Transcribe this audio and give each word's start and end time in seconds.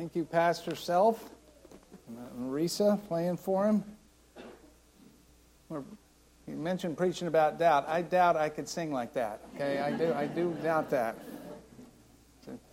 Thank 0.00 0.16
you, 0.16 0.24
Pastor 0.24 0.74
Self. 0.74 1.28
Marisa 2.40 2.98
playing 3.06 3.36
for 3.36 3.66
him. 3.66 3.84
You 5.70 5.84
mentioned 6.56 6.96
preaching 6.96 7.28
about 7.28 7.58
doubt. 7.58 7.86
I 7.86 8.00
doubt 8.00 8.34
I 8.34 8.48
could 8.48 8.66
sing 8.66 8.94
like 8.94 9.12
that. 9.12 9.42
Okay, 9.54 9.78
I 9.78 9.92
do. 9.92 10.14
I 10.14 10.26
do 10.26 10.56
doubt 10.62 10.88
that. 10.88 11.18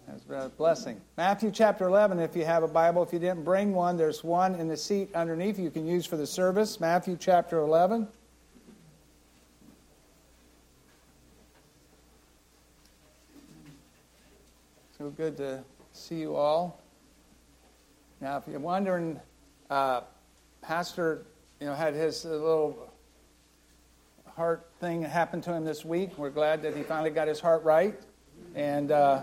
That's 0.08 0.24
a 0.30 0.50
blessing. 0.55 1.02
Matthew 1.18 1.52
chapter 1.52 1.86
11, 1.86 2.18
if 2.20 2.34
you 2.34 2.46
have 2.46 2.64
a 2.64 2.68
Bible. 2.68 3.04
If 3.04 3.12
you 3.12 3.20
didn't 3.20 3.44
bring 3.44 3.73
one, 3.73 3.98
there's 3.98 4.23
one 4.23 4.55
in 4.55 4.70
the 4.70 4.78
seat 4.78 5.14
underneath 5.14 5.59
you 5.59 5.70
can 5.70 5.86
use 5.86 6.05
for 6.05 6.16
the 6.16 6.25
service. 6.25 6.80
Matthew 6.80 7.18
chapter 7.20 7.57
11. 7.57 8.07
So 14.98 15.09
good 15.09 15.36
to 15.36 15.62
see 15.92 16.21
you 16.21 16.34
all. 16.34 16.80
Now, 18.20 18.38
if 18.38 18.46
you're 18.48 18.60
wondering, 18.60 19.20
uh, 19.70 20.02
Pastor, 20.64 21.28
you 21.60 21.68
know, 21.68 21.75
had 21.75 21.94
his 21.94 22.25
little 22.25 22.92
heart 24.36 24.71
thing 24.80 25.04
happen 25.04 25.39
to 25.42 25.54
him 25.54 25.64
this 25.64 25.86
week. 25.86 26.18
We're 26.18 26.32
glad 26.32 26.64
that 26.64 26.75
he 26.75 26.82
finally 26.82 27.11
got 27.11 27.28
his 27.28 27.39
heart 27.39 27.64
right, 27.64 27.94
and 28.56 28.92
uh, 28.92 29.22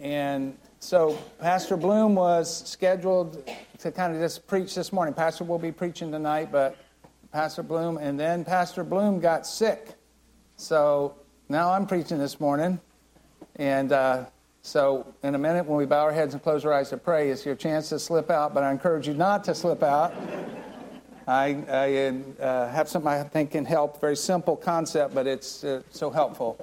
and 0.00 0.56
so 0.78 1.18
Pastor 1.38 1.76
Bloom 1.76 2.14
was 2.14 2.66
scheduled 2.66 3.46
to 3.80 3.92
kind 3.92 4.14
of 4.14 4.22
just 4.22 4.46
preach 4.46 4.74
this 4.74 4.90
morning. 4.90 5.12
Pastor 5.12 5.44
will 5.44 5.58
be 5.58 5.70
preaching 5.70 6.10
tonight, 6.10 6.50
but 6.50 6.78
Pastor 7.30 7.62
Bloom, 7.62 7.98
and 7.98 8.18
then 8.18 8.42
Pastor 8.42 8.84
Bloom 8.84 9.20
got 9.20 9.46
sick, 9.46 9.96
so 10.56 11.14
now 11.50 11.70
I'm 11.70 11.86
preaching 11.86 12.16
this 12.16 12.40
morning, 12.40 12.80
and. 13.56 13.92
Uh, 13.92 14.24
so, 14.62 15.14
in 15.22 15.34
a 15.34 15.38
minute, 15.38 15.66
when 15.66 15.78
we 15.78 15.86
bow 15.86 16.02
our 16.02 16.12
heads 16.12 16.34
and 16.34 16.42
close 16.42 16.64
our 16.66 16.72
eyes 16.72 16.90
to 16.90 16.98
pray, 16.98 17.30
it's 17.30 17.46
your 17.46 17.54
chance 17.54 17.88
to 17.88 17.98
slip 17.98 18.30
out, 18.30 18.52
but 18.52 18.62
I 18.62 18.70
encourage 18.70 19.08
you 19.08 19.14
not 19.14 19.42
to 19.44 19.54
slip 19.54 19.82
out. 19.82 20.14
I, 21.26 21.64
I 21.68 22.42
uh, 22.42 22.68
have 22.70 22.88
something 22.88 23.10
I 23.10 23.22
think 23.22 23.52
can 23.52 23.64
help. 23.64 24.00
Very 24.00 24.16
simple 24.16 24.56
concept, 24.56 25.14
but 25.14 25.26
it's 25.26 25.64
uh, 25.64 25.82
so 25.90 26.10
helpful. 26.10 26.58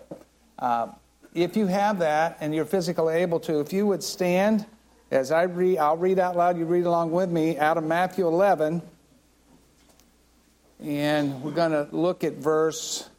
Uh, 0.59 0.89
if 1.33 1.57
you 1.57 1.67
have 1.67 1.99
that 1.99 2.37
and 2.39 2.53
you're 2.53 2.65
physically 2.65 3.15
able 3.15 3.39
to, 3.41 3.59
if 3.59 3.73
you 3.73 3.87
would 3.87 4.03
stand 4.03 4.65
as 5.09 5.31
I 5.31 5.43
read, 5.43 5.77
I'll 5.77 5.97
read 5.97 6.19
out 6.19 6.35
loud, 6.35 6.57
you 6.57 6.65
read 6.65 6.85
along 6.85 7.11
with 7.11 7.29
me 7.29 7.57
out 7.57 7.77
of 7.77 7.83
Matthew 7.83 8.27
11. 8.27 8.81
And 10.83 11.41
we're 11.41 11.51
going 11.51 11.71
to 11.71 11.87
look 11.95 12.23
at 12.23 12.33
verse 12.33 13.09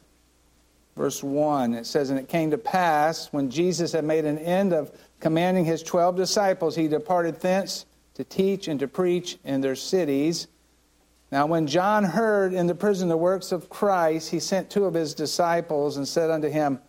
verse 0.95 1.23
1. 1.23 1.73
It 1.73 1.85
says, 1.85 2.09
And 2.09 2.19
it 2.19 2.27
came 2.27 2.51
to 2.51 2.57
pass, 2.57 3.31
when 3.31 3.49
Jesus 3.49 3.91
had 3.91 4.03
made 4.03 4.25
an 4.25 4.37
end 4.37 4.73
of 4.73 4.91
commanding 5.19 5.65
his 5.65 5.83
twelve 5.83 6.15
disciples, 6.15 6.75
he 6.75 6.87
departed 6.87 7.39
thence 7.41 7.85
to 8.15 8.23
teach 8.23 8.67
and 8.67 8.79
to 8.79 8.87
preach 8.87 9.37
in 9.43 9.61
their 9.61 9.75
cities. 9.75 10.47
Now, 11.31 11.45
when 11.45 11.67
John 11.67 12.03
heard 12.03 12.53
in 12.53 12.67
the 12.67 12.75
prison 12.75 13.07
the 13.07 13.17
works 13.17 13.51
of 13.51 13.69
Christ, 13.69 14.31
he 14.31 14.39
sent 14.39 14.69
two 14.69 14.85
of 14.85 14.93
his 14.93 15.13
disciples 15.13 15.97
and 15.97 16.07
said 16.07 16.31
unto 16.31 16.49
him, 16.49 16.79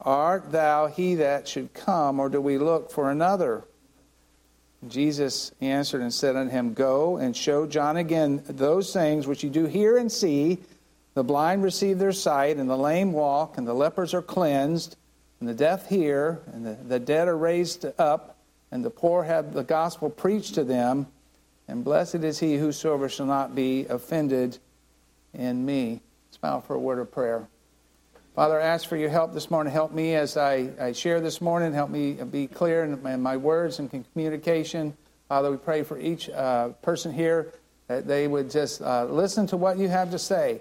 Art 0.00 0.52
thou 0.52 0.86
he 0.86 1.16
that 1.16 1.48
should 1.48 1.72
come, 1.74 2.20
or 2.20 2.28
do 2.28 2.40
we 2.40 2.58
look 2.58 2.90
for 2.90 3.10
another? 3.10 3.64
Jesus 4.88 5.52
answered 5.60 6.02
and 6.02 6.12
said 6.12 6.36
unto 6.36 6.50
him, 6.50 6.74
Go 6.74 7.16
and 7.16 7.36
show 7.36 7.66
John 7.66 7.96
again 7.96 8.42
those 8.46 8.92
things 8.92 9.26
which 9.26 9.42
you 9.42 9.50
do 9.50 9.64
hear 9.64 9.96
and 9.96 10.12
see 10.12 10.58
the 11.14 11.22
blind 11.24 11.62
receive 11.62 11.98
their 11.98 12.12
sight, 12.12 12.56
and 12.56 12.68
the 12.68 12.76
lame 12.76 13.12
walk, 13.12 13.56
and 13.56 13.66
the 13.66 13.74
lepers 13.74 14.14
are 14.14 14.22
cleansed, 14.22 14.96
and 15.40 15.48
the 15.48 15.54
deaf 15.54 15.88
hear, 15.88 16.40
and 16.52 16.66
the, 16.66 16.74
the 16.74 16.98
dead 16.98 17.28
are 17.28 17.36
raised 17.36 17.86
up, 17.98 18.36
and 18.72 18.84
the 18.84 18.90
poor 18.90 19.22
have 19.22 19.54
the 19.54 19.62
gospel 19.62 20.10
preached 20.10 20.54
to 20.54 20.64
them. 20.64 21.06
And 21.68 21.84
blessed 21.84 22.16
is 22.16 22.40
he 22.40 22.56
whosoever 22.56 23.08
shall 23.08 23.26
not 23.26 23.54
be 23.54 23.86
offended 23.86 24.58
in 25.32 25.64
me. 25.64 26.00
Smile 26.32 26.60
for 26.60 26.74
a 26.74 26.80
word 26.80 26.98
of 26.98 27.12
prayer. 27.12 27.46
Father, 28.34 28.60
I 28.60 28.64
ask 28.64 28.88
for 28.88 28.96
your 28.96 29.10
help 29.10 29.32
this 29.32 29.50
morning. 29.50 29.72
Help 29.72 29.92
me 29.92 30.16
as 30.16 30.36
I, 30.36 30.70
I 30.80 30.92
share 30.92 31.20
this 31.20 31.40
morning. 31.40 31.72
Help 31.72 31.90
me 31.90 32.14
be 32.14 32.48
clear 32.48 32.82
in, 32.82 33.06
in 33.06 33.22
my 33.22 33.36
words 33.36 33.78
and 33.78 34.04
communication. 34.12 34.96
Father, 35.28 35.52
we 35.52 35.56
pray 35.56 35.84
for 35.84 35.96
each 35.98 36.28
uh, 36.30 36.70
person 36.82 37.12
here 37.12 37.52
that 37.86 38.08
they 38.08 38.26
would 38.26 38.50
just 38.50 38.82
uh, 38.82 39.04
listen 39.04 39.46
to 39.46 39.56
what 39.56 39.78
you 39.78 39.88
have 39.88 40.10
to 40.10 40.18
say 40.18 40.60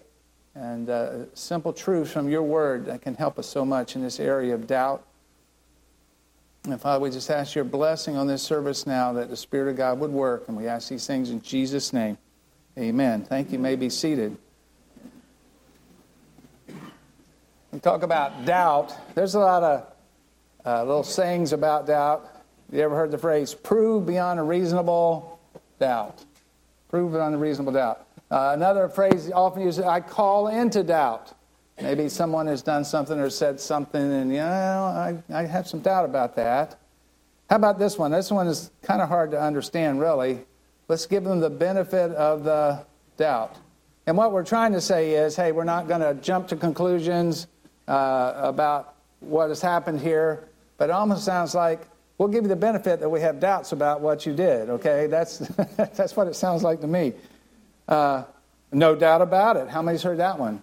and 0.56 0.90
uh, 0.90 1.26
simple 1.34 1.74
truths 1.74 2.12
from 2.12 2.30
your 2.30 2.44
word 2.44 2.86
that 2.86 3.02
can 3.02 3.16
help 3.16 3.40
us 3.40 3.48
so 3.48 3.66
much 3.66 3.96
in 3.96 4.04
this 4.04 4.20
area 4.20 4.54
of 4.54 4.68
doubt. 4.68 5.04
And 6.66 6.80
Father, 6.80 7.02
we 7.02 7.10
just 7.10 7.30
ask 7.30 7.56
your 7.56 7.66
blessing 7.66 8.16
on 8.16 8.28
this 8.28 8.42
service 8.42 8.88
now 8.88 9.14
that 9.14 9.30
the 9.30 9.36
Spirit 9.36 9.70
of 9.70 9.78
God 9.78 10.00
would 10.00 10.12
work, 10.12 10.48
and 10.48 10.56
we 10.56 10.68
ask 10.68 10.90
these 10.90 11.06
things 11.06 11.30
in 11.30 11.42
Jesus' 11.42 11.92
name. 11.92 12.18
Amen. 12.78 13.24
Thank 13.24 13.48
you. 13.48 13.54
you 13.54 13.60
may 13.60 13.76
be 13.76 13.90
seated. 13.90 14.38
We 17.72 17.80
talk 17.80 18.04
about 18.04 18.46
doubt. 18.46 18.96
There's 19.16 19.36
a 19.36 19.40
lot 19.40 19.64
of 19.64 19.94
uh, 20.66 20.84
little 20.86 21.04
sayings 21.04 21.54
about 21.54 21.88
doubt. 21.88 22.30
You 22.72 22.82
ever 22.82 22.96
heard 22.96 23.12
the 23.12 23.18
phrase, 23.18 23.54
prove 23.54 24.06
beyond 24.06 24.40
a 24.40 24.44
reasonable 24.44 25.40
doubt? 25.80 26.24
Prove 26.90 27.12
beyond 27.12 27.36
a 27.36 27.38
reasonable 27.38 27.74
doubt. 27.74 28.08
Uh, 28.32 28.52
another 28.54 28.90
phrase 28.90 29.32
often 29.32 29.62
used, 29.62 29.82
I 29.82 30.00
call 30.00 30.48
into 30.48 30.84
doubt. 30.84 31.34
Maybe 31.82 32.08
someone 32.10 32.48
has 32.48 32.62
done 32.62 32.86
something 32.86 33.20
or 33.20 33.30
said 33.30 33.60
something, 33.60 34.02
and 34.02 34.32
you 34.32 34.38
know, 34.38 34.44
I, 34.44 35.18
I 35.34 35.46
have 35.46 35.68
some 35.68 35.82
doubt 35.82 36.06
about 36.06 36.36
that. 36.36 36.80
How 37.50 37.56
about 37.58 37.80
this 37.80 37.98
one? 37.98 38.12
This 38.12 38.32
one 38.32 38.48
is 38.48 38.72
kind 38.82 39.02
of 39.02 39.10
hard 39.10 39.32
to 39.32 39.42
understand, 39.42 40.00
really. 40.00 40.46
Let's 40.88 41.06
give 41.06 41.24
them 41.24 41.40
the 41.40 41.50
benefit 41.50 42.12
of 42.12 42.44
the 42.44 42.86
doubt. 43.18 43.58
And 44.06 44.18
what 44.18 44.32
we're 44.32 44.44
trying 44.44 44.74
to 44.74 44.82
say 44.82 45.12
is 45.12 45.36
hey, 45.36 45.52
we're 45.52 45.64
not 45.64 45.88
going 45.88 46.02
to 46.02 46.14
jump 46.22 46.48
to 46.50 46.56
conclusions 46.56 47.48
uh, 47.88 48.34
about 48.36 48.96
what 49.20 49.50
has 49.50 49.62
happened 49.62 50.00
here, 50.00 50.48
but 50.78 50.90
it 50.90 50.92
almost 50.92 51.24
sounds 51.24 51.56
like 51.56 51.82
we'll 52.18 52.28
give 52.28 52.44
you 52.44 52.50
the 52.50 52.56
benefit 52.56 53.00
that 53.00 53.10
we 53.10 53.22
have 53.22 53.40
doubts 53.40 53.72
about 53.72 54.02
what 54.02 54.26
you 54.26 54.34
did, 54.34 54.70
okay? 54.70 55.08
That's, 55.08 55.38
that's 55.78 56.16
what 56.16 56.28
it 56.28 56.36
sounds 56.36 56.64
like 56.64 56.82
to 56.82 56.88
me. 56.88 57.14
Uh, 57.88 58.24
no 58.72 58.96
doubt 58.96 59.22
about 59.22 59.58
it. 59.58 59.70
How 59.70 59.82
many's 59.82 60.04
heard 60.04 60.20
that 60.20 60.40
one? 60.40 60.62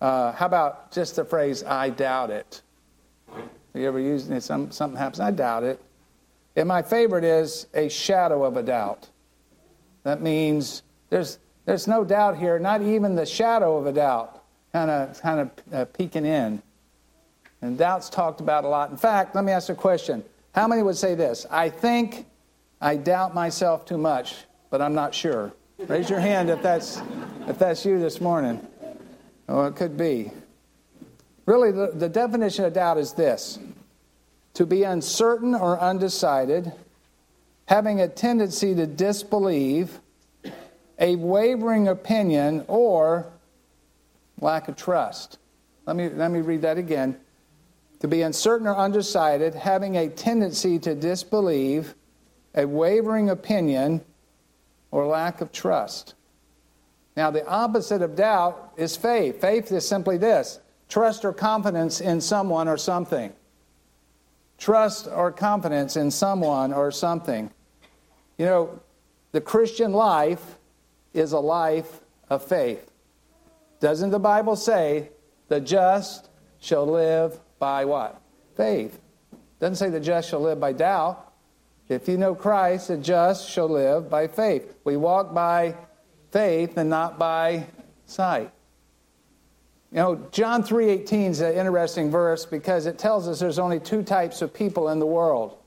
Uh, 0.00 0.32
how 0.32 0.46
about 0.46 0.90
just 0.90 1.16
the 1.16 1.24
phrase, 1.24 1.62
I 1.62 1.90
doubt 1.90 2.30
it? 2.30 2.62
You 3.74 3.86
ever 3.86 4.00
used 4.00 4.30
it? 4.30 4.42
Some, 4.42 4.70
something 4.70 4.98
happens, 4.98 5.20
I 5.20 5.30
doubt 5.30 5.62
it. 5.62 5.80
And 6.56 6.68
my 6.68 6.82
favorite 6.82 7.24
is 7.24 7.66
a 7.72 7.88
shadow 7.88 8.44
of 8.44 8.56
a 8.56 8.62
doubt. 8.62 9.08
That 10.02 10.20
means 10.20 10.82
there's, 11.08 11.38
there's 11.64 11.86
no 11.86 12.04
doubt 12.04 12.36
here, 12.36 12.58
not 12.58 12.82
even 12.82 13.14
the 13.14 13.24
shadow 13.24 13.76
of 13.76 13.86
a 13.86 13.92
doubt, 13.92 14.42
kind 14.72 14.90
of 14.90 15.20
kind 15.20 15.40
of 15.40 15.50
uh, 15.72 15.84
peeking 15.86 16.26
in. 16.26 16.60
And 17.62 17.78
doubt's 17.78 18.10
talked 18.10 18.40
about 18.40 18.64
a 18.64 18.68
lot. 18.68 18.90
In 18.90 18.96
fact, 18.96 19.34
let 19.34 19.44
me 19.44 19.52
ask 19.52 19.68
a 19.68 19.74
question. 19.74 20.24
How 20.54 20.66
many 20.66 20.82
would 20.82 20.96
say 20.96 21.14
this? 21.14 21.46
I 21.50 21.68
think 21.68 22.26
I 22.80 22.96
doubt 22.96 23.34
myself 23.34 23.86
too 23.86 23.98
much, 23.98 24.34
but 24.68 24.82
I'm 24.82 24.94
not 24.94 25.14
sure. 25.14 25.52
Raise 25.88 26.08
your 26.08 26.20
hand 26.20 26.48
if 26.48 26.62
that's, 26.62 27.02
if 27.48 27.58
that's 27.58 27.84
you 27.84 27.98
this 27.98 28.20
morning. 28.20 28.64
Oh, 29.48 29.64
it 29.64 29.74
could 29.74 29.96
be. 29.96 30.30
Really, 31.44 31.72
the, 31.72 31.90
the 31.92 32.08
definition 32.08 32.64
of 32.64 32.72
doubt 32.72 32.98
is 32.98 33.12
this 33.14 33.58
to 34.54 34.64
be 34.64 34.84
uncertain 34.84 35.54
or 35.54 35.80
undecided, 35.80 36.72
having 37.66 38.00
a 38.00 38.06
tendency 38.06 38.74
to 38.76 38.86
disbelieve, 38.86 39.98
a 40.98 41.16
wavering 41.16 41.88
opinion, 41.88 42.64
or 42.68 43.26
lack 44.40 44.68
of 44.68 44.76
trust. 44.76 45.38
Let 45.86 45.96
me, 45.96 46.10
let 46.10 46.30
me 46.30 46.40
read 46.40 46.62
that 46.62 46.78
again. 46.78 47.16
To 48.00 48.08
be 48.08 48.22
uncertain 48.22 48.68
or 48.68 48.76
undecided, 48.76 49.54
having 49.54 49.96
a 49.96 50.08
tendency 50.08 50.78
to 50.80 50.94
disbelieve, 50.94 51.94
a 52.54 52.66
wavering 52.66 53.30
opinion, 53.30 54.00
or 54.92 55.06
lack 55.06 55.40
of 55.40 55.50
trust. 55.50 56.14
Now, 57.16 57.30
the 57.30 57.44
opposite 57.46 58.02
of 58.02 58.14
doubt 58.14 58.72
is 58.76 58.96
faith. 58.96 59.40
Faith 59.40 59.72
is 59.72 59.86
simply 59.86 60.16
this 60.18 60.60
trust 60.88 61.24
or 61.24 61.32
confidence 61.32 62.00
in 62.00 62.20
someone 62.20 62.68
or 62.68 62.76
something. 62.76 63.32
Trust 64.58 65.08
or 65.08 65.32
confidence 65.32 65.96
in 65.96 66.10
someone 66.10 66.72
or 66.72 66.92
something. 66.92 67.50
You 68.38 68.46
know, 68.46 68.80
the 69.32 69.40
Christian 69.40 69.92
life 69.92 70.58
is 71.14 71.32
a 71.32 71.40
life 71.40 72.00
of 72.30 72.44
faith. 72.44 72.90
Doesn't 73.80 74.10
the 74.10 74.18
Bible 74.18 74.54
say 74.54 75.08
the 75.48 75.60
just 75.60 76.28
shall 76.60 76.86
live 76.86 77.40
by 77.58 77.84
what? 77.84 78.20
Faith. 78.56 79.00
Doesn't 79.60 79.76
say 79.76 79.90
the 79.90 80.00
just 80.00 80.28
shall 80.28 80.40
live 80.40 80.60
by 80.60 80.72
doubt. 80.72 81.31
If 81.92 82.08
you 82.08 82.16
know 82.16 82.34
Christ, 82.34 82.88
the 82.88 82.96
just 82.96 83.48
shall 83.48 83.68
live 83.68 84.10
by 84.10 84.26
faith. 84.26 84.74
We 84.84 84.96
walk 84.96 85.32
by 85.34 85.76
faith 86.30 86.76
and 86.76 86.90
not 86.90 87.18
by 87.18 87.66
sight. 88.06 88.50
You 89.92 89.98
know, 89.98 90.14
John 90.30 90.62
3:18 90.62 91.30
is 91.30 91.40
an 91.40 91.54
interesting 91.54 92.10
verse 92.10 92.46
because 92.46 92.86
it 92.86 92.98
tells 92.98 93.28
us 93.28 93.40
there's 93.40 93.58
only 93.58 93.78
two 93.78 94.02
types 94.02 94.40
of 94.40 94.54
people 94.54 94.88
in 94.88 94.98
the 94.98 95.06
world. 95.06 95.58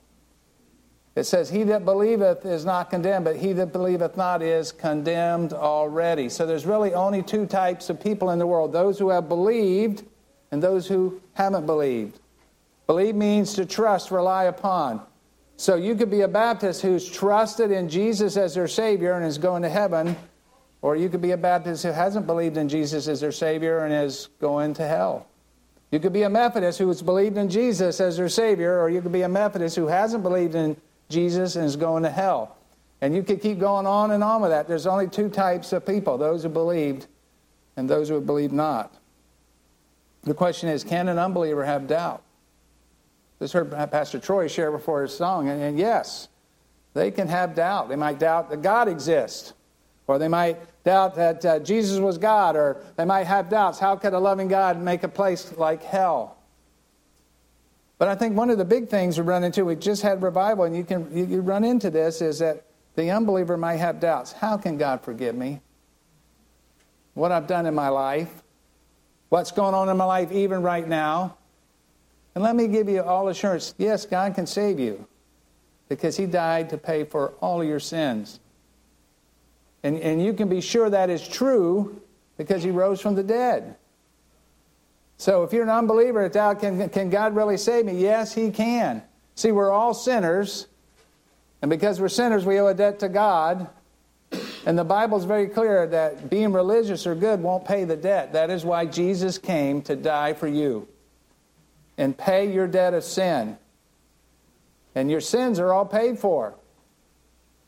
It 1.16 1.24
says, 1.24 1.50
He 1.50 1.64
that 1.64 1.86
believeth 1.86 2.46
is 2.46 2.66
not 2.66 2.90
condemned, 2.90 3.24
but 3.24 3.38
he 3.38 3.54
that 3.54 3.72
believeth 3.72 4.18
not 4.18 4.42
is 4.42 4.72
condemned 4.72 5.54
already. 5.54 6.28
So 6.28 6.46
there's 6.46 6.66
really 6.66 6.94
only 6.94 7.24
two 7.24 7.46
types 7.46 7.90
of 7.90 8.02
people 8.02 8.32
in 8.32 8.40
the 8.40 8.48
world 8.48 8.74
those 8.74 9.00
who 9.00 9.10
have 9.10 9.30
believed 9.30 10.04
and 10.52 10.62
those 10.62 10.88
who 10.88 11.22
haven't 11.34 11.66
believed. 11.66 12.20
Believe 12.88 13.16
means 13.16 13.54
to 13.54 13.66
trust, 13.66 14.12
rely 14.12 14.46
upon. 14.46 15.02
So 15.58 15.76
you 15.76 15.96
could 15.96 16.12
be 16.12 16.22
a 16.22 16.28
Baptist 16.28 16.82
who's 16.82 17.10
trusted 17.10 17.72
in 17.72 17.88
Jesus 17.88 18.36
as 18.36 18.56
their 18.56 18.68
Savior 18.68 19.14
and 19.14 19.26
is 19.26 19.38
going 19.38 19.62
to 19.62 19.70
heaven, 19.70 20.16
or 20.82 20.96
you 20.96 21.10
could 21.10 21.22
be 21.22 21.32
a 21.32 21.38
Baptist 21.38 21.84
who 21.84 21.92
hasn't 21.92 22.28
believed 22.28 22.58
in 22.58 22.68
Jesus 22.68 23.08
as 23.08 23.22
their 23.22 23.32
Savior 23.32 23.86
and 23.86 23.94
is 23.94 24.30
going 24.40 24.74
to 24.76 24.88
hell. 24.88 25.28
You 25.92 26.00
could 26.00 26.14
be 26.14 26.24
a 26.24 26.30
Methodist 26.30 26.80
who 26.80 26.88
has 26.90 27.02
believed 27.02 27.38
in 27.38 27.50
Jesus 27.50 28.02
as 28.02 28.18
their 28.18 28.28
Savior, 28.28 28.82
or 28.82 28.90
you 28.90 29.02
could 29.02 29.14
be 29.14 29.22
a 29.22 29.30
Methodist 29.30 29.78
who 29.78 29.88
hasn't 29.88 30.24
believed 30.24 30.56
in 30.56 30.76
Jesus 31.10 31.56
and 31.56 31.66
is 31.66 31.78
going 31.78 32.04
to 32.04 32.10
hell. 32.10 32.58
And 33.02 33.16
you 33.16 33.24
could 33.24 33.42
keep 33.42 33.60
going 33.60 33.86
on 33.86 34.12
and 34.12 34.24
on 34.24 34.42
with 34.42 34.52
that. 34.52 34.68
There's 34.68 34.88
only 34.88 35.08
two 35.08 35.30
types 35.30 35.72
of 35.72 35.86
people 35.86 36.18
those 36.18 36.44
who 36.44 36.50
believed 36.50 37.08
and 37.78 37.90
those 37.90 38.10
who 38.10 38.20
believe 38.20 38.52
not. 38.52 38.94
The 40.24 40.34
question 40.34 40.70
is 40.70 40.84
can 40.84 41.08
an 41.08 41.18
unbeliever 41.18 41.64
have 41.64 41.88
doubt? 41.88 42.25
Just 43.46 43.54
heard 43.54 43.70
Pastor 43.92 44.18
Troy 44.18 44.48
share 44.48 44.72
before 44.72 45.04
his 45.04 45.16
song, 45.16 45.50
and, 45.50 45.62
and 45.62 45.78
yes, 45.78 46.30
they 46.96 47.12
can 47.12 47.28
have 47.28 47.54
doubt. 47.54 47.90
They 47.90 47.96
might 47.96 48.18
doubt 48.18 48.50
that 48.50 48.64
God 48.64 48.88
exists, 48.88 49.54
or 50.08 50.18
they 50.18 50.28
might 50.28 50.58
doubt 50.84 51.14
that 51.14 51.46
uh, 51.46 51.60
Jesus 51.60 52.00
was 52.00 52.18
God, 52.18 52.56
or 52.56 52.82
they 52.96 53.06
might 53.06 53.26
have 53.26 53.48
doubts 53.48 53.78
how 53.78 53.98
could 53.98 54.14
a 54.14 54.20
loving 54.20 54.48
God 54.48 54.82
make 54.82 55.04
a 55.04 55.08
place 55.08 55.56
like 55.58 55.84
hell? 55.84 56.38
But 58.00 58.08
I 58.08 58.16
think 58.16 58.36
one 58.36 58.50
of 58.50 58.58
the 58.58 58.66
big 58.66 58.90
things 58.90 59.16
we 59.20 59.24
run 59.24 59.44
into, 59.44 59.64
we 59.64 59.76
just 59.76 60.02
had 60.02 60.24
revival, 60.24 60.64
and 60.64 60.76
you 60.76 60.84
can 60.84 61.16
you, 61.16 61.26
you 61.26 61.42
run 61.42 61.64
into 61.64 61.92
this, 61.92 62.24
is 62.24 62.40
that 62.40 62.66
the 62.96 63.12
unbeliever 63.12 63.58
might 63.58 63.78
have 63.78 64.00
doubts. 64.00 64.32
How 64.32 64.58
can 64.58 64.80
God 64.80 65.02
forgive 65.02 65.36
me? 65.36 65.62
What 67.14 67.32
I've 67.32 67.46
done 67.46 67.68
in 67.68 67.76
my 67.76 67.90
life, 67.90 68.42
what's 69.30 69.52
going 69.52 69.76
on 69.76 69.88
in 69.88 69.98
my 69.98 70.06
life 70.06 70.32
even 70.32 70.64
right 70.64 70.88
now. 70.88 71.38
And 72.36 72.44
let 72.44 72.56
me 72.56 72.68
give 72.68 72.90
you 72.90 73.02
all 73.02 73.30
assurance 73.30 73.74
yes, 73.78 74.06
God 74.06 74.36
can 74.36 74.46
save 74.46 74.80
you 74.80 75.08
because 75.88 76.18
He 76.18 76.26
died 76.26 76.70
to 76.70 76.78
pay 76.78 77.06
for 77.06 77.30
all 77.40 77.64
your 77.64 77.80
sins. 77.80 78.42
And, 79.84 79.98
and 80.00 80.24
you 80.24 80.34
can 80.34 80.50
be 80.50 80.62
sure 80.62 80.90
that 80.90 81.10
is 81.10 81.26
true 81.26 82.02
because 82.38 82.62
He 82.62 82.72
rose 82.72 83.00
from 83.00 83.16
the 83.16 83.24
dead. 83.24 83.76
So 85.18 85.44
if 85.44 85.54
you're 85.54 85.64
an 85.64 85.70
unbeliever, 85.70 86.28
doubt, 86.28 86.60
can, 86.60 86.90
can 86.90 87.10
God 87.10 87.36
really 87.36 87.56
save 87.56 87.86
me? 87.86 87.94
Yes, 87.94 88.34
He 88.34 88.52
can. 88.52 89.02
See, 89.36 89.54
we're 89.54 89.72
all 89.72 89.94
sinners. 89.94 90.68
And 91.62 91.70
because 91.70 92.02
we're 92.02 92.10
sinners, 92.10 92.46
we 92.46 92.60
owe 92.60 92.68
a 92.68 92.74
debt 92.74 93.00
to 93.00 93.08
God. 93.08 93.70
And 94.66 94.78
the 94.78 94.84
Bible 94.84 95.18
is 95.18 95.24
very 95.24 95.48
clear 95.48 95.88
that 95.88 96.30
being 96.30 96.52
religious 96.52 97.08
or 97.08 97.16
good 97.16 97.42
won't 97.42 97.64
pay 97.64 97.86
the 97.86 97.96
debt. 97.96 98.34
That 98.34 98.50
is 98.50 98.66
why 98.66 98.88
Jesus 98.88 99.38
came 99.38 99.82
to 99.84 99.96
die 99.96 100.34
for 100.34 100.48
you 100.48 100.88
and 101.98 102.18
pay 102.18 102.52
your 102.52 102.68
debt 102.68 102.94
of 102.94 103.04
sin. 103.04 103.58
And 104.94 105.12
your 105.12 105.22
sins 105.22 105.60
are 105.60 105.74
all 105.74 105.86
paid 105.86 106.20
for. 106.20 106.56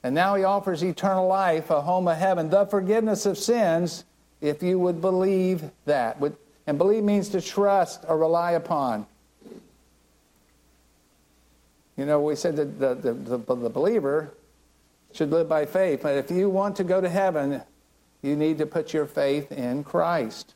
And 0.04 0.16
now 0.16 0.36
he 0.36 0.44
offers 0.44 0.84
eternal 0.84 1.28
life, 1.28 1.70
a 1.70 1.82
home 1.82 2.08
of 2.08 2.18
heaven, 2.18 2.50
the 2.50 2.66
forgiveness 2.66 3.26
of 3.26 3.38
sins, 3.38 4.06
if 4.40 4.62
you 4.64 4.80
would 4.80 5.02
believe 5.02 5.70
that. 5.86 6.22
And 6.66 6.78
believe 6.78 7.04
means 7.04 7.30
to 7.30 7.42
trust 7.42 8.06
or 8.08 8.18
rely 8.18 8.52
upon. 8.54 9.08
You 11.98 12.06
know, 12.06 12.22
we 12.22 12.36
said 12.36 12.56
that 12.58 12.80
the, 12.80 12.96
the, 12.96 13.14
the, 13.14 13.56
the 13.56 13.70
believer 13.70 14.34
should 15.14 15.32
live 15.32 15.50
by 15.50 15.66
faith. 15.66 16.02
But 16.04 16.16
if 16.16 16.30
you 16.30 16.50
want 16.50 16.76
to 16.76 16.84
go 16.84 17.02
to 17.02 17.10
heaven, 17.10 17.62
you 18.22 18.36
need 18.36 18.60
to 18.60 18.66
put 18.66 18.94
your 18.94 19.08
faith 19.08 19.52
in 19.52 19.84
Christ. 19.84 20.54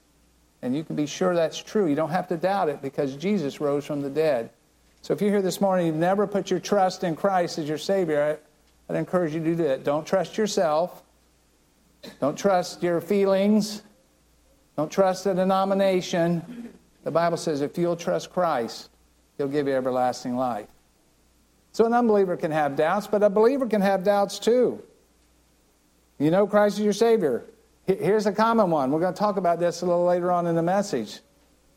And 0.62 0.76
you 0.76 0.84
can 0.84 0.96
be 0.96 1.06
sure 1.06 1.34
that's 1.34 1.58
true. 1.58 1.88
You 1.88 1.96
don't 1.96 2.12
have 2.12 2.28
to 2.28 2.38
doubt 2.38 2.70
it 2.70 2.82
because 2.82 3.16
Jesus 3.16 3.60
rose 3.60 3.86
from 3.86 4.02
the 4.02 4.10
dead. 4.10 4.52
So 5.02 5.14
if 5.14 5.22
you're 5.22 5.32
here 5.32 5.42
this 5.42 5.60
morning, 5.60 5.88
you've 5.88 5.96
never 5.96 6.28
put 6.28 6.52
your 6.52 6.60
trust 6.60 7.04
in 7.04 7.16
Christ 7.16 7.58
as 7.58 7.68
your 7.68 7.80
Savior, 7.80 8.38
I, 8.90 8.94
I'd 8.94 8.98
encourage 8.98 9.34
you 9.34 9.40
to 9.40 9.46
do 9.46 9.56
that. 9.64 9.84
Don't 9.84 10.06
trust 10.06 10.38
yourself. 10.38 11.02
Don't 12.20 12.38
trust 12.38 12.84
your 12.84 13.02
feelings. 13.02 13.82
Don't 14.78 14.92
trust 14.92 15.26
a 15.26 15.34
denomination. 15.34 16.72
The 17.04 17.12
Bible 17.12 17.38
says 17.38 17.62
if 17.62 17.78
you'll 17.78 17.96
trust 17.96 18.32
Christ, 18.32 18.90
He'll 19.38 19.48
give 19.48 19.68
you 19.68 19.74
everlasting 19.74 20.36
life. 20.36 20.68
So 21.72 21.86
an 21.86 21.94
unbeliever 21.94 22.38
can 22.38 22.52
have 22.52 22.76
doubts, 22.76 23.08
but 23.08 23.24
a 23.24 23.30
believer 23.30 23.66
can 23.66 23.82
have 23.82 24.04
doubts 24.04 24.38
too. 24.38 24.84
You 26.20 26.30
know 26.30 26.46
Christ 26.46 26.78
is 26.78 26.84
your 26.84 26.94
Savior. 26.94 27.46
Here's 28.00 28.26
a 28.26 28.32
common 28.32 28.70
one. 28.70 28.92
We're 28.92 29.00
going 29.00 29.14
to 29.14 29.20
talk 29.20 29.38
about 29.38 29.60
this 29.60 29.82
a 29.82 29.86
little 29.86 30.06
later 30.06 30.32
on 30.32 30.48
in 30.48 30.56
the 30.56 30.64
message. 30.64 31.20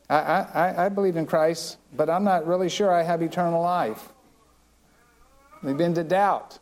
I, 0.08 0.16
I, 0.16 0.86
I 0.86 0.88
believe 0.88 1.16
in 1.16 1.26
Christ, 1.26 1.78
but 1.96 2.10
I'm 2.10 2.24
not 2.24 2.46
really 2.46 2.68
sure 2.68 2.92
I 2.92 3.02
have 3.02 3.22
eternal 3.22 3.62
life. 3.62 4.10
We've 5.62 5.76
been 5.76 5.94
to 5.94 6.04
doubt. 6.04 6.58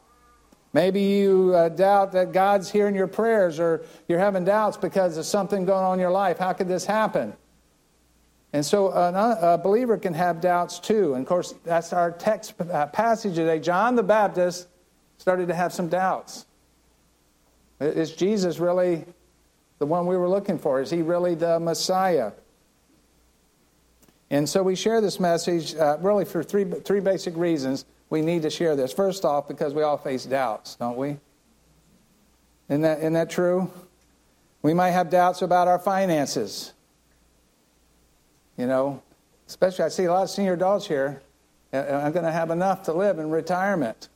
Maybe 0.73 1.01
you 1.01 1.53
uh, 1.55 1.69
doubt 1.69 2.13
that 2.13 2.33
God's 2.33 2.71
hearing 2.71 2.95
your 2.95 3.09
prayers, 3.09 3.61
or 3.61 3.85
you're 4.09 4.21
having 4.21 4.45
doubts 4.45 4.77
because 4.77 5.17
of 5.17 5.27
something 5.27 5.65
going 5.65 5.85
on 5.85 5.95
in 5.95 6.01
your 6.01 6.11
life. 6.11 6.39
How 6.39 6.53
could 6.53 6.69
this 6.69 6.87
happen? 6.87 7.35
And 8.53 8.65
so 8.65 8.89
a, 8.89 9.55
a 9.55 9.59
believer 9.59 9.99
can 9.99 10.15
have 10.15 10.41
doubts 10.41 10.79
too. 10.79 11.15
And 11.15 11.23
of 11.23 11.29
course, 11.29 11.55
that's 11.65 11.93
our 11.93 12.13
text 12.13 12.55
uh, 12.61 12.87
passage 12.87 13.35
today. 13.35 13.59
John 13.59 13.97
the 13.97 14.03
Baptist 14.03 14.69
started 15.19 15.49
to 15.49 15.55
have 15.55 15.73
some 15.73 15.89
doubts. 15.89 16.47
Is 17.81 18.13
Jesus 18.13 18.59
really 18.59 19.05
the 19.83 19.87
one 19.87 20.07
we 20.07 20.17
were 20.17 20.29
looking 20.29 20.61
for? 20.61 20.81
Is 20.81 20.91
he 20.91 21.03
really 21.03 21.35
the 21.35 21.59
Messiah? 21.59 22.31
And 24.31 24.49
so 24.49 24.63
we 24.63 24.77
share 24.77 25.01
this 25.01 25.19
message 25.19 25.75
uh, 25.75 25.97
really 26.01 26.25
for 26.25 26.45
three, 26.45 26.63
three 26.63 27.01
basic 27.01 27.37
reasons 27.37 27.85
we 28.09 28.23
need 28.23 28.43
to 28.43 28.51
share 28.51 28.77
this. 28.77 28.93
First 28.93 29.25
off, 29.25 29.49
because 29.49 29.75
we 29.75 29.83
all 29.83 29.99
face 29.99 30.25
doubts, 30.25 30.77
don't 30.77 30.97
we? 30.97 31.17
Isn't 32.69 32.83
that, 32.83 32.99
isn't 32.99 33.15
that 33.15 33.29
true? 33.29 33.73
We 34.63 34.73
might 34.73 34.93
have 34.93 35.11
doubts 35.11 35.43
about 35.43 35.67
our 35.67 35.81
finances. 35.81 36.73
You 38.57 38.69
know, 38.69 39.03
especially 39.49 39.85
I 39.85 39.89
see 39.89 40.05
a 40.05 40.13
lot 40.13 40.23
of 40.23 40.31
senior 40.31 40.53
adults 40.53 40.87
here. 40.87 41.21
I'm 41.73 42.13
going 42.13 42.25
to 42.25 42.31
have 42.31 42.51
enough 42.51 42.85
to 42.85 42.93
live 42.93 43.19
in 43.19 43.31
retirement. 43.31 44.11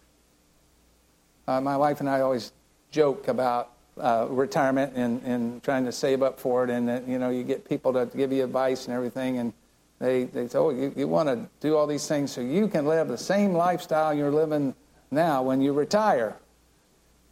Uh, 1.49 1.61
my 1.61 1.77
wife 1.77 1.99
and 1.99 2.09
I 2.09 2.21
always 2.21 2.53
joke 2.93 3.27
about 3.27 3.73
uh, 3.99 4.27
retirement 4.29 4.93
and, 4.95 5.23
and 5.23 5.63
trying 5.63 5.85
to 5.85 5.93
save 5.93 6.23
up 6.23 6.39
for 6.39 6.65
it. 6.65 6.71
And, 6.71 6.89
that, 6.89 7.09
you 7.09 7.19
know, 7.19 7.31
you 7.31 7.43
get 7.43 7.69
people 7.69 7.93
to 7.95 8.07
give 8.17 8.33
you 8.33 8.45
advice 8.45 8.87
and 8.87 8.95
everything. 8.95 9.39
And 9.39 9.53
they, 9.99 10.25
they 10.25 10.49
say, 10.49 10.59
oh, 10.59 10.71
you, 10.71 10.93
you 10.97 11.09
want 11.09 11.29
to 11.29 11.47
do 11.61 11.77
all 11.77 11.87
these 11.87 12.07
things 12.07 12.33
so 12.33 12.41
you 12.41 12.69
can 12.69 12.87
live 12.87 13.09
the 13.09 13.19
same 13.19 13.53
lifestyle 13.53 14.13
you're 14.13 14.31
living 14.31 14.75
now 15.11 15.43
when 15.43 15.61
you 15.61 15.73
retire. 15.73 16.37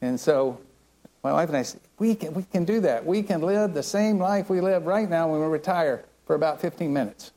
And 0.00 0.18
so 0.18 0.58
my 1.22 1.32
wife 1.32 1.48
and 1.48 1.56
I 1.58 1.62
said, 1.62 1.80
we 1.98 2.14
can, 2.14 2.34
we 2.34 2.42
can 2.44 2.64
do 2.64 2.80
that. 2.80 3.04
We 3.04 3.22
can 3.22 3.40
live 3.40 3.74
the 3.74 3.82
same 3.82 4.18
life 4.18 4.48
we 4.48 4.60
live 4.60 4.86
right 4.86 5.08
now 5.08 5.30
when 5.30 5.40
we 5.40 5.46
retire 5.46 6.04
for 6.26 6.34
about 6.34 6.60
15 6.60 6.92
minutes. 6.92 7.32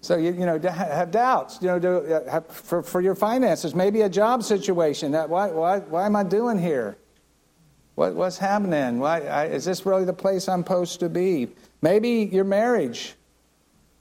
So 0.00 0.16
you, 0.16 0.32
you 0.32 0.44
know 0.44 0.58
have 0.58 1.10
doubts 1.10 1.62
you 1.62 1.68
know 1.68 1.78
do, 1.78 1.96
uh, 1.96 2.30
have, 2.30 2.46
for, 2.46 2.82
for 2.82 3.00
your 3.00 3.14
finances 3.14 3.74
maybe 3.74 4.02
a 4.02 4.08
job 4.08 4.42
situation 4.42 5.12
that 5.12 5.30
why, 5.30 5.48
why, 5.48 5.78
why 5.78 6.04
am 6.04 6.14
I 6.14 6.22
doing 6.22 6.58
here 6.58 6.98
what, 7.94 8.14
what's 8.14 8.38
happening? 8.38 8.98
Why, 8.98 9.20
I, 9.20 9.44
is 9.46 9.64
this 9.64 9.86
really 9.86 10.04
the 10.04 10.12
place 10.12 10.48
I'm 10.48 10.62
supposed 10.62 11.00
to 11.00 11.08
be? 11.08 11.48
Maybe 11.80 12.28
your 12.32 12.44
marriage, 12.44 13.14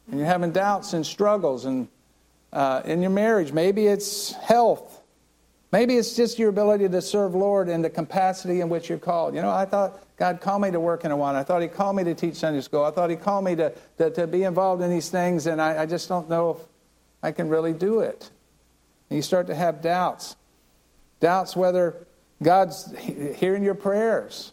and 0.09 0.19
you're 0.19 0.27
having 0.27 0.51
doubts 0.51 0.93
and 0.93 1.05
struggles 1.05 1.65
and, 1.65 1.88
uh, 2.51 2.81
in 2.85 3.01
your 3.01 3.12
marriage. 3.12 3.51
Maybe 3.51 3.88
it's 3.88 4.33
health. 4.33 5.01
Maybe 5.71 5.97
it's 5.97 6.15
just 6.15 6.38
your 6.38 6.50
ability 6.50 6.89
to 6.89 7.01
serve 7.01 7.35
Lord 7.35 7.67
in 7.67 7.81
the 7.81 7.89
capacity 7.89 8.62
in 8.62 8.69
which 8.69 8.89
you're 8.89 8.97
called. 8.97 9.35
You 9.35 9.41
know, 9.41 9.50
I 9.50 9.65
thought 9.65 10.00
God 10.17 10.39
called 10.39 10.62
me 10.62 10.71
to 10.71 10.79
work 10.79 11.03
in 11.03 11.12
Awana. 11.12 11.35
I 11.35 11.43
thought 11.43 11.62
He 11.62 11.67
called 11.67 11.95
me 11.95 12.03
to 12.03 12.13
teach 12.13 12.35
Sunday 12.35 12.62
school. 12.62 12.83
I 12.83 12.91
thought 12.91 13.09
He 13.09 13.15
called 13.15 13.45
me 13.45 13.55
to, 13.55 13.73
to, 13.97 14.12
to 14.12 14.27
be 14.27 14.43
involved 14.43 14.81
in 14.81 14.89
these 14.89 15.09
things, 15.09 15.47
and 15.47 15.62
I, 15.62 15.83
I 15.83 15.85
just 15.85 16.07
don't 16.09 16.29
know 16.29 16.51
if 16.51 16.57
I 17.21 17.31
can 17.31 17.50
really 17.50 17.73
do 17.73 18.00
it. 18.00 18.29
And 19.09 19.17
you 19.17 19.23
start 19.23 19.47
to 19.47 19.55
have 19.55 19.81
doubts. 19.81 20.35
Doubts 21.19 21.55
whether 21.55 22.07
God's 22.43 22.95
hearing 22.97 23.63
your 23.63 23.75
prayers. 23.75 24.51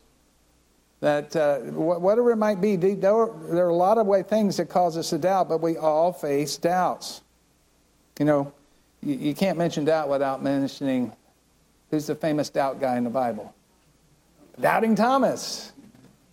That 1.01 1.35
uh, 1.35 1.59
whatever 1.61 2.31
it 2.31 2.37
might 2.37 2.61
be, 2.61 2.77
there 2.77 3.15
are 3.15 3.69
a 3.69 3.75
lot 3.75 3.97
of 3.99 4.07
way 4.07 4.23
things 4.23 4.59
that 4.59 4.69
cause 4.69 4.99
us 4.99 5.11
to 5.11 5.19
doubt, 5.19 5.49
but 5.49 5.63
we 5.63 5.79
all 5.79 6.13
face 6.13 6.59
doubts. 6.59 7.23
You 8.19 8.27
know, 8.27 8.53
you, 9.03 9.35
can't 9.35 9.57
mention 9.57 9.87
doubt 9.87 10.11
without 10.11 10.43
mentioning 10.43 11.13
who's 11.91 12.07
the 12.07 12.15
famous 12.15 12.51
doubt 12.51 12.81
guy 12.81 12.99
in 12.99 13.05
the 13.05 13.11
Bible. 13.11 13.55
Doubting 14.61 14.95
Thomas. 14.95 15.73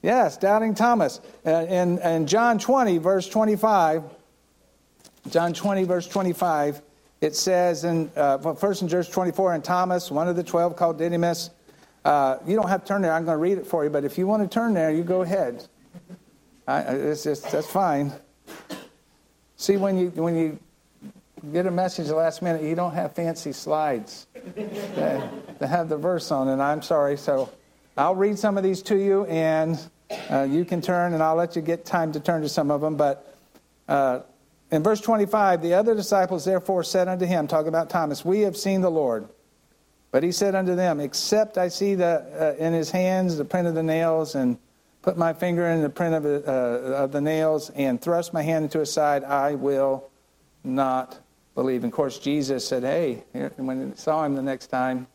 Yes, 0.02 0.38
doubting 0.38 0.76
Thomas. 0.76 1.22
In, 1.46 1.98
in 2.00 2.28
John 2.28 2.60
20, 2.60 2.98
verse 2.98 3.28
25, 3.30 4.04
John 5.30 5.54
20, 5.54 5.84
verse 5.86 6.08
25, 6.08 6.82
it 7.22 7.36
says 7.36 7.84
in 7.84 8.12
uh, 8.16 8.54
first 8.54 8.82
in 8.82 8.88
verse 8.88 9.10
24, 9.10 9.54
and 9.54 9.64
Thomas, 9.64 10.12
one 10.12 10.28
of 10.28 10.36
the 10.36 10.44
twelve 10.44 10.76
called 10.76 10.98
Didymus. 10.98 11.50
Uh, 12.06 12.38
you 12.46 12.56
don't 12.56 12.70
have 12.70 12.82
to 12.84 12.88
turn 12.88 13.02
there. 13.02 13.12
I'm 13.12 13.26
going 13.26 13.36
to 13.36 13.42
read 13.42 13.58
it 13.58 13.68
for 13.68 13.84
you, 13.84 13.90
but 13.90 14.06
if 14.06 14.18
you 14.18 14.28
want 14.28 14.42
to 14.44 14.48
turn 14.48 14.74
there, 14.74 14.92
you 14.92 15.04
go 15.04 15.24
ahead. 15.24 15.68
I, 16.68 16.80
it's 16.82 17.24
that's 17.24 17.68
fine. 17.68 18.14
See, 19.56 19.78
when 19.78 19.98
you 19.98 20.10
when 20.10 20.36
you 20.36 20.60
get 21.52 21.66
a 21.66 21.72
message 21.72 22.08
the 22.08 22.16
last 22.16 22.42
minute, 22.42 22.62
you 22.62 22.76
don't 22.76 22.94
have 22.94 23.14
fancy 23.14 23.52
slides 23.52 24.28
that, 24.56 25.30
have 25.62 25.90
the 25.90 25.98
verse 25.98 26.32
on 26.32 26.48
it. 26.48 26.62
I'm 26.62 26.82
sorry. 26.82 27.18
So 27.18 27.50
I'll 27.98 28.16
read 28.16 28.38
some 28.38 28.58
of 28.58 28.64
these 28.64 28.82
to 28.84 28.96
you, 28.96 29.26
and 29.26 29.80
uh, 30.30 30.44
you 30.44 30.66
can 30.66 30.82
turn, 30.82 31.14
and 31.14 31.24
I'll 31.24 31.36
let 31.36 31.56
you 31.56 31.62
get 31.62 31.86
time 31.86 32.12
to 32.14 32.20
turn 32.20 32.42
to 32.42 32.50
some 32.50 32.70
of 32.70 32.82
them. 32.82 32.96
But 32.96 33.36
uh, 33.88 34.22
in 34.72 34.84
verse 34.84 35.00
25, 35.00 35.62
the 35.62 35.74
other 35.74 35.96
disciples 35.96 36.44
therefore 36.44 36.84
said 36.84 37.08
unto 37.08 37.26
him, 37.26 37.48
talking 37.48 37.70
about 37.70 37.90
Thomas, 37.90 38.26
We 38.26 38.42
have 38.42 38.58
seen 38.58 38.82
the 38.82 38.92
Lord. 38.92 39.28
But 40.12 40.24
he 40.24 40.32
said 40.32 40.56
unto 40.56 40.76
them, 40.76 41.00
Except 41.00 41.58
I 41.58 41.68
see 41.68 41.96
the, 41.96 42.56
uh, 42.60 42.64
in 42.64 42.74
his 42.74 42.92
hands 42.92 43.38
the 43.38 43.46
print 43.46 43.68
of 43.68 43.76
the 43.76 43.84
nails, 43.84 44.36
and 44.36 44.58
put 45.02 45.18
my 45.18 45.32
finger 45.32 45.68
in 45.68 45.82
the 45.82 45.90
print 45.90 46.16
of, 46.16 46.26
uh, 46.26 46.52
of 46.96 47.12
the 47.12 47.22
nails, 47.22 47.70
and 47.72 48.02
thrust 48.02 48.34
my 48.34 48.42
hand 48.42 48.66
into 48.66 48.80
his 48.80 48.92
side, 48.92 49.24
I 49.24 49.56
will 49.56 50.10
not 50.64 51.20
believe. 51.56 51.84
And 51.84 51.92
of 51.92 51.96
course, 51.96 52.20
Jesus 52.20 52.68
said, 52.68 52.84
Hey, 52.84 53.24
when 53.56 53.92
he 53.92 53.98
saw 53.98 54.26
him 54.26 54.36
the 54.36 54.42
next 54.42 54.68
time, 54.68 55.08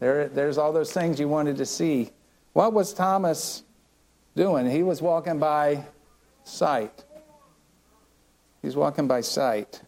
there, 0.00 0.28
there's 0.28 0.58
all 0.58 0.72
those 0.72 0.92
things 0.92 1.18
you 1.18 1.28
wanted 1.28 1.56
to 1.58 1.66
see. 1.66 2.10
What 2.52 2.72
was 2.72 2.92
Thomas 2.92 3.62
doing? 4.36 4.68
He 4.68 4.82
was 4.82 5.00
walking 5.00 5.38
by 5.38 5.84
sight. 6.44 7.04
He's 8.62 8.76
walking 8.76 9.08
by 9.08 9.20
sight. 9.20 9.82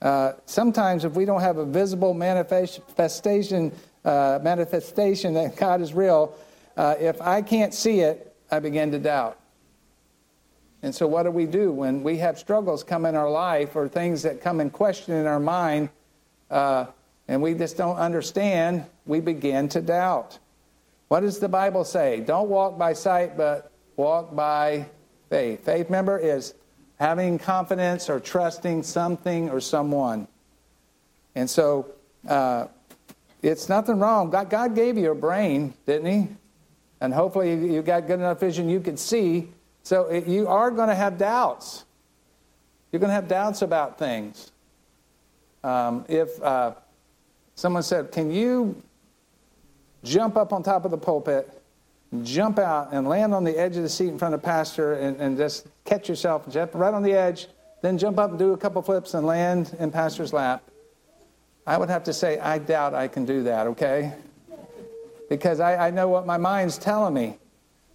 Uh, 0.00 0.32
sometimes, 0.46 1.04
if 1.04 1.12
we 1.12 1.24
don't 1.24 1.40
have 1.40 1.58
a 1.58 1.64
visible 1.64 2.14
manifestation, 2.14 3.72
uh, 4.04 4.38
manifestation 4.42 5.34
that 5.34 5.56
God 5.56 5.82
is 5.82 5.92
real, 5.92 6.34
uh, 6.76 6.94
if 6.98 7.20
I 7.20 7.42
can't 7.42 7.74
see 7.74 8.00
it, 8.00 8.34
I 8.50 8.60
begin 8.60 8.92
to 8.92 8.98
doubt. 8.98 9.38
And 10.82 10.94
so, 10.94 11.06
what 11.06 11.24
do 11.24 11.30
we 11.30 11.44
do 11.44 11.72
when 11.72 12.02
we 12.02 12.16
have 12.18 12.38
struggles 12.38 12.82
come 12.82 13.04
in 13.04 13.14
our 13.14 13.30
life 13.30 13.76
or 13.76 13.88
things 13.88 14.22
that 14.22 14.40
come 14.40 14.60
in 14.60 14.70
question 14.70 15.14
in 15.14 15.26
our 15.26 15.40
mind, 15.40 15.90
uh, 16.50 16.86
and 17.28 17.42
we 17.42 17.52
just 17.52 17.76
don't 17.76 17.96
understand? 17.96 18.86
We 19.04 19.20
begin 19.20 19.68
to 19.70 19.82
doubt. 19.82 20.38
What 21.08 21.20
does 21.20 21.40
the 21.40 21.48
Bible 21.48 21.84
say? 21.84 22.20
Don't 22.20 22.48
walk 22.48 22.78
by 22.78 22.94
sight, 22.94 23.36
but 23.36 23.72
walk 23.96 24.34
by 24.34 24.86
faith. 25.28 25.64
Faith, 25.64 25.86
remember, 25.86 26.18
is 26.18 26.54
having 27.00 27.38
confidence 27.38 28.10
or 28.10 28.20
trusting 28.20 28.82
something 28.82 29.48
or 29.48 29.58
someone. 29.58 30.28
And 31.34 31.48
so 31.48 31.86
uh, 32.28 32.66
it's 33.42 33.70
nothing 33.70 33.98
wrong. 33.98 34.30
God, 34.30 34.50
God 34.50 34.74
gave 34.74 34.98
you 34.98 35.10
a 35.10 35.14
brain, 35.14 35.72
didn't 35.86 36.06
He? 36.06 36.28
And 37.00 37.14
hopefully 37.14 37.54
you 37.54 37.80
got 37.80 38.06
good 38.06 38.20
enough 38.20 38.38
vision 38.38 38.68
you 38.68 38.80
could 38.80 38.98
see. 38.98 39.48
So 39.82 40.04
it, 40.08 40.26
you 40.26 40.46
are 40.46 40.70
going 40.70 40.90
to 40.90 40.94
have 40.94 41.16
doubts. 41.16 41.86
You're 42.92 43.00
going 43.00 43.08
to 43.08 43.14
have 43.14 43.28
doubts 43.28 43.62
about 43.62 43.98
things. 43.98 44.52
Um, 45.64 46.04
if 46.06 46.40
uh, 46.42 46.74
someone 47.54 47.82
said, 47.82 48.12
Can 48.12 48.30
you 48.30 48.80
jump 50.04 50.36
up 50.36 50.52
on 50.52 50.62
top 50.62 50.84
of 50.84 50.90
the 50.90 50.98
pulpit 50.98 51.59
jump 52.22 52.58
out 52.58 52.92
and 52.92 53.06
land 53.06 53.32
on 53.32 53.44
the 53.44 53.56
edge 53.56 53.76
of 53.76 53.82
the 53.82 53.88
seat 53.88 54.08
in 54.08 54.18
front 54.18 54.34
of 54.34 54.42
pastor 54.42 54.94
and, 54.94 55.20
and 55.20 55.36
just 55.36 55.66
catch 55.84 56.08
yourself 56.08 56.48
jump 56.50 56.74
right 56.74 56.92
on 56.92 57.02
the 57.02 57.12
edge, 57.12 57.46
then 57.82 57.96
jump 57.96 58.18
up 58.18 58.30
and 58.30 58.38
do 58.38 58.52
a 58.52 58.56
couple 58.56 58.82
flips 58.82 59.14
and 59.14 59.26
land 59.26 59.76
in 59.78 59.90
pastor's 59.90 60.32
lap. 60.32 60.62
I 61.66 61.76
would 61.76 61.88
have 61.88 62.04
to 62.04 62.12
say, 62.12 62.38
I 62.38 62.58
doubt 62.58 62.94
I 62.94 63.06
can 63.06 63.24
do 63.24 63.44
that, 63.44 63.66
okay? 63.68 64.14
Because 65.28 65.60
I, 65.60 65.88
I 65.88 65.90
know 65.90 66.08
what 66.08 66.26
my 66.26 66.36
mind's 66.36 66.78
telling 66.78 67.14
me. 67.14 67.38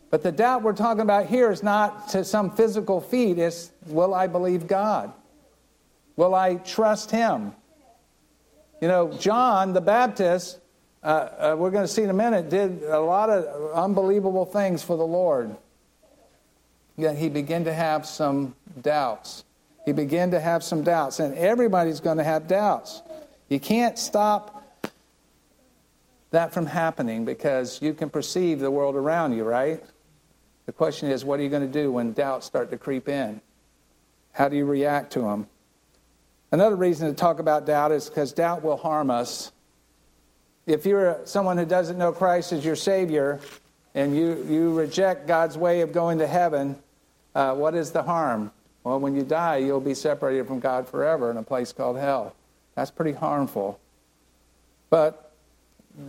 But 0.09 0.23
the 0.23 0.31
doubt 0.31 0.61
we're 0.63 0.73
talking 0.73 1.01
about 1.01 1.25
here 1.25 1.51
is 1.51 1.61
not 1.61 2.07
to 2.09 2.23
some 2.23 2.55
physical 2.55 3.01
feat, 3.01 3.37
it's 3.37 3.71
will 3.87 4.13
I 4.13 4.27
believe 4.27 4.67
God? 4.67 5.11
Will 6.15 6.33
I 6.33 6.55
trust 6.55 7.11
Him? 7.11 7.53
You 8.81 8.87
know, 8.87 9.11
John 9.13 9.73
the 9.73 9.81
Baptist 9.81 10.59
uh, 11.05 11.51
uh, 11.51 11.55
we're 11.55 11.69
going 11.69 11.83
to 11.83 11.87
see 11.87 12.01
in 12.01 12.09
a 12.09 12.13
minute, 12.13 12.49
did 12.49 12.81
a 12.81 12.99
lot 12.99 13.29
of 13.29 13.73
unbelievable 13.73 14.43
things 14.43 14.81
for 14.81 14.97
the 14.97 15.05
Lord. 15.05 15.55
Yet 16.97 17.15
he 17.15 17.29
began 17.29 17.65
to 17.65 17.73
have 17.73 18.07
some 18.07 18.55
doubts. 18.81 19.43
He 19.85 19.91
began 19.91 20.31
to 20.31 20.39
have 20.39 20.63
some 20.63 20.81
doubts, 20.81 21.19
and 21.19 21.35
everybody's 21.35 21.99
going 21.99 22.17
to 22.17 22.23
have 22.23 22.47
doubts. 22.47 23.03
You 23.49 23.59
can't 23.59 23.99
stop 23.99 24.63
that 26.31 26.51
from 26.51 26.65
happening 26.65 27.23
because 27.23 27.79
you 27.83 27.93
can 27.93 28.09
perceive 28.09 28.59
the 28.59 28.71
world 28.71 28.95
around 28.95 29.33
you, 29.33 29.43
right? 29.43 29.83
The 30.65 30.71
question 30.71 31.11
is, 31.11 31.23
what 31.23 31.39
are 31.39 31.43
you 31.43 31.49
going 31.49 31.71
to 31.71 31.71
do 31.71 31.91
when 31.91 32.13
doubts 32.13 32.47
start 32.47 32.71
to 32.71 32.77
creep 32.77 33.07
in? 33.07 33.41
How 34.31 34.49
do 34.49 34.57
you 34.57 34.65
react 34.65 35.13
to 35.13 35.19
them? 35.19 35.47
Another 36.51 36.75
reason 36.75 37.09
to 37.09 37.13
talk 37.13 37.37
about 37.37 37.67
doubt 37.67 37.91
is 37.91 38.09
because 38.09 38.33
doubt 38.33 38.63
will 38.63 38.77
harm 38.77 39.11
us 39.11 39.51
if 40.65 40.85
you're 40.85 41.19
someone 41.25 41.57
who 41.57 41.65
doesn't 41.65 41.97
know 41.97 42.11
Christ 42.11 42.51
as 42.51 42.65
your 42.65 42.75
Savior 42.75 43.39
and 43.93 44.15
you, 44.15 44.43
you 44.49 44.73
reject 44.73 45.27
God's 45.27 45.57
way 45.57 45.81
of 45.81 45.91
going 45.91 46.19
to 46.19 46.27
heaven, 46.27 46.77
uh, 47.33 47.53
what 47.53 47.75
is 47.75 47.91
the 47.91 48.03
harm? 48.03 48.51
Well, 48.83 48.99
when 48.99 49.15
you 49.15 49.23
die, 49.23 49.57
you'll 49.57 49.79
be 49.81 49.93
separated 49.93 50.47
from 50.47 50.59
God 50.59 50.87
forever 50.87 51.31
in 51.31 51.37
a 51.37 51.43
place 51.43 51.73
called 51.73 51.97
hell. 51.97 52.35
That's 52.75 52.91
pretty 52.91 53.13
harmful. 53.13 53.79
But 54.89 55.33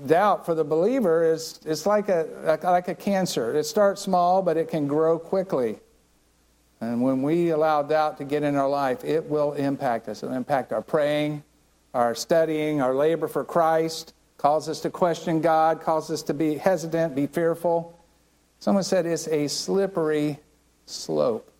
doubt 0.06 0.44
for 0.44 0.54
the 0.54 0.64
believer 0.64 1.24
is 1.24 1.60
it's 1.64 1.86
like 1.86 2.08
a 2.08 2.58
like 2.62 2.88
a 2.88 2.94
cancer. 2.94 3.56
It 3.56 3.64
starts 3.64 4.02
small, 4.02 4.42
but 4.42 4.56
it 4.56 4.68
can 4.68 4.86
grow 4.86 5.18
quickly. 5.18 5.78
And 6.80 7.00
when 7.00 7.22
we 7.22 7.50
allow 7.50 7.82
doubt 7.82 8.18
to 8.18 8.24
get 8.24 8.42
in 8.42 8.56
our 8.56 8.68
life, 8.68 9.04
it 9.04 9.24
will 9.24 9.54
impact 9.54 10.08
us. 10.08 10.22
It'll 10.22 10.34
impact 10.34 10.72
our 10.72 10.82
praying, 10.82 11.42
our 11.94 12.14
studying, 12.14 12.82
our 12.82 12.94
labor 12.94 13.28
for 13.28 13.44
Christ, 13.44 14.12
cause 14.38 14.68
us 14.68 14.80
to 14.80 14.90
question 14.90 15.40
God, 15.40 15.80
cause 15.80 16.10
us 16.10 16.22
to 16.24 16.34
be 16.34 16.56
hesitant, 16.56 17.14
be 17.14 17.26
fearful. 17.26 17.98
Someone 18.58 18.84
said 18.84 19.06
it's 19.06 19.28
a 19.28 19.48
slippery 19.48 20.38
slope. 20.86 21.50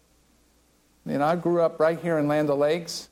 You 1.05 1.19
know, 1.19 1.25
I 1.25 1.37
grew 1.37 1.63
up 1.63 1.79
right 1.79 1.99
here 1.99 2.19
in 2.19 2.27
Land 2.27 2.49
Lakes, 2.49 3.09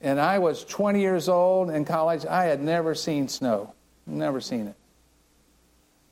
and 0.00 0.20
I 0.20 0.38
was 0.38 0.64
20 0.64 1.00
years 1.00 1.28
old 1.28 1.70
in 1.70 1.84
college. 1.84 2.26
I 2.26 2.44
had 2.44 2.60
never 2.60 2.94
seen 2.94 3.28
snow, 3.28 3.72
never 4.06 4.40
seen 4.40 4.66
it. 4.66 4.76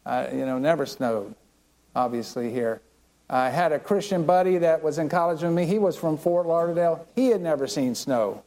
I, 0.07 0.31
you 0.31 0.47
know, 0.47 0.59
never 0.59 0.87
snowed, 0.87 1.35
obviously, 1.95 2.51
here. 2.51 2.81
I 3.29 3.51
had 3.51 3.73
a 3.73 3.79
Christian 3.79 4.25
buddy 4.25 4.59
that 4.59 4.83
was 4.83 4.99
in 4.99 5.09
college 5.09 5.43
with 5.43 5.53
me. 5.53 5.67
He 5.67 5.79
was 5.79 5.97
from 5.97 6.17
Fort 6.17 6.47
Lauderdale. 6.47 7.07
He 7.15 7.29
had 7.29 7.43
never 7.43 7.67
seen 7.67 7.95
snow, 7.95 8.43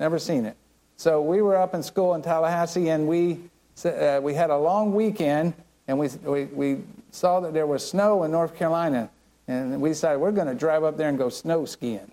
never 0.00 0.18
seen 0.18 0.44
it. 0.44 0.56
So 0.96 1.20
we 1.20 1.42
were 1.42 1.56
up 1.56 1.74
in 1.74 1.82
school 1.82 2.14
in 2.14 2.22
Tallahassee, 2.22 2.88
and 2.88 3.06
we 3.06 3.40
uh, 3.84 4.20
we 4.22 4.34
had 4.34 4.50
a 4.50 4.56
long 4.56 4.94
weekend, 4.94 5.54
and 5.88 5.98
we, 5.98 6.08
we, 6.24 6.44
we 6.44 6.78
saw 7.10 7.40
that 7.40 7.52
there 7.52 7.66
was 7.66 7.88
snow 7.88 8.22
in 8.22 8.30
North 8.30 8.56
Carolina, 8.56 9.10
and 9.48 9.80
we 9.80 9.90
decided 9.90 10.20
we're 10.20 10.32
going 10.32 10.46
to 10.46 10.54
drive 10.54 10.84
up 10.84 10.96
there 10.96 11.08
and 11.08 11.18
go 11.18 11.28
snow 11.28 11.64
skiing. 11.64 12.10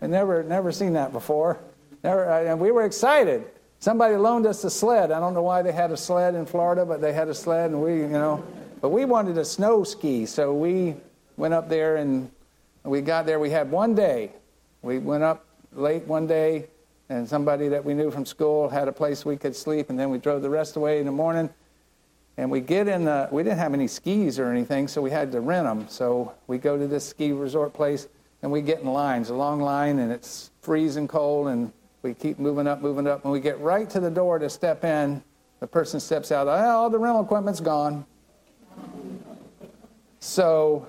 I 0.00 0.08
never 0.08 0.42
never 0.42 0.72
seen 0.72 0.94
that 0.94 1.12
before. 1.12 1.60
Never, 2.02 2.28
uh, 2.28 2.42
and 2.42 2.58
we 2.58 2.72
were 2.72 2.84
excited. 2.84 3.44
Somebody 3.78 4.16
loaned 4.16 4.46
us 4.46 4.64
a 4.64 4.70
sled. 4.70 5.12
I 5.12 5.20
don't 5.20 5.34
know 5.34 5.42
why 5.42 5.62
they 5.62 5.72
had 5.72 5.92
a 5.92 5.96
sled 5.96 6.34
in 6.34 6.44
Florida, 6.44 6.84
but 6.84 7.00
they 7.00 7.12
had 7.12 7.28
a 7.28 7.34
sled, 7.34 7.70
and 7.70 7.80
we, 7.80 8.00
you 8.00 8.08
know, 8.08 8.44
but 8.80 8.88
we 8.88 9.04
wanted 9.04 9.38
a 9.38 9.44
snow 9.44 9.84
ski, 9.84 10.26
so 10.26 10.52
we 10.52 10.96
went 11.36 11.54
up 11.54 11.68
there 11.68 11.96
and 11.96 12.30
we 12.84 13.00
got 13.00 13.26
there. 13.26 13.38
We 13.38 13.50
had 13.50 13.70
one 13.70 13.94
day. 13.94 14.32
We 14.82 14.98
went 14.98 15.22
up 15.22 15.44
late 15.72 16.04
one 16.06 16.26
day, 16.26 16.66
and 17.08 17.28
somebody 17.28 17.68
that 17.68 17.84
we 17.84 17.94
knew 17.94 18.10
from 18.10 18.24
school 18.24 18.68
had 18.68 18.88
a 18.88 18.92
place 18.92 19.24
we 19.24 19.36
could 19.36 19.54
sleep, 19.54 19.90
and 19.90 19.98
then 19.98 20.10
we 20.10 20.18
drove 20.18 20.42
the 20.42 20.50
rest 20.50 20.70
of 20.70 20.74
the 20.74 20.80
way 20.80 20.98
in 20.98 21.06
the 21.06 21.12
morning. 21.12 21.50
And 22.36 22.50
we 22.50 22.60
get 22.60 22.88
in 22.88 23.04
the, 23.04 23.28
we 23.30 23.42
didn't 23.42 23.58
have 23.58 23.74
any 23.74 23.86
skis 23.86 24.38
or 24.38 24.50
anything, 24.50 24.88
so 24.88 25.02
we 25.02 25.10
had 25.10 25.30
to 25.32 25.40
rent 25.40 25.66
them. 25.66 25.86
So 25.88 26.32
we 26.46 26.58
go 26.58 26.78
to 26.78 26.86
this 26.86 27.06
ski 27.06 27.32
resort 27.32 27.74
place, 27.74 28.08
and 28.42 28.50
we 28.50 28.62
get 28.62 28.80
in 28.80 28.86
lines, 28.86 29.28
a 29.28 29.34
long 29.34 29.60
line, 29.60 29.98
and 29.98 30.10
it's 30.10 30.50
freezing 30.62 31.08
cold, 31.08 31.48
and 31.48 31.72
we 32.02 32.14
keep 32.14 32.38
moving 32.38 32.66
up, 32.66 32.80
moving 32.80 33.06
up. 33.06 33.24
and 33.24 33.32
we 33.32 33.40
get 33.40 33.60
right 33.60 33.88
to 33.90 34.00
the 34.00 34.10
door 34.10 34.38
to 34.38 34.48
step 34.48 34.84
in, 34.84 35.22
the 35.60 35.66
person 35.66 36.00
steps 36.00 36.32
out, 36.32 36.48
oh, 36.48 36.50
all 36.50 36.90
the 36.90 36.98
rental 36.98 37.22
equipment's 37.22 37.60
gone. 37.60 38.04
So, 40.18 40.86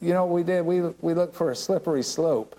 you 0.00 0.12
know 0.12 0.24
what 0.24 0.34
we 0.34 0.42
did? 0.42 0.64
We, 0.64 0.80
we 1.00 1.14
looked 1.14 1.34
for 1.34 1.50
a 1.50 1.56
slippery 1.56 2.02
slope. 2.02 2.58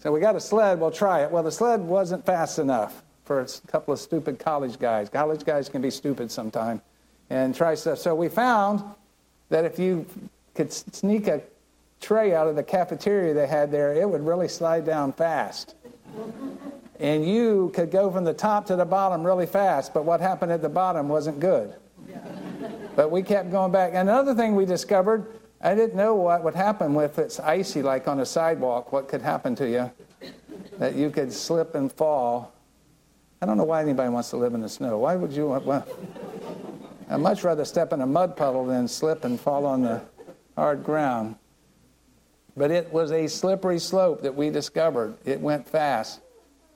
So 0.00 0.10
we 0.10 0.20
got 0.20 0.34
a 0.34 0.40
sled, 0.40 0.80
we'll 0.80 0.90
try 0.90 1.22
it. 1.22 1.30
Well, 1.30 1.42
the 1.42 1.52
sled 1.52 1.80
wasn't 1.80 2.24
fast 2.24 2.58
enough 2.58 3.02
for 3.24 3.40
a 3.40 3.46
couple 3.70 3.92
of 3.92 4.00
stupid 4.00 4.38
college 4.38 4.78
guys. 4.78 5.10
College 5.10 5.44
guys 5.44 5.68
can 5.68 5.82
be 5.82 5.90
stupid 5.90 6.30
sometimes 6.30 6.80
and 7.28 7.54
try 7.54 7.74
stuff. 7.74 7.98
So 7.98 8.14
we 8.14 8.28
found 8.28 8.82
that 9.50 9.64
if 9.66 9.78
you 9.78 10.06
could 10.54 10.72
sneak 10.72 11.28
a 11.28 11.42
tray 12.00 12.34
out 12.34 12.48
of 12.48 12.56
the 12.56 12.62
cafeteria 12.62 13.34
they 13.34 13.46
had 13.46 13.70
there, 13.70 13.92
it 13.92 14.08
would 14.08 14.24
really 14.24 14.48
slide 14.48 14.86
down 14.86 15.12
fast. 15.12 15.74
And 16.98 17.26
you 17.26 17.70
could 17.74 17.90
go 17.90 18.10
from 18.10 18.24
the 18.24 18.34
top 18.34 18.66
to 18.66 18.76
the 18.76 18.84
bottom 18.86 19.22
really 19.22 19.46
fast, 19.46 19.92
but 19.92 20.04
what 20.04 20.20
happened 20.20 20.50
at 20.50 20.62
the 20.62 20.68
bottom 20.68 21.08
wasn't 21.08 21.40
good. 21.40 21.74
But 22.96 23.10
we 23.10 23.22
kept 23.22 23.50
going 23.50 23.70
back. 23.70 23.90
And 23.94 24.08
another 24.08 24.34
thing 24.34 24.56
we 24.56 24.66
discovered, 24.66 25.39
I 25.60 25.74
didn't 25.74 25.94
know 25.94 26.14
what 26.14 26.42
would 26.42 26.54
happen 26.54 26.96
if 26.96 27.18
it's 27.18 27.38
icy, 27.38 27.82
like 27.82 28.08
on 28.08 28.20
a 28.20 28.26
sidewalk, 28.26 28.92
what 28.92 29.08
could 29.08 29.20
happen 29.20 29.54
to 29.56 29.68
you. 29.68 29.90
That 30.78 30.94
you 30.94 31.10
could 31.10 31.32
slip 31.32 31.74
and 31.74 31.92
fall. 31.92 32.52
I 33.42 33.46
don't 33.46 33.58
know 33.58 33.64
why 33.64 33.82
anybody 33.82 34.08
wants 34.08 34.30
to 34.30 34.36
live 34.36 34.54
in 34.54 34.60
the 34.60 34.68
snow. 34.68 34.98
Why 34.98 35.16
would 35.16 35.32
you 35.32 35.48
want, 35.48 35.66
well, 35.66 35.86
I'd 37.10 37.20
much 37.20 37.44
rather 37.44 37.64
step 37.64 37.92
in 37.92 38.00
a 38.00 38.06
mud 38.06 38.36
puddle 38.36 38.66
than 38.66 38.88
slip 38.88 39.24
and 39.24 39.38
fall 39.38 39.66
on 39.66 39.82
the 39.82 40.00
hard 40.56 40.84
ground. 40.84 41.36
But 42.56 42.70
it 42.70 42.92
was 42.92 43.12
a 43.12 43.26
slippery 43.26 43.78
slope 43.78 44.22
that 44.22 44.34
we 44.34 44.50
discovered. 44.50 45.16
It 45.24 45.40
went 45.40 45.68
fast. 45.68 46.20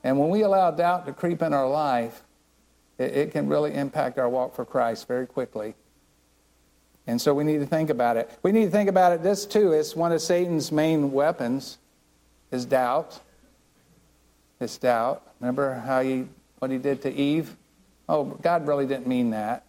And 0.03 0.19
when 0.19 0.29
we 0.29 0.41
allow 0.41 0.71
doubt 0.71 1.05
to 1.07 1.13
creep 1.13 1.41
in 1.41 1.53
our 1.53 1.69
life, 1.69 2.23
it, 2.97 3.15
it 3.15 3.31
can 3.31 3.47
really 3.47 3.73
impact 3.73 4.19
our 4.19 4.29
walk 4.29 4.55
for 4.55 4.65
Christ 4.65 5.07
very 5.07 5.25
quickly. 5.25 5.73
And 7.07 7.21
so 7.21 7.33
we 7.33 7.43
need 7.43 7.59
to 7.59 7.65
think 7.65 7.89
about 7.89 8.17
it. 8.17 8.31
We 8.41 8.51
need 8.51 8.65
to 8.65 8.71
think 8.71 8.89
about 8.89 9.11
it. 9.11 9.21
This 9.21 9.45
too 9.45 9.73
is 9.73 9.95
one 9.95 10.11
of 10.11 10.21
Satan's 10.21 10.71
main 10.71 11.11
weapons 11.11 11.77
is 12.51 12.65
doubt. 12.65 13.19
It's 14.59 14.77
doubt. 14.77 15.21
Remember 15.39 15.75
how 15.75 16.01
he 16.01 16.27
what 16.59 16.71
he 16.71 16.77
did 16.77 17.01
to 17.03 17.13
Eve? 17.13 17.55
Oh, 18.07 18.23
God 18.23 18.67
really 18.67 18.87
didn't 18.87 19.07
mean 19.07 19.31
that. 19.31 19.65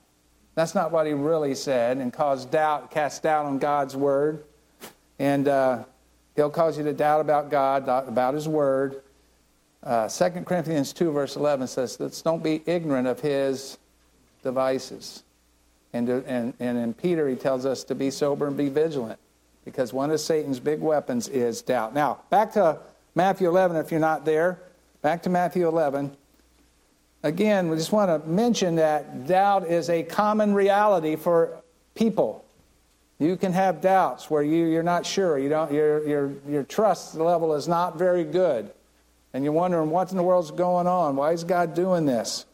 That's 0.54 0.74
not 0.74 0.90
what 0.90 1.06
he 1.06 1.12
really 1.12 1.54
said, 1.54 1.98
and 1.98 2.10
cause 2.10 2.46
doubt, 2.46 2.90
cast 2.90 3.22
doubt 3.22 3.44
on 3.44 3.58
God's 3.58 3.94
word. 3.94 4.44
And 5.18 5.48
uh, 5.48 5.84
he'll 6.34 6.50
cause 6.50 6.78
you 6.78 6.84
to 6.84 6.92
doubt 6.92 7.20
about 7.20 7.50
God, 7.50 7.88
about 8.08 8.34
his 8.34 8.48
word. 8.48 9.02
Uh, 9.82 10.08
2 10.08 10.42
Corinthians 10.44 10.92
2, 10.92 11.12
verse 11.12 11.36
11 11.36 11.68
says, 11.68 12.00
Let's 12.00 12.22
don't 12.22 12.42
be 12.42 12.62
ignorant 12.66 13.06
of 13.06 13.20
his 13.20 13.78
devices. 14.42 15.22
And, 15.92 16.06
to, 16.08 16.24
and, 16.26 16.54
and 16.60 16.78
in 16.78 16.94
Peter, 16.94 17.28
he 17.28 17.36
tells 17.36 17.64
us 17.64 17.84
to 17.84 17.94
be 17.94 18.10
sober 18.10 18.46
and 18.46 18.56
be 18.56 18.68
vigilant 18.68 19.18
because 19.64 19.92
one 19.92 20.10
of 20.10 20.20
Satan's 20.20 20.60
big 20.60 20.80
weapons 20.80 21.28
is 21.28 21.62
doubt. 21.62 21.94
Now, 21.94 22.20
back 22.30 22.52
to 22.52 22.78
Matthew 23.14 23.48
11, 23.48 23.76
if 23.76 23.90
you're 23.90 23.98
not 23.98 24.24
there. 24.24 24.60
Back 25.02 25.22
to 25.22 25.30
Matthew 25.30 25.66
11. 25.66 26.16
Again, 27.22 27.68
we 27.68 27.76
just 27.76 27.90
want 27.90 28.08
to 28.08 28.28
mention 28.28 28.76
that 28.76 29.26
doubt 29.26 29.66
is 29.66 29.90
a 29.90 30.02
common 30.02 30.54
reality 30.54 31.16
for 31.16 31.62
people. 31.94 32.44
You 33.18 33.36
can 33.36 33.52
have 33.52 33.80
doubts 33.80 34.30
where 34.30 34.42
you, 34.42 34.66
you're 34.66 34.82
not 34.82 35.06
sure. 35.06 35.38
You 35.38 35.48
don't, 35.48 35.72
your, 35.72 36.06
your, 36.06 36.32
your 36.46 36.62
trust 36.62 37.14
level 37.14 37.54
is 37.54 37.66
not 37.66 37.98
very 37.98 38.24
good. 38.24 38.70
And 39.32 39.42
you're 39.42 39.52
wondering 39.52 39.90
what 39.90 40.10
in 40.10 40.16
the 40.16 40.22
world's 40.22 40.50
going 40.50 40.86
on? 40.86 41.16
Why 41.16 41.32
is 41.32 41.42
God 41.42 41.74
doing 41.74 42.04
this? 42.06 42.44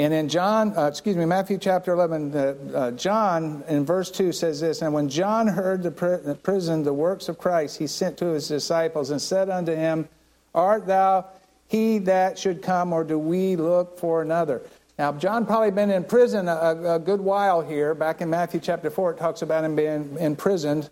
And 0.00 0.14
in 0.14 0.30
John, 0.30 0.72
uh, 0.78 0.86
excuse 0.86 1.14
me, 1.14 1.26
Matthew 1.26 1.58
chapter 1.58 1.92
11, 1.92 2.34
uh, 2.34 2.38
uh, 2.74 2.90
John 2.92 3.62
in 3.68 3.84
verse 3.84 4.10
2 4.10 4.32
says 4.32 4.58
this 4.58 4.80
And 4.80 4.94
when 4.94 5.10
John 5.10 5.46
heard 5.46 5.82
the, 5.82 5.90
pr- 5.90 6.16
the 6.16 6.34
prison 6.34 6.82
the 6.84 6.94
works 6.94 7.28
of 7.28 7.36
Christ, 7.36 7.76
he 7.76 7.86
sent 7.86 8.16
to 8.16 8.28
his 8.28 8.48
disciples 8.48 9.10
and 9.10 9.20
said 9.20 9.50
unto 9.50 9.74
him, 9.74 10.08
Art 10.54 10.86
thou 10.86 11.26
he 11.68 11.98
that 11.98 12.38
should 12.38 12.62
come, 12.62 12.94
or 12.94 13.04
do 13.04 13.18
we 13.18 13.56
look 13.56 13.98
for 13.98 14.22
another? 14.22 14.62
Now, 14.98 15.12
John 15.12 15.44
probably 15.44 15.70
been 15.70 15.90
in 15.90 16.04
prison 16.04 16.48
a, 16.48 16.94
a, 16.94 16.98
good 16.98 17.20
while 17.20 17.60
here. 17.60 17.94
Back 17.94 18.22
in 18.22 18.30
Matthew 18.30 18.60
chapter 18.60 18.88
4, 18.88 19.12
it 19.12 19.18
talks 19.18 19.42
about 19.42 19.64
him 19.64 19.76
being 19.76 20.16
imprisoned. 20.18 20.88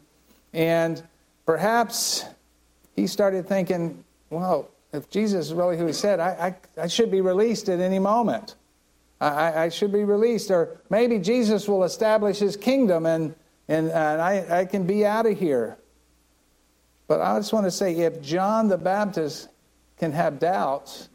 And 0.52 1.02
perhaps 1.46 2.26
he 2.94 3.06
started 3.06 3.48
thinking, 3.48 4.04
well, 4.28 4.68
if 4.92 5.08
Jesus 5.08 5.46
is 5.46 5.54
really 5.54 5.78
who 5.78 5.86
he 5.86 5.94
said, 5.94 6.20
I, 6.20 6.54
I, 6.76 6.82
I 6.82 6.86
should 6.88 7.10
be 7.10 7.22
released 7.22 7.70
at 7.70 7.80
any 7.80 7.98
moment. 7.98 8.54
I, 9.20 9.64
I, 9.64 9.68
should 9.68 9.92
be 9.92 10.04
released. 10.04 10.50
Or 10.50 10.80
maybe 10.90 11.18
Jesus 11.18 11.66
will 11.66 11.84
establish 11.84 12.38
his 12.38 12.56
kingdom 12.56 13.04
and, 13.04 13.34
and, 13.66 13.90
and 13.90 14.20
I, 14.20 14.60
I 14.60 14.64
can 14.64 14.86
be 14.86 15.04
out 15.04 15.26
of 15.26 15.38
here. 15.38 15.76
But 17.08 17.20
I 17.20 17.36
just 17.38 17.52
want 17.52 17.66
to 17.66 17.70
say 17.70 17.96
if 17.96 18.20
John 18.22 18.68
the 18.68 18.78
Baptist 18.78 19.48
can 19.96 20.12
have 20.12 20.38
doubts, 20.38 21.08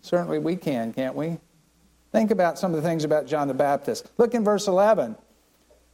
certainly 0.00 0.38
we 0.38 0.56
can, 0.56 0.92
can't 0.92 1.14
we? 1.14 1.38
Think 2.12 2.30
about 2.30 2.58
some 2.58 2.74
of 2.74 2.82
the 2.82 2.88
things 2.88 3.04
about 3.04 3.26
John 3.26 3.48
the 3.48 3.54
Baptist. 3.54 4.10
Look 4.18 4.34
in 4.34 4.42
verse 4.42 4.66
11. 4.66 5.16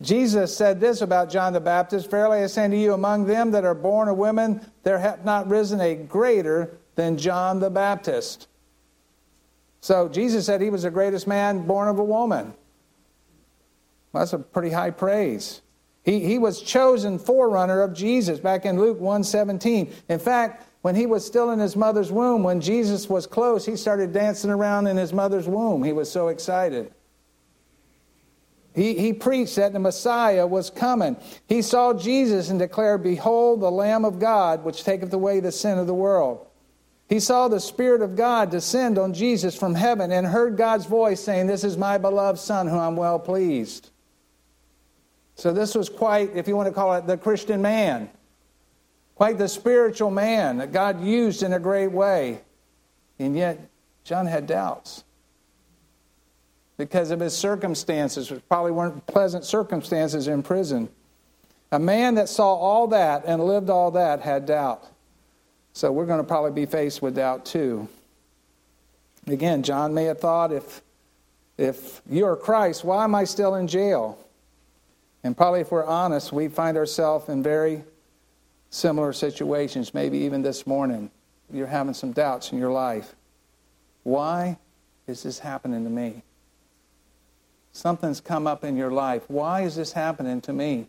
Jesus 0.02 0.54
said 0.54 0.80
this 0.80 1.00
about 1.00 1.30
John 1.30 1.54
the 1.54 1.60
Baptist 1.60 2.10
Verily 2.10 2.42
I 2.42 2.46
say 2.46 2.64
unto 2.66 2.76
you, 2.76 2.92
among 2.92 3.26
them 3.26 3.50
that 3.52 3.64
are 3.64 3.74
born 3.74 4.08
of 4.08 4.16
women, 4.16 4.60
there 4.82 4.98
hath 4.98 5.24
not 5.24 5.48
risen 5.48 5.80
a 5.80 5.94
greater 5.94 6.76
than 6.94 7.16
John 7.16 7.60
the 7.60 7.70
Baptist. 7.70 8.48
So 9.80 10.08
Jesus 10.08 10.46
said 10.46 10.60
he 10.60 10.70
was 10.70 10.82
the 10.82 10.90
greatest 10.90 11.26
man 11.26 11.66
born 11.66 11.88
of 11.88 11.98
a 11.98 12.04
woman. 12.04 12.54
Well, 14.12 14.22
that's 14.22 14.32
a 14.32 14.38
pretty 14.38 14.70
high 14.70 14.90
praise. 14.90 15.60
He, 16.04 16.20
he 16.20 16.38
was 16.38 16.62
chosen 16.62 17.18
forerunner 17.18 17.82
of 17.82 17.92
Jesus 17.92 18.38
back 18.38 18.64
in 18.64 18.80
Luke 18.80 19.00
117. 19.00 19.92
In 20.08 20.18
fact, 20.18 20.64
when 20.82 20.94
he 20.94 21.04
was 21.04 21.26
still 21.26 21.50
in 21.50 21.58
his 21.58 21.74
mother's 21.74 22.12
womb, 22.12 22.44
when 22.44 22.60
Jesus 22.60 23.08
was 23.08 23.26
close, 23.26 23.66
he 23.66 23.76
started 23.76 24.12
dancing 24.12 24.50
around 24.50 24.86
in 24.86 24.96
his 24.96 25.12
mother's 25.12 25.48
womb. 25.48 25.82
He 25.82 25.92
was 25.92 26.10
so 26.10 26.28
excited. 26.28 26.92
He, 28.72 28.96
he 28.96 29.12
preached 29.12 29.56
that 29.56 29.72
the 29.72 29.80
Messiah 29.80 30.46
was 30.46 30.70
coming. 30.70 31.16
He 31.48 31.62
saw 31.62 31.92
Jesus 31.92 32.50
and 32.50 32.58
declared, 32.58 33.02
Behold, 33.02 33.60
the 33.60 33.70
Lamb 33.70 34.04
of 34.04 34.20
God, 34.20 34.62
which 34.62 34.84
taketh 34.84 35.12
away 35.12 35.40
the 35.40 35.50
sin 35.50 35.78
of 35.78 35.86
the 35.86 35.94
world. 35.94 36.46
He 37.08 37.20
saw 37.20 37.48
the 37.48 37.60
Spirit 37.60 38.02
of 38.02 38.16
God 38.16 38.50
descend 38.50 38.98
on 38.98 39.14
Jesus 39.14 39.56
from 39.56 39.74
heaven 39.74 40.10
and 40.10 40.26
heard 40.26 40.56
God's 40.56 40.86
voice 40.86 41.22
saying, 41.22 41.46
This 41.46 41.62
is 41.62 41.76
my 41.76 41.98
beloved 41.98 42.38
Son, 42.38 42.66
whom 42.66 42.78
I'm 42.78 42.96
well 42.96 43.18
pleased. 43.18 43.90
So, 45.36 45.52
this 45.52 45.74
was 45.74 45.88
quite, 45.88 46.34
if 46.34 46.48
you 46.48 46.56
want 46.56 46.68
to 46.68 46.72
call 46.72 46.94
it, 46.94 47.06
the 47.06 47.16
Christian 47.16 47.62
man 47.62 48.10
quite 49.16 49.38
the 49.38 49.48
spiritual 49.48 50.10
man 50.10 50.58
that 50.58 50.72
God 50.72 51.02
used 51.02 51.42
in 51.42 51.52
a 51.54 51.58
great 51.58 51.90
way. 51.90 52.42
And 53.18 53.34
yet, 53.34 53.68
John 54.04 54.26
had 54.26 54.46
doubts 54.46 55.02
because 56.76 57.10
of 57.10 57.18
his 57.18 57.34
circumstances, 57.34 58.30
which 58.30 58.46
probably 58.46 58.70
weren't 58.70 59.04
pleasant 59.06 59.44
circumstances 59.44 60.28
in 60.28 60.42
prison. 60.42 60.90
A 61.72 61.78
man 61.78 62.14
that 62.16 62.28
saw 62.28 62.54
all 62.54 62.86
that 62.88 63.24
and 63.26 63.42
lived 63.42 63.70
all 63.70 63.90
that 63.92 64.20
had 64.20 64.46
doubt. 64.46 64.86
So 65.76 65.92
we're 65.92 66.06
going 66.06 66.22
to 66.22 66.24
probably 66.24 66.52
be 66.52 66.64
faced 66.64 67.02
with 67.02 67.16
doubt 67.16 67.44
too. 67.44 67.86
Again, 69.26 69.62
John 69.62 69.92
may 69.92 70.04
have 70.04 70.18
thought 70.18 70.50
if 70.50 70.80
if 71.58 72.00
you're 72.08 72.34
Christ, 72.34 72.82
why 72.82 73.04
am 73.04 73.14
I 73.14 73.24
still 73.24 73.56
in 73.56 73.68
jail? 73.68 74.18
And 75.22 75.36
probably 75.36 75.60
if 75.60 75.70
we're 75.70 75.84
honest, 75.84 76.32
we 76.32 76.48
find 76.48 76.78
ourselves 76.78 77.28
in 77.28 77.42
very 77.42 77.84
similar 78.70 79.12
situations, 79.12 79.92
maybe 79.92 80.16
even 80.16 80.40
this 80.40 80.66
morning, 80.66 81.10
you're 81.52 81.66
having 81.66 81.92
some 81.92 82.12
doubts 82.12 82.52
in 82.52 82.58
your 82.58 82.72
life. 82.72 83.14
Why 84.02 84.56
is 85.06 85.24
this 85.24 85.40
happening 85.40 85.84
to 85.84 85.90
me? 85.90 86.22
Something's 87.72 88.22
come 88.22 88.46
up 88.46 88.64
in 88.64 88.78
your 88.78 88.92
life. 88.92 89.24
Why 89.28 89.60
is 89.60 89.76
this 89.76 89.92
happening 89.92 90.40
to 90.40 90.54
me? 90.54 90.86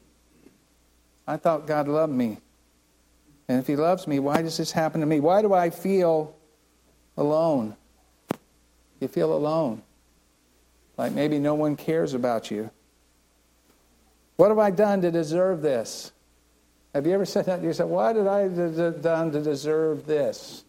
I 1.28 1.36
thought 1.36 1.68
God 1.68 1.90
loved 1.90 2.14
me. 2.14 2.38
And 3.48 3.60
if 3.60 3.68
He 3.68 3.76
loves 3.76 4.08
me, 4.08 4.20
why 4.20 4.42
does 4.42 4.58
this 4.58 4.72
happen 4.72 5.02
to 5.02 5.08
me? 5.08 5.20
Why 5.20 5.42
do 5.42 5.54
I 5.54 5.70
feel 5.70 6.36
alone? 7.16 7.76
You 9.00 9.08
feel 9.08 9.34
alone. 9.34 9.84
Like 10.98 11.14
maybe 11.14 11.40
no 11.40 11.54
one 11.56 11.76
cares 11.76 12.14
about 12.14 12.50
you. 12.50 12.72
What 14.36 14.50
have 14.50 14.60
I 14.60 14.72
done 14.72 15.02
to 15.02 15.12
deserve 15.12 15.62
this? 15.62 16.12
Have 16.94 17.06
you 17.06 17.14
ever 17.14 17.26
said 17.26 17.46
that 17.46 17.58
to 17.58 17.64
yourself? 17.64 17.90
Why 17.90 18.14
did 18.14 18.28
I 18.28 18.48
do 18.48 18.96
done 19.02 19.32
to 19.32 19.42
deserve 19.42 20.06
this? 20.06 20.64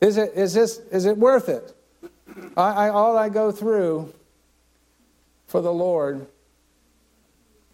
Is 0.00 0.16
it, 0.16 0.32
is 0.34 0.54
this, 0.54 0.78
is 0.90 1.04
it 1.04 1.16
worth 1.16 1.48
it? 1.48 1.74
I, 2.56 2.86
I, 2.86 2.88
all 2.90 3.16
I 3.16 3.28
go 3.28 3.50
through 3.50 4.12
for 5.46 5.60
the 5.60 5.72
Lord 5.72 6.26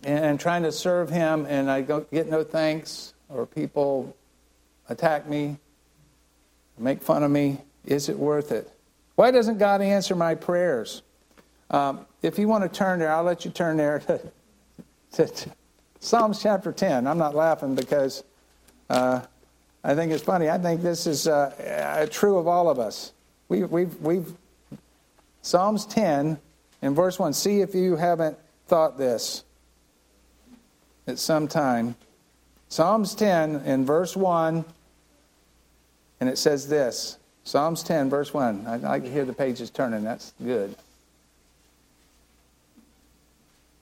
and, 0.03 0.25
and 0.25 0.41
trying 0.41 0.63
to 0.65 0.73
serve 0.73 1.11
Him, 1.11 1.47
and 1.49 1.71
I 1.71 1.83
don't 1.83 2.11
get 2.11 2.29
no 2.29 2.43
thanks, 2.43 3.15
or 3.29 3.47
people 3.47 4.15
attack 4.89 5.29
me, 5.29 5.57
make 6.79 7.03
fun 7.03 7.23
of 7.23 7.31
me. 7.31 7.59
Is 7.85 8.09
it 8.09 8.19
worth 8.19 8.53
it? 8.53 8.71
Why 9.15 9.31
doesn't 9.31 9.59
God 9.59 9.81
answer 9.81 10.15
my 10.15 10.35
prayers? 10.35 11.03
Um, 11.71 12.07
if 12.23 12.39
you 12.39 12.49
want 12.49 12.65
to 12.65 12.69
turn 12.69 12.99
there, 12.99 13.13
I'll 13.13 13.25
let 13.25 13.45
you 13.45 13.51
turn 13.51 13.77
there 13.77 13.99
to, 14.01 14.21
to, 15.13 15.51
Psalms 16.01 16.43
chapter 16.43 16.73
10. 16.73 17.07
I'm 17.07 17.19
not 17.19 17.35
laughing 17.35 17.75
because 17.75 18.23
uh, 18.91 19.21
I 19.83 19.95
think 19.95 20.13
it's 20.13 20.23
funny. 20.23 20.49
I 20.49 20.59
think 20.59 20.83
this 20.83 21.07
is 21.07 21.27
uh, 21.27 22.07
true 22.11 22.39
of 22.39 22.47
all 22.47 22.69
of 22.69 22.79
us. 22.79 23.13
We, 23.49 23.65
we've, 23.65 23.95
we've, 24.01 24.33
Psalms 25.43 25.87
10 25.87 26.39
in 26.83 26.95
verse 26.95 27.19
1. 27.19 27.33
See 27.33 27.61
if 27.61 27.75
you 27.75 27.97
haven't 27.97 28.37
thought 28.67 28.99
this 28.99 29.45
at 31.07 31.19
some 31.19 31.49
time. 31.49 31.97
Psalms 32.69 33.15
10 33.15 33.63
in 33.65 33.85
verse 33.85 34.17
1 34.17 34.65
And 36.21 36.29
it 36.29 36.39
says 36.39 36.69
this 36.69 37.19
Psalms 37.45 37.85
10, 37.85 38.11
verse 38.11 38.35
1. 38.35 38.67
I, 38.67 38.99
can 38.99 39.13
hear 39.13 39.25
the 39.25 39.33
pages 39.33 39.71
turning. 39.71 40.03
That's 40.03 40.33
good. 40.43 40.75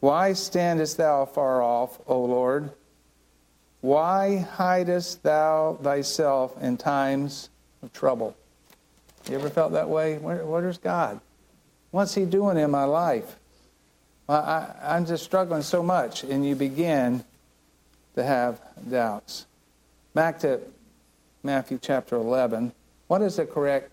Why 0.01 0.35
standest 0.35 0.99
thou 0.99 1.25
far 1.25 1.63
off, 1.63 1.99
O 2.07 2.25
Lord? 2.25 2.71
Why 3.81 4.37
hidest 4.37 5.23
thou 5.23 5.79
thyself 5.83 6.63
in 6.63 6.77
times 6.77 7.49
of 7.83 7.91
trouble? 7.95 8.37
You 9.31 9.37
ever 9.37 9.49
felt 9.49 9.73
that 9.73 9.89
way? 9.89 10.19
Where, 10.19 10.45
where's 10.45 10.77
God? 10.77 11.21
What's 11.91 12.15
He 12.15 12.27
doing 12.27 12.59
in 12.59 12.71
my 12.71 12.85
life? 12.85 13.37
I, 14.29 14.67
I'm 14.83 15.07
just 15.07 15.25
struggling 15.25 15.63
so 15.63 15.83
much. 15.83 16.23
And 16.23 16.47
you 16.47 16.55
begin 16.55 17.25
to 18.15 18.25
have 18.25 18.61
doubts. 18.91 19.47
Back 20.15 20.39
to 20.41 20.61
Matthew 21.43 21.79
chapter 21.81 22.17
11. 22.17 22.73
What 23.09 23.23
is 23.23 23.37
the 23.37 23.47
correct 23.47 23.91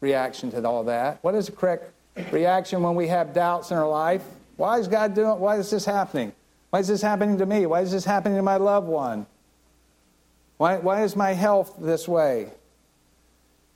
reaction 0.00 0.50
to 0.52 0.66
all 0.66 0.84
that? 0.84 1.18
What 1.22 1.34
is 1.34 1.46
the 1.46 1.52
correct 1.52 1.92
reaction 2.32 2.82
when 2.82 2.94
we 2.94 3.08
have 3.08 3.34
doubts 3.34 3.70
in 3.70 3.76
our 3.76 3.88
life? 3.88 4.22
Why 4.56 4.78
is 4.78 4.88
God 4.88 5.14
doing 5.14 5.38
why 5.38 5.56
is 5.56 5.70
this 5.70 5.84
happening? 5.84 6.32
Why 6.70 6.80
is 6.80 6.88
this 6.88 7.02
happening 7.02 7.38
to 7.38 7.46
me? 7.46 7.66
Why 7.66 7.82
is 7.82 7.92
this 7.92 8.04
happening 8.04 8.36
to 8.36 8.42
my 8.42 8.56
loved 8.56 8.88
one? 8.88 9.26
Why, 10.56 10.76
why 10.78 11.02
is 11.02 11.14
my 11.14 11.32
health 11.32 11.74
this 11.78 12.08
way? 12.08 12.50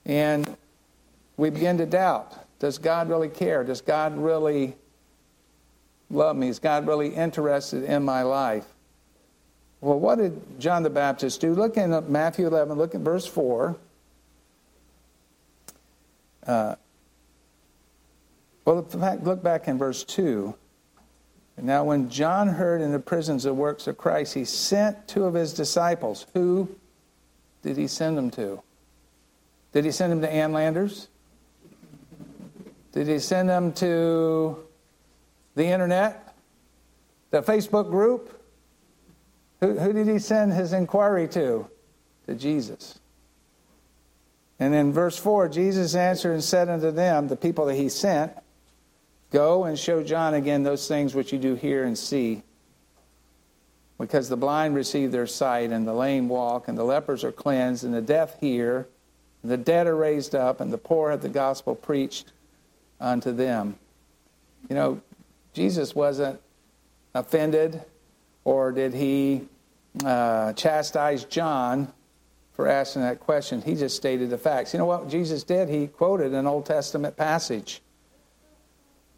And 0.07 0.57
we 1.37 1.51
begin 1.51 1.79
to 1.79 1.87
doubt. 1.87 2.35
Does 2.59 2.79
God 2.79 3.09
really 3.09 3.29
care? 3.29 3.65
Does 3.65 3.81
God 3.81 4.17
really 4.17 4.77
love 6.11 6.37
me? 6.37 6.49
Is 6.49 6.59
God 6.59 6.87
really 6.87 7.09
interested 7.09 7.85
in 7.85 8.03
my 8.03 8.23
life? 8.23 8.67
Well, 9.81 9.99
what 9.99 10.19
did 10.19 10.61
John 10.61 10.83
the 10.83 10.91
Baptist 10.91 11.41
do? 11.41 11.55
Look 11.55 11.77
in 11.77 11.91
Matthew 12.13 12.47
11, 12.47 12.77
look 12.77 12.95
at 12.95 13.01
verse 13.01 13.27
4. 13.27 13.77
Uh, 16.47 16.75
well, 18.65 18.87
look 19.23 19.43
back 19.43 19.69
in 19.69 19.79
verse 19.79 20.05
2. 20.05 20.55
Now, 21.63 21.85
when 21.85 22.09
John 22.09 22.49
heard 22.49 22.81
in 22.81 22.93
the 22.93 22.99
prisons 22.99 23.43
the 23.43 23.53
works 23.53 23.87
of 23.87 23.99
Christ, 23.99 24.35
he 24.35 24.45
sent 24.45 25.07
two 25.07 25.25
of 25.25 25.35
his 25.35 25.53
disciples. 25.53 26.27
Who 26.33 26.75
did 27.63 27.77
he 27.77 27.87
send 27.87 28.17
them 28.17 28.31
to? 28.33 28.63
Did 29.73 29.85
he 29.85 29.91
send 29.91 30.13
them 30.13 30.21
to 30.23 30.31
Ann 30.31 30.53
Landers? 30.53 31.09
Did 32.93 33.07
he 33.07 33.19
send 33.19 33.49
them 33.49 33.73
to 33.75 34.59
the 35.55 35.67
internet? 35.67 36.35
The 37.31 37.43
Facebook 37.43 37.91
group? 37.91 38.40
Who, 39.61 39.79
who 39.79 39.93
did 39.93 40.09
he 40.09 40.19
send 40.19 40.53
his 40.53 40.73
inquiry 40.73 41.29
to? 41.29 41.69
To 42.27 42.35
Jesus. 42.35 42.99
And 44.59 44.75
in 44.75 44.93
verse 44.93 45.17
4, 45.17 45.49
Jesus 45.49 45.95
answered 45.95 46.33
and 46.33 46.45
said 46.45 46.69
unto 46.69 46.91
them, 46.91 47.29
the 47.29 47.37
people 47.37 47.67
that 47.67 47.77
he 47.77 47.89
sent, 47.89 48.33
Go 49.31 49.65
and 49.65 49.79
show 49.79 50.03
John 50.03 50.35
again 50.35 50.65
those 50.65 50.89
things 50.89 51.15
which 51.15 51.33
you 51.33 51.39
do 51.39 51.55
hear 51.55 51.85
and 51.85 51.97
see. 51.97 52.43
Because 53.99 54.29
the 54.29 54.37
blind 54.37 54.75
receive 54.75 55.13
their 55.13 55.27
sight, 55.27 55.71
and 55.71 55.87
the 55.87 55.93
lame 55.93 56.29
walk, 56.29 56.69
and 56.69 56.77
the 56.77 56.85
lepers 56.85 57.23
are 57.23 57.33
cleansed, 57.33 57.85
and 57.85 57.95
the 57.95 58.03
deaf 58.03 58.41
hear, 58.41 58.89
and 59.43 59.53
the 59.53 59.57
dead 59.57 59.87
are 59.87 59.97
raised 59.97 60.35
up, 60.35 60.61
and 60.61 60.73
the 60.73 60.79
poor 60.79 61.11
have 61.11 61.23
the 61.23 61.29
gospel 61.29 61.75
preached 61.75 62.33
unto 62.99 63.31
them. 63.31 63.77
You 64.69 64.75
know, 64.75 65.01
Jesus 65.53 65.95
wasn't 65.95 66.41
offended, 67.15 67.83
or 68.45 68.73
did 68.73 68.95
he 68.95 69.49
uh, 70.05 70.53
chastise 70.55 71.25
John 71.25 71.93
for 72.53 72.69
asking 72.69 73.03
that 73.03 73.21
question? 73.21 73.63
He 73.63 73.75
just 73.75 73.97
stated 73.97 74.31
the 74.31 74.39
facts. 74.39 74.73
You 74.73 74.79
know 74.79 74.87
what 74.87 75.09
Jesus 75.09 75.43
did? 75.45 75.69
He 75.69 75.87
quoted 75.87 76.35
an 76.35 76.47
Old 76.47 76.67
Testament 76.67 77.17
passage. 77.17 77.83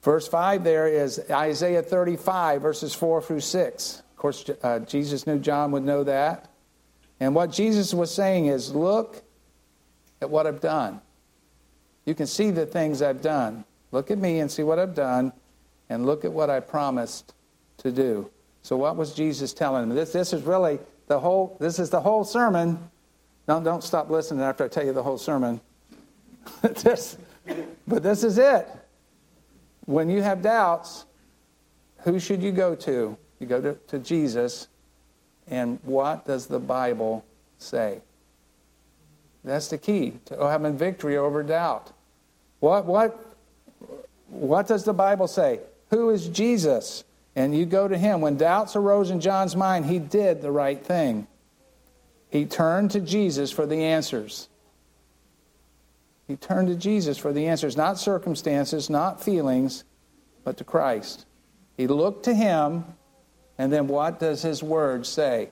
Verse 0.02 0.26
5 0.26 0.64
there 0.64 0.88
is 0.88 1.20
Isaiah 1.30 1.82
35, 1.82 2.60
verses 2.60 2.94
4 2.94 3.22
through 3.22 3.40
6. 3.40 4.02
Of 4.10 4.16
course, 4.16 4.50
uh, 4.62 4.80
Jesus 4.80 5.26
knew 5.26 5.38
John 5.38 5.70
would 5.72 5.84
know 5.84 6.04
that. 6.04 6.48
And 7.20 7.34
what 7.34 7.52
Jesus 7.52 7.94
was 7.94 8.12
saying 8.12 8.46
is, 8.46 8.74
look 8.74 9.22
at 10.20 10.28
what 10.28 10.46
I've 10.46 10.60
done. 10.60 11.00
You 12.04 12.14
can 12.14 12.26
see 12.26 12.50
the 12.50 12.66
things 12.66 13.00
I've 13.00 13.22
done. 13.22 13.64
Look 13.92 14.10
at 14.10 14.18
me 14.18 14.40
and 14.40 14.50
see 14.50 14.62
what 14.64 14.78
I've 14.78 14.94
done, 14.94 15.32
and 15.88 16.04
look 16.04 16.24
at 16.24 16.32
what 16.32 16.50
I 16.50 16.60
promised 16.60 17.34
to 17.78 17.92
do. 17.92 18.30
So, 18.62 18.76
what 18.76 18.96
was 18.96 19.14
Jesus 19.14 19.52
telling 19.52 19.88
them? 19.88 19.96
This, 19.96 20.12
this 20.12 20.32
is 20.32 20.42
really 20.42 20.78
the 21.08 21.18
whole. 21.18 21.56
This 21.60 21.78
is 21.78 21.90
the 21.90 22.00
whole 22.00 22.24
sermon. 22.24 22.90
Don't 23.46 23.64
don't 23.64 23.82
stop 23.82 24.08
listening 24.08 24.42
after 24.42 24.64
I 24.64 24.68
tell 24.68 24.84
you 24.84 24.92
the 24.92 25.02
whole 25.02 25.18
sermon. 25.18 25.60
this, 26.62 27.16
but 27.86 28.02
this 28.02 28.24
is 28.24 28.38
it 28.38 28.68
when 29.86 30.08
you 30.08 30.22
have 30.22 30.42
doubts, 30.42 31.06
who 31.98 32.18
should 32.18 32.42
you 32.42 32.52
go 32.52 32.74
to? 32.74 33.16
You 33.38 33.46
go 33.46 33.60
to, 33.60 33.74
to 33.88 33.98
Jesus, 33.98 34.68
and 35.48 35.78
what 35.82 36.26
does 36.26 36.46
the 36.46 36.58
Bible 36.58 37.24
say? 37.58 38.00
That's 39.44 39.68
the 39.68 39.78
key 39.78 40.18
to 40.26 40.36
having 40.48 40.78
victory 40.78 41.16
over 41.16 41.42
doubt. 41.42 41.90
What, 42.60 42.84
what, 42.86 43.34
what 44.28 44.68
does 44.68 44.84
the 44.84 44.92
Bible 44.92 45.26
say? 45.26 45.58
Who 45.90 46.10
is 46.10 46.28
Jesus? 46.28 47.02
And 47.34 47.56
you 47.56 47.64
go 47.64 47.88
to 47.88 47.96
him. 47.96 48.20
When 48.20 48.36
doubts 48.36 48.76
arose 48.76 49.10
in 49.10 49.20
John's 49.20 49.56
mind, 49.56 49.86
he 49.86 49.98
did 49.98 50.42
the 50.42 50.50
right 50.50 50.84
thing. 50.84 51.26
He 52.28 52.44
turned 52.46 52.90
to 52.92 53.00
Jesus 53.00 53.50
for 53.50 53.66
the 53.66 53.84
answers. 53.84 54.48
He 56.26 56.36
turned 56.36 56.68
to 56.68 56.74
Jesus 56.74 57.18
for 57.18 57.32
the 57.32 57.46
answers, 57.46 57.76
not 57.76 57.98
circumstances, 57.98 58.88
not 58.88 59.22
feelings, 59.22 59.84
but 60.44 60.56
to 60.58 60.64
Christ. 60.64 61.26
He 61.76 61.86
looked 61.86 62.24
to 62.24 62.34
him, 62.34 62.84
and 63.58 63.72
then 63.72 63.86
what 63.86 64.18
does 64.18 64.42
his 64.42 64.62
word 64.62 65.06
say? 65.06 65.50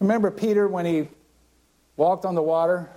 Remember 0.00 0.30
Peter 0.30 0.68
when 0.68 0.86
he 0.86 1.08
walked 1.96 2.24
on 2.24 2.34
the 2.34 2.42
water? 2.42 2.88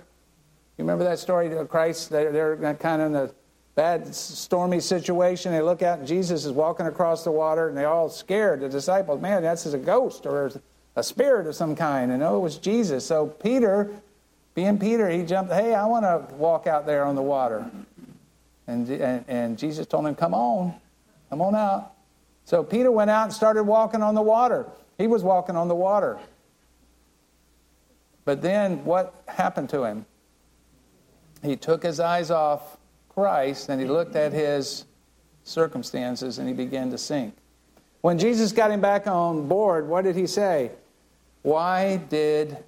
You 0.78 0.84
remember 0.84 1.04
that 1.04 1.18
story 1.18 1.52
of 1.56 1.68
Christ? 1.68 2.10
They're, 2.10 2.32
they're 2.32 2.74
kind 2.74 3.02
of 3.02 3.08
in 3.08 3.16
a 3.16 3.30
bad, 3.74 4.14
stormy 4.14 4.80
situation. 4.80 5.52
They 5.52 5.62
look 5.62 5.82
out, 5.82 6.00
and 6.00 6.08
Jesus 6.08 6.44
is 6.44 6.52
walking 6.52 6.86
across 6.86 7.24
the 7.24 7.30
water, 7.30 7.68
and 7.68 7.76
they're 7.76 7.88
all 7.88 8.08
scared. 8.08 8.60
The 8.60 8.68
disciples, 8.68 9.20
man, 9.20 9.42
that's 9.42 9.66
is 9.66 9.74
a 9.74 9.78
ghost 9.78 10.26
or 10.26 10.52
a 10.96 11.02
spirit 11.02 11.46
of 11.46 11.54
some 11.54 11.74
kind. 11.74 12.12
And 12.12 12.22
oh, 12.22 12.36
it 12.36 12.40
was 12.40 12.58
Jesus. 12.58 13.06
So 13.06 13.26
Peter 13.26 13.90
being 14.54 14.78
Peter, 14.78 15.08
he 15.08 15.24
jumped, 15.24 15.52
hey, 15.52 15.74
I 15.74 15.86
want 15.86 16.04
to 16.04 16.34
walk 16.34 16.66
out 16.66 16.86
there 16.86 17.04
on 17.04 17.14
the 17.14 17.22
water. 17.22 17.70
And, 18.66 18.88
and, 18.88 19.24
and 19.26 19.58
Jesus 19.58 19.86
told 19.86 20.06
him, 20.06 20.14
come 20.14 20.34
on, 20.34 20.74
come 21.30 21.40
on 21.40 21.54
out. 21.54 21.94
So 22.44 22.62
Peter 22.62 22.90
went 22.90 23.10
out 23.10 23.24
and 23.24 23.32
started 23.32 23.62
walking 23.62 24.02
on 24.02 24.14
the 24.14 24.22
water. 24.22 24.66
He 24.98 25.06
was 25.06 25.22
walking 25.22 25.56
on 25.56 25.68
the 25.68 25.74
water. 25.74 26.18
But 28.24 28.42
then 28.42 28.84
what 28.84 29.14
happened 29.26 29.70
to 29.70 29.84
him? 29.84 30.06
He 31.42 31.56
took 31.56 31.82
his 31.82 31.98
eyes 31.98 32.30
off 32.30 32.76
Christ 33.14 33.68
and 33.68 33.80
he 33.80 33.86
looked 33.86 34.16
at 34.16 34.32
his 34.32 34.86
circumstances 35.44 36.38
and 36.38 36.48
he 36.48 36.54
began 36.54 36.90
to 36.90 36.98
sink. 36.98 37.34
When 38.00 38.18
Jesus 38.18 38.52
got 38.52 38.70
him 38.70 38.80
back 38.80 39.06
on 39.06 39.48
board, 39.48 39.88
what 39.88 40.04
did 40.04 40.16
he 40.16 40.26
say? 40.26 40.72
Why 41.42 41.96
did 41.96 42.58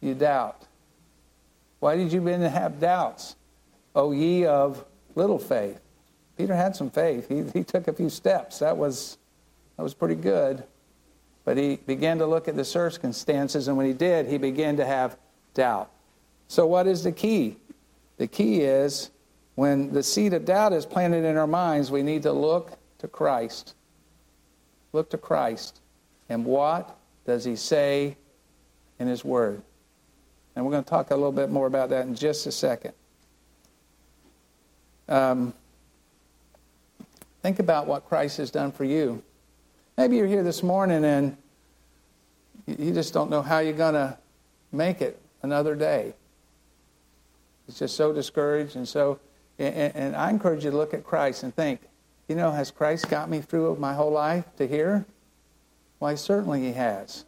you 0.00 0.14
doubt? 0.14 0.66
Why 1.80 1.96
did 1.96 2.12
you 2.12 2.20
begin 2.20 2.40
to 2.40 2.48
have 2.48 2.80
doubts, 2.80 3.36
O 3.94 4.12
ye 4.12 4.44
of 4.46 4.84
little 5.14 5.38
faith? 5.38 5.80
Peter 6.36 6.54
had 6.54 6.76
some 6.76 6.90
faith. 6.90 7.28
He, 7.28 7.42
he 7.58 7.64
took 7.64 7.88
a 7.88 7.92
few 7.92 8.08
steps. 8.08 8.60
That 8.60 8.76
was, 8.76 9.18
that 9.76 9.82
was 9.82 9.94
pretty 9.94 10.14
good. 10.14 10.62
But 11.44 11.56
he 11.56 11.76
began 11.76 12.18
to 12.18 12.26
look 12.26 12.46
at 12.46 12.56
the 12.56 12.64
circumstances, 12.64 13.68
and 13.68 13.76
when 13.76 13.86
he 13.86 13.92
did, 13.92 14.26
he 14.26 14.38
began 14.38 14.76
to 14.76 14.84
have 14.84 15.16
doubt. 15.54 15.90
So, 16.46 16.66
what 16.66 16.86
is 16.86 17.02
the 17.02 17.12
key? 17.12 17.56
The 18.18 18.26
key 18.26 18.60
is 18.60 19.10
when 19.58 19.92
the 19.92 20.04
seed 20.04 20.34
of 20.34 20.44
doubt 20.44 20.72
is 20.72 20.86
planted 20.86 21.24
in 21.24 21.36
our 21.36 21.44
minds, 21.48 21.90
we 21.90 22.00
need 22.00 22.22
to 22.22 22.30
look 22.30 22.78
to 22.98 23.08
Christ. 23.08 23.74
Look 24.92 25.10
to 25.10 25.18
Christ. 25.18 25.80
And 26.28 26.44
what 26.44 26.96
does 27.26 27.42
he 27.42 27.56
say 27.56 28.16
in 29.00 29.08
his 29.08 29.24
word? 29.24 29.60
And 30.54 30.64
we're 30.64 30.70
going 30.70 30.84
to 30.84 30.88
talk 30.88 31.10
a 31.10 31.16
little 31.16 31.32
bit 31.32 31.50
more 31.50 31.66
about 31.66 31.90
that 31.90 32.06
in 32.06 32.14
just 32.14 32.46
a 32.46 32.52
second. 32.52 32.92
Um, 35.08 35.52
think 37.42 37.58
about 37.58 37.88
what 37.88 38.06
Christ 38.06 38.36
has 38.36 38.52
done 38.52 38.70
for 38.70 38.84
you. 38.84 39.24
Maybe 39.96 40.18
you're 40.18 40.28
here 40.28 40.44
this 40.44 40.62
morning 40.62 41.04
and 41.04 41.36
you 42.64 42.92
just 42.92 43.12
don't 43.12 43.28
know 43.28 43.42
how 43.42 43.58
you're 43.58 43.72
going 43.72 43.94
to 43.94 44.18
make 44.70 45.02
it 45.02 45.20
another 45.42 45.74
day. 45.74 46.14
It's 47.66 47.80
just 47.80 47.96
so 47.96 48.12
discouraged 48.12 48.76
and 48.76 48.86
so. 48.86 49.18
And, 49.58 49.94
and 49.94 50.16
I 50.16 50.30
encourage 50.30 50.64
you 50.64 50.70
to 50.70 50.76
look 50.76 50.94
at 50.94 51.04
Christ 51.04 51.42
and 51.42 51.54
think, 51.54 51.80
you 52.28 52.36
know, 52.36 52.50
has 52.52 52.70
Christ 52.70 53.08
got 53.08 53.28
me 53.30 53.40
through 53.40 53.76
my 53.76 53.94
whole 53.94 54.12
life 54.12 54.44
to 54.56 54.66
here? 54.66 55.06
Why, 55.98 56.14
certainly 56.14 56.62
He 56.62 56.72
has. 56.72 57.24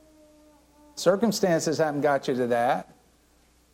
Circumstances 0.95 1.79
haven't 1.79 2.03
got 2.03 2.29
you 2.29 2.35
to 2.35 2.47
that. 2.49 2.95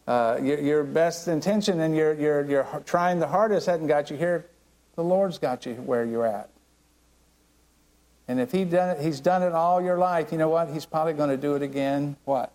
uh, 0.07 0.39
your, 0.41 0.61
your, 0.61 0.85
best 0.85 1.29
intention 1.29 1.81
and 1.81 1.97
your, 1.97 2.15
your, 2.15 2.45
your 2.49 2.83
trying 2.85 3.19
the 3.19 3.27
hardest 3.27 3.67
hadn't 3.67 3.89
got 3.89 4.11
you 4.11 4.17
here. 4.17 4.47
The 4.95 5.03
Lord's 5.03 5.39
got 5.39 5.67
you 5.67 5.75
where 5.75 6.05
you're 6.05 6.27
at. 6.27 6.49
And 8.29 8.41
if 8.41 8.53
he 8.53 8.65
done 8.65 8.97
it, 8.97 9.03
he's 9.03 9.21
done 9.21 9.43
it 9.43 9.53
all 9.53 9.81
your 9.81 9.99
life, 9.99 10.33
you 10.33 10.39
know 10.39 10.49
what? 10.49 10.69
He's 10.71 10.87
probably 10.87 11.13
going 11.13 11.31
to 11.31 11.37
do 11.37 11.55
it 11.55 11.63
again, 11.63 12.17
what? 12.25 12.53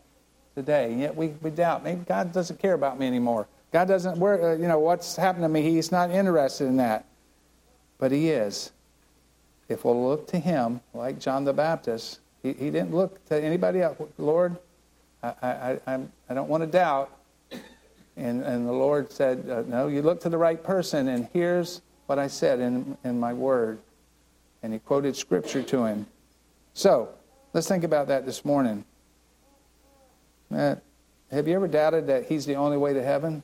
Today. 0.56 0.92
And 0.92 1.00
yet 1.00 1.16
we, 1.16 1.28
we 1.42 1.50
doubt. 1.50 1.84
Maybe 1.84 2.04
God 2.06 2.34
doesn't 2.34 2.60
care 2.60 2.74
about 2.74 3.00
me 3.00 3.08
anymore. 3.08 3.48
God 3.72 3.88
doesn't, 3.88 4.18
where, 4.18 4.52
uh, 4.52 4.56
you 4.56 4.68
know, 4.68 4.80
what's 4.80 5.16
happened 5.16 5.44
to 5.44 5.50
me, 5.50 5.62
he's 5.62 5.92
not 5.92 6.12
interested 6.12 6.66
in 6.66 6.78
that. 6.78 7.06
But 7.98 8.12
he 8.12 8.30
is. 8.30 8.72
If 9.70 9.86
we'll 9.86 10.08
look 10.08 10.28
to 10.28 10.40
him, 10.40 10.82
like 10.94 11.20
John 11.20 11.46
the 11.46 11.54
Baptist, 11.54 12.20
he, 12.44 12.54
he 12.54 12.70
didn't 12.70 12.94
look 12.94 13.24
to 13.26 13.42
anybody 13.42 13.82
else. 13.82 13.98
Lord, 14.18 14.58
I, 15.24 15.34
I, 15.42 15.80
I, 15.88 16.00
I 16.30 16.34
don't 16.34 16.50
want 16.50 16.64
to 16.64 16.68
doubt. 16.68 17.18
And, 18.18 18.44
and 18.44 18.68
the 18.68 18.74
Lord 18.74 19.12
said, 19.12 19.50
uh, 19.50 19.64
No, 19.66 19.88
you 19.88 20.02
look 20.02 20.20
to 20.22 20.30
the 20.30 20.38
right 20.38 20.62
person, 20.62 21.08
and 21.08 21.30
here's 21.32 21.82
what 22.08 22.20
I 22.20 22.28
said 22.28 22.60
in, 22.60 22.98
in 23.06 23.20
my 23.20 23.34
word 23.34 23.80
and 24.64 24.74
he 24.74 24.80
quoted 24.80 25.16
scripture 25.16 25.64
to 25.64 25.86
him. 25.86 26.06
So, 26.74 27.10
let's 27.54 27.68
think 27.68 27.84
about 27.84 28.08
that 28.08 28.26
this 28.26 28.46
morning. 28.46 28.86
Uh, 30.54 30.76
have 31.32 31.48
you 31.48 31.56
ever 31.56 31.68
doubted 31.68 32.08
that 32.08 32.26
he's 32.26 32.46
the 32.46 32.56
only 32.56 32.78
way 32.78 32.94
to 32.94 33.04
heaven? 33.04 33.44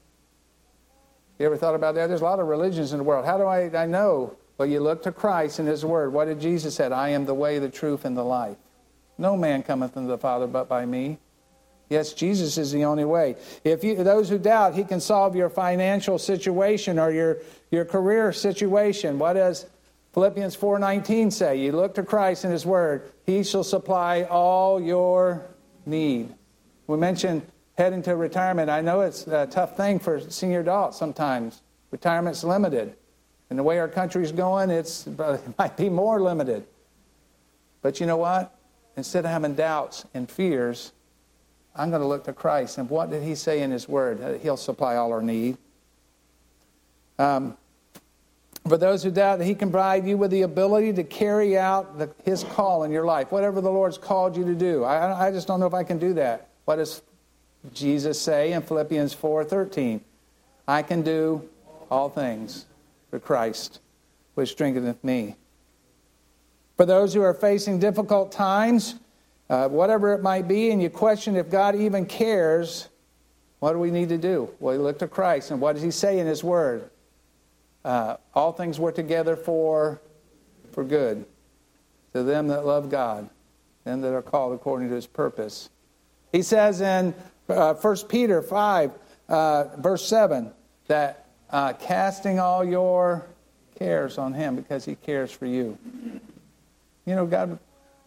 You 1.39 1.45
ever 1.45 1.57
thought 1.57 1.75
about 1.75 1.95
that? 1.95 2.07
There's 2.07 2.21
a 2.21 2.25
lot 2.25 2.39
of 2.39 2.47
religions 2.47 2.91
in 2.91 2.97
the 2.97 3.03
world. 3.03 3.25
How 3.25 3.37
do 3.37 3.43
I, 3.43 3.83
I 3.83 3.85
know? 3.85 4.35
Well, 4.57 4.67
you 4.67 4.79
look 4.79 5.03
to 5.03 5.11
Christ 5.11 5.59
and 5.59 5.67
his 5.67 5.85
word. 5.85 6.11
What 6.11 6.25
did 6.25 6.41
Jesus 6.41 6.75
say? 6.75 6.87
I 6.87 7.09
am 7.09 7.25
the 7.25 7.33
way, 7.33 7.59
the 7.59 7.69
truth, 7.69 8.05
and 8.05 8.17
the 8.17 8.23
life. 8.23 8.57
No 9.17 9.37
man 9.37 9.61
cometh 9.61 9.95
unto 9.95 10.09
the 10.09 10.17
Father 10.17 10.47
but 10.47 10.67
by 10.67 10.85
me. 10.85 11.19
Yes, 11.89 12.13
Jesus 12.13 12.57
is 12.57 12.71
the 12.71 12.85
only 12.85 13.05
way. 13.05 13.35
If 13.63 13.83
you, 13.83 14.03
those 14.03 14.29
who 14.29 14.37
doubt, 14.37 14.73
he 14.73 14.83
can 14.83 14.99
solve 14.99 15.35
your 15.35 15.49
financial 15.49 16.17
situation 16.17 16.99
or 16.99 17.11
your, 17.11 17.37
your 17.71 17.85
career 17.85 18.33
situation. 18.33 19.19
What 19.19 19.33
does 19.33 19.67
Philippians 20.13 20.55
4:19 20.57 21.31
say, 21.31 21.57
"You 21.57 21.73
look 21.73 21.93
to 21.95 22.03
Christ 22.03 22.43
and 22.43 22.51
his 22.51 22.65
word, 22.65 23.03
he 23.25 23.43
shall 23.43 23.63
supply 23.63 24.23
all 24.23 24.81
your 24.81 25.45
need." 25.85 26.33
We 26.87 26.97
mentioned 26.97 27.43
heading 27.77 28.01
to 28.03 28.15
retirement. 28.15 28.69
I 28.69 28.81
know 28.81 29.01
it's 29.01 29.27
a 29.27 29.45
tough 29.47 29.77
thing 29.77 29.99
for 29.99 30.19
senior 30.19 30.61
adults 30.61 30.97
sometimes. 30.97 31.61
Retirement's 31.91 32.43
limited. 32.43 32.95
And 33.49 33.57
the 33.57 33.63
way 33.63 33.79
our 33.79 33.87
country's 33.87 34.31
going, 34.31 34.69
it's, 34.69 35.07
it 35.07 35.57
might 35.57 35.77
be 35.77 35.89
more 35.89 36.21
limited. 36.21 36.65
But 37.81 37.99
you 37.99 38.05
know 38.05 38.17
what? 38.17 38.53
Instead 38.97 39.25
of 39.25 39.31
having 39.31 39.53
doubts 39.53 40.05
and 40.13 40.29
fears, 40.29 40.91
I'm 41.75 41.89
going 41.89 42.01
to 42.01 42.07
look 42.07 42.23
to 42.25 42.33
Christ. 42.33 42.79
And 42.79 42.89
what 42.89 43.11
did 43.11 43.23
he 43.23 43.35
say 43.35 43.61
in 43.61 43.69
his 43.71 43.87
word? 43.87 44.41
He'll 44.41 44.57
supply 44.57 44.95
all 44.95 45.13
our 45.13 45.21
need. 45.21 45.57
Um, 47.19 47.57
for 48.67 48.77
those 48.77 49.03
who 49.03 49.11
doubt 49.11 49.41
He 49.41 49.55
can 49.55 49.71
provide 49.71 50.05
you 50.05 50.17
with 50.17 50.31
the 50.31 50.41
ability 50.41 50.93
to 50.93 51.03
carry 51.03 51.57
out 51.57 51.97
the, 51.97 52.09
His 52.25 52.43
call 52.43 52.83
in 52.83 52.91
your 52.91 53.05
life, 53.05 53.31
whatever 53.31 53.61
the 53.61 53.71
Lord's 53.71 53.97
called 53.97 54.35
you 54.35 54.43
to 54.45 54.55
do. 54.55 54.83
I, 54.83 55.27
I 55.27 55.31
just 55.31 55.47
don't 55.47 55.59
know 55.59 55.67
if 55.67 55.73
I 55.73 55.83
can 55.83 55.97
do 55.97 56.13
that. 56.15 56.49
What 56.65 56.77
does 56.77 57.01
Jesus 57.73 58.21
say 58.21 58.53
in 58.53 58.61
Philippians 58.61 59.13
4:13? 59.13 60.01
I 60.67 60.81
can 60.81 61.01
do 61.01 61.47
all 61.89 62.09
things 62.09 62.65
for 63.09 63.19
Christ, 63.19 63.79
which 64.35 64.51
strengtheneth 64.51 65.03
me. 65.03 65.35
For 66.75 66.85
those 66.85 67.13
who 67.13 67.21
are 67.21 67.33
facing 67.33 67.79
difficult 67.79 68.31
times, 68.31 68.95
uh, 69.49 69.67
whatever 69.69 70.13
it 70.13 70.21
might 70.21 70.47
be, 70.47 70.71
and 70.71 70.81
you 70.81 70.89
question 70.89 71.35
if 71.35 71.49
God 71.49 71.75
even 71.75 72.05
cares, 72.05 72.89
what 73.59 73.73
do 73.73 73.79
we 73.79 73.91
need 73.91 74.09
to 74.09 74.17
do? 74.17 74.49
Well, 74.59 74.77
we 74.77 74.83
look 74.83 74.99
to 74.99 75.07
Christ, 75.07 75.51
and 75.51 75.59
what 75.59 75.73
does 75.73 75.83
He 75.83 75.91
say 75.91 76.19
in 76.19 76.27
His 76.27 76.43
Word? 76.43 76.89
uh, 77.87 78.17
all 78.33 78.51
things 78.51 78.79
work 78.79 78.95
together 78.95 79.37
for, 79.37 80.01
for 80.73 80.83
good 80.83 81.25
to 82.13 82.21
them 82.21 82.49
that 82.49 82.65
love 82.65 82.89
God, 82.89 83.29
them 83.85 84.01
that 84.01 84.13
are 84.13 84.21
called 84.21 84.53
according 84.53 84.89
to 84.89 84.95
his 84.95 85.07
purpose. 85.07 85.69
He 86.33 86.41
says 86.41 86.81
in 86.81 87.13
uh, 87.49 87.73
1 87.73 87.97
Peter 88.09 88.41
5, 88.41 88.91
uh, 89.29 89.63
verse 89.77 90.05
7, 90.07 90.51
that 90.87 91.25
uh, 91.49 91.73
casting 91.73 92.39
all 92.39 92.63
your 92.63 93.25
cares 93.77 94.17
on 94.17 94.33
him 94.33 94.55
because 94.55 94.85
he 94.85 94.95
cares 94.95 95.31
for 95.31 95.45
you. 95.45 95.77
You 97.05 97.15
know, 97.15 97.25
God, 97.25 97.57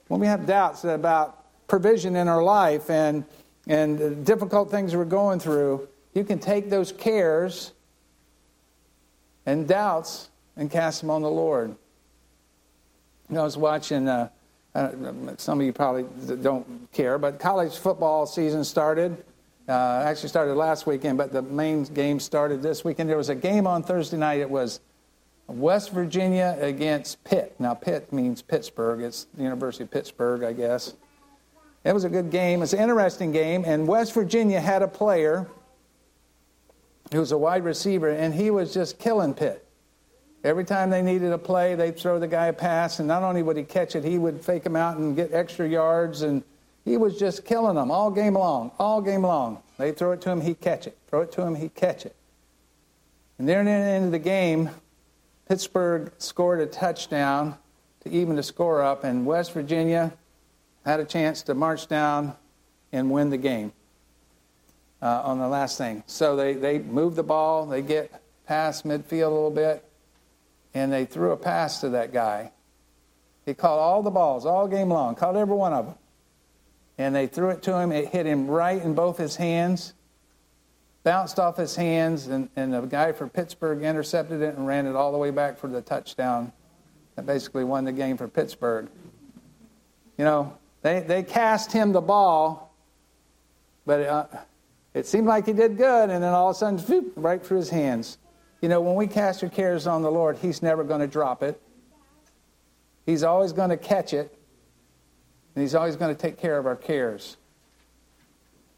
when 0.08 0.20
we 0.20 0.26
have 0.26 0.46
doubts 0.46 0.84
about 0.84 1.44
provision 1.68 2.16
in 2.16 2.28
our 2.28 2.42
life 2.42 2.90
and, 2.90 3.24
and 3.66 4.26
difficult 4.26 4.70
things 4.70 4.94
we're 4.94 5.04
going 5.04 5.38
through, 5.38 5.88
you 6.14 6.24
can 6.24 6.38
take 6.38 6.68
those 6.68 6.92
cares 6.92 7.72
and 9.46 9.66
doubts 9.66 10.28
and 10.56 10.70
cast 10.70 11.00
them 11.00 11.10
on 11.10 11.22
the 11.22 11.30
Lord. 11.30 11.70
You 13.28 13.36
know, 13.36 13.42
I 13.42 13.44
was 13.44 13.56
watching, 13.56 14.08
uh, 14.08 14.28
uh, 14.74 14.90
some 15.36 15.60
of 15.60 15.66
you 15.66 15.72
probably 15.72 16.04
don't 16.42 16.92
care, 16.92 17.16
but 17.16 17.38
college 17.38 17.76
football 17.76 18.26
season 18.26 18.64
started. 18.64 19.24
Uh, 19.70 20.02
actually 20.04 20.28
started 20.28 20.56
last 20.56 20.84
weekend, 20.84 21.16
but 21.16 21.30
the 21.30 21.42
main 21.42 21.84
game 21.84 22.18
started 22.18 22.60
this 22.60 22.84
weekend. 22.84 23.08
There 23.08 23.16
was 23.16 23.28
a 23.28 23.36
game 23.36 23.68
on 23.68 23.84
Thursday 23.84 24.16
night. 24.16 24.40
It 24.40 24.50
was 24.50 24.80
West 25.46 25.92
Virginia 25.92 26.58
against 26.60 27.22
Pitt. 27.22 27.54
Now, 27.60 27.74
Pitt 27.74 28.12
means 28.12 28.42
Pittsburgh. 28.42 29.00
It's 29.00 29.28
the 29.32 29.44
University 29.44 29.84
of 29.84 29.90
Pittsburgh, 29.92 30.42
I 30.42 30.54
guess. 30.54 30.94
It 31.84 31.94
was 31.94 32.02
a 32.02 32.08
good 32.08 32.32
game. 32.32 32.62
It's 32.62 32.72
an 32.72 32.80
interesting 32.80 33.30
game. 33.30 33.62
And 33.64 33.86
West 33.86 34.12
Virginia 34.12 34.58
had 34.60 34.82
a 34.82 34.88
player 34.88 35.46
who 37.12 37.20
was 37.20 37.30
a 37.30 37.38
wide 37.38 37.62
receiver, 37.62 38.08
and 38.08 38.34
he 38.34 38.50
was 38.50 38.74
just 38.74 38.98
killing 38.98 39.34
Pitt. 39.34 39.64
Every 40.42 40.64
time 40.64 40.90
they 40.90 41.00
needed 41.00 41.30
a 41.30 41.38
play, 41.38 41.76
they'd 41.76 41.96
throw 41.96 42.18
the 42.18 42.26
guy 42.26 42.46
a 42.46 42.52
pass, 42.52 42.98
and 42.98 43.06
not 43.06 43.22
only 43.22 43.44
would 43.44 43.56
he 43.56 43.62
catch 43.62 43.94
it, 43.94 44.02
he 44.02 44.18
would 44.18 44.40
fake 44.44 44.66
him 44.66 44.74
out 44.74 44.96
and 44.96 45.14
get 45.14 45.32
extra 45.32 45.68
yards, 45.68 46.22
and 46.22 46.42
he 46.84 46.96
was 46.96 47.18
just 47.18 47.44
killing 47.44 47.76
them 47.76 47.90
all 47.90 48.10
game 48.10 48.34
long, 48.34 48.70
all 48.78 49.00
game 49.00 49.22
long. 49.22 49.62
They'd 49.78 49.96
throw 49.96 50.12
it 50.12 50.20
to 50.22 50.30
him, 50.30 50.40
he'd 50.40 50.60
catch 50.60 50.86
it. 50.86 50.96
Throw 51.08 51.22
it 51.22 51.32
to 51.32 51.42
him, 51.42 51.54
he'd 51.54 51.74
catch 51.74 52.06
it. 52.06 52.14
And 53.38 53.46
near 53.46 53.64
the 53.64 53.70
end 53.70 54.06
of 54.06 54.12
the 54.12 54.18
game, 54.18 54.70
Pittsburgh 55.48 56.12
scored 56.18 56.60
a 56.60 56.66
touchdown 56.66 57.56
to 58.00 58.10
even 58.10 58.36
the 58.36 58.42
score 58.42 58.82
up, 58.82 59.04
and 59.04 59.26
West 59.26 59.52
Virginia 59.52 60.12
had 60.84 61.00
a 61.00 61.04
chance 61.04 61.42
to 61.42 61.54
march 61.54 61.86
down 61.86 62.34
and 62.92 63.10
win 63.10 63.30
the 63.30 63.36
game 63.36 63.72
uh, 65.02 65.22
on 65.24 65.38
the 65.38 65.48
last 65.48 65.78
thing. 65.78 66.02
So 66.06 66.36
they, 66.36 66.54
they 66.54 66.78
move 66.78 67.14
the 67.14 67.22
ball, 67.22 67.66
they 67.66 67.82
get 67.82 68.22
past 68.46 68.86
midfield 68.86 69.26
a 69.26 69.34
little 69.34 69.50
bit, 69.50 69.84
and 70.74 70.92
they 70.92 71.04
threw 71.04 71.32
a 71.32 71.36
pass 71.36 71.80
to 71.80 71.90
that 71.90 72.12
guy. 72.12 72.52
He 73.44 73.54
caught 73.54 73.78
all 73.78 74.02
the 74.02 74.10
balls 74.10 74.46
all 74.46 74.68
game 74.68 74.88
long, 74.88 75.14
caught 75.14 75.36
every 75.36 75.56
one 75.56 75.72
of 75.72 75.86
them. 75.86 75.94
And 77.00 77.14
they 77.14 77.26
threw 77.26 77.48
it 77.48 77.62
to 77.62 77.78
him. 77.78 77.92
It 77.92 78.08
hit 78.08 78.26
him 78.26 78.46
right 78.46 78.80
in 78.80 78.92
both 78.92 79.16
his 79.16 79.34
hands, 79.34 79.94
bounced 81.02 81.38
off 81.38 81.56
his 81.56 81.74
hands, 81.74 82.26
and, 82.26 82.50
and 82.56 82.74
the 82.74 82.82
guy 82.82 83.12
for 83.12 83.26
Pittsburgh 83.26 83.82
intercepted 83.82 84.42
it 84.42 84.54
and 84.54 84.66
ran 84.66 84.86
it 84.86 84.94
all 84.94 85.10
the 85.10 85.16
way 85.16 85.30
back 85.30 85.56
for 85.56 85.66
the 85.66 85.80
touchdown 85.80 86.52
that 87.16 87.24
basically 87.24 87.64
won 87.64 87.86
the 87.86 87.92
game 87.92 88.18
for 88.18 88.28
Pittsburgh. 88.28 88.86
You 90.18 90.26
know, 90.26 90.58
they, 90.82 91.00
they 91.00 91.22
cast 91.22 91.72
him 91.72 91.92
the 91.92 92.02
ball, 92.02 92.74
but 93.86 94.00
uh, 94.02 94.26
it 94.92 95.06
seemed 95.06 95.26
like 95.26 95.46
he 95.46 95.54
did 95.54 95.78
good, 95.78 96.10
and 96.10 96.22
then 96.22 96.34
all 96.34 96.50
of 96.50 96.56
a 96.56 96.58
sudden, 96.58 96.78
whoop, 96.80 97.14
right 97.16 97.42
through 97.42 97.60
his 97.60 97.70
hands. 97.70 98.18
You 98.60 98.68
know, 98.68 98.82
when 98.82 98.94
we 98.94 99.06
cast 99.06 99.42
our 99.42 99.48
cares 99.48 99.86
on 99.86 100.02
the 100.02 100.10
Lord, 100.10 100.36
He's 100.36 100.62
never 100.62 100.84
going 100.84 101.00
to 101.00 101.06
drop 101.06 101.42
it. 101.42 101.58
He's 103.06 103.22
always 103.22 103.54
going 103.54 103.70
to 103.70 103.78
catch 103.78 104.12
it, 104.12 104.36
and 105.54 105.62
He's 105.62 105.74
always 105.74 105.96
going 105.96 106.14
to 106.14 106.20
take 106.20 106.38
care 106.38 106.58
of 106.58 106.66
our 106.66 106.76
cares. 106.76 107.36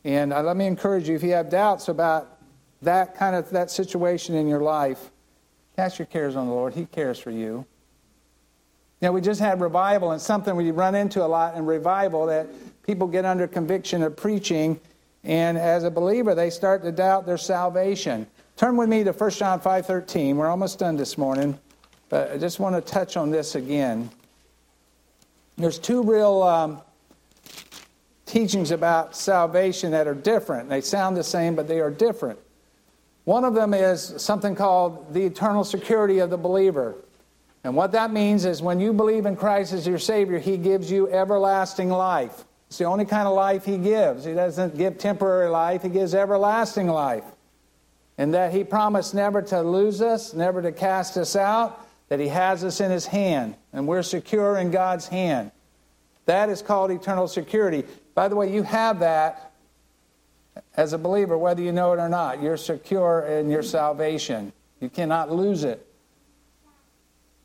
And 0.05 0.33
uh, 0.33 0.43
let 0.43 0.57
me 0.57 0.67
encourage 0.67 1.09
you 1.09 1.15
if 1.15 1.23
you 1.23 1.33
have 1.33 1.49
doubts 1.49 1.89
about 1.89 2.39
that 2.83 3.17
kind 3.17 3.37
of 3.37 3.51
that 3.51 3.71
situation 3.71 4.35
in 4.35 4.49
your 4.49 4.61
life, 4.61 5.11
cast 5.77 5.99
your 5.99 6.07
cares 6.07 6.35
on 6.35 6.47
the 6.47 6.53
Lord. 6.53 6.75
He 6.75 6.87
cares 6.87 7.19
for 7.19 7.31
you. 7.31 7.65
You 9.01 9.09
know, 9.09 9.13
we 9.13 9.21
just 9.21 9.41
had 9.41 9.61
revival, 9.61 10.13
and 10.13 10.21
something 10.21 10.55
we 10.57 10.71
run 10.71 10.95
into 10.95 11.25
a 11.25 11.27
lot 11.27 11.57
in 11.57 11.67
revival 11.67 12.27
that 12.27 12.47
people 12.85 13.07
get 13.07 13.25
under 13.25 13.47
conviction 13.47 14.03
of 14.03 14.17
preaching 14.17 14.81
and 15.25 15.57
as 15.57 15.85
a 15.85 15.91
believer, 15.91 16.35
they 16.35 16.51
start 16.51 16.83
to 16.83 16.93
doubt 16.93 17.27
their 17.27 17.39
salvation. 17.39 18.27
Turn 18.57 18.77
with 18.77 18.89
me 18.89 19.05
to 19.05 19.13
1 19.13 19.31
John 19.31 19.61
5.13. 19.61 20.35
We're 20.35 20.49
almost 20.49 20.79
done 20.79 20.97
this 20.97 21.17
morning, 21.17 21.59
but 22.09 22.33
I 22.33 22.39
just 22.39 22.59
want 22.59 22.75
to 22.75 22.93
touch 22.93 23.17
on 23.17 23.31
this 23.31 23.55
again. 23.55 24.11
There's 25.57 25.79
two 25.79 26.03
real 26.03 26.43
um, 26.43 26.83
teachings 28.27 28.71
about 28.71 29.15
salvation 29.15 29.91
that 29.91 30.07
are 30.07 30.15
different. 30.15 30.69
They 30.69 30.81
sound 30.81 31.17
the 31.17 31.25
same, 31.25 31.55
but 31.55 31.69
they 31.69 31.81
are 31.81 31.91
different. 31.91 32.39
One 33.25 33.45
of 33.45 33.55
them 33.55 33.75
is 33.75 34.15
something 34.17 34.55
called 34.55 35.13
the 35.13 35.25
eternal 35.25 35.65
security 35.65 36.19
of 36.19 36.31
the 36.31 36.39
believer. 36.39 36.97
And 37.65 37.77
what 37.77 37.93
that 37.93 38.13
means 38.13 38.45
is 38.45 38.61
when 38.61 38.81
you 38.81 38.93
believe 38.93 39.27
in 39.27 39.37
Christ 39.37 39.73
as 39.73 39.87
your 39.87 39.99
Savior, 39.99 40.39
He 40.39 40.57
gives 40.57 40.91
you 40.91 41.09
everlasting 41.11 41.91
life. 41.91 42.45
It's 42.69 42.79
the 42.79 42.85
only 42.85 43.05
kind 43.05 43.29
of 43.29 43.35
life 43.35 43.65
He 43.65 43.77
gives. 43.77 44.25
He 44.25 44.33
doesn't 44.33 44.77
give 44.77 44.99
temporary 44.99 45.49
life, 45.49 45.83
He 45.83 45.89
gives 45.89 46.15
everlasting 46.15 46.89
life. 46.89 47.25
And 48.19 48.35
that 48.35 48.53
He 48.53 48.65
promised 48.65 49.15
never 49.15 49.43
to 49.43 49.61
lose 49.61 50.03
us, 50.03 50.35
never 50.35 50.61
to 50.63 50.73
cast 50.73 51.17
us 51.17 51.37
out, 51.37 51.87
that 52.13 52.21
He 52.21 52.29
has 52.29 52.63
us 52.63 52.79
in 52.83 52.91
His 52.91 53.07
hand, 53.07 53.55
and 53.73 53.89
we're 53.89 54.03
secure 54.03 54.59
in 54.59 54.71
God's 54.71 55.09
hand. 55.09 55.51
That 56.27 56.51
is 56.51 56.61
called 56.61 56.91
eternal 56.91 57.27
security. 57.27 57.85
By 58.15 58.29
the 58.29 58.37
way, 58.37 58.53
you 58.53 58.65
have 58.65 59.01
that 59.01 59.55
as 60.77 60.93
a 60.93 60.99
believer, 60.99 61.39
whether 61.39 61.63
you 61.63 61.73
know 61.73 61.95
it 61.95 61.99
or 61.99 62.11
not. 62.11 62.43
You're 62.43 62.59
secure 62.59 63.23
in 63.23 63.49
your 63.49 63.63
salvation, 63.63 64.53
you 64.79 64.91
cannot 64.91 65.33
lose 65.33 65.65
it. 65.65 65.87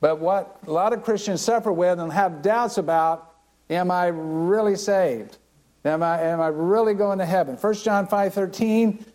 But 0.01 0.19
what 0.19 0.59
a 0.67 0.71
lot 0.71 0.91
of 0.91 1.01
Christians 1.01 1.39
suffer 1.39 1.71
with 1.71 1.97
and 2.01 2.11
have 2.11 2.41
doubts 2.41 2.77
about 2.77 3.35
Am 3.69 3.89
I 3.89 4.07
really 4.07 4.75
saved? 4.75 5.37
Am 5.85 6.03
I, 6.03 6.21
am 6.23 6.41
I 6.41 6.47
really 6.47 6.93
going 6.93 7.19
to 7.19 7.25
heaven? 7.25 7.55
1 7.55 7.73
John 7.75 8.05
5 8.05 8.33
13, 8.33 9.05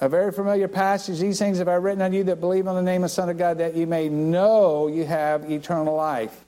a, 0.00 0.08
very 0.08 0.30
familiar 0.30 0.68
passage. 0.68 1.18
These 1.18 1.38
things 1.38 1.58
have 1.58 1.68
I 1.68 1.74
written 1.74 2.02
on 2.02 2.12
you 2.12 2.22
that 2.24 2.40
believe 2.40 2.68
on 2.68 2.76
the 2.76 2.82
name 2.82 3.02
of 3.02 3.10
the 3.10 3.14
Son 3.14 3.28
of 3.28 3.36
God, 3.36 3.58
that 3.58 3.74
you 3.74 3.86
may 3.86 4.08
know 4.08 4.86
you 4.86 5.04
have 5.04 5.50
eternal 5.50 5.96
life. 5.96 6.44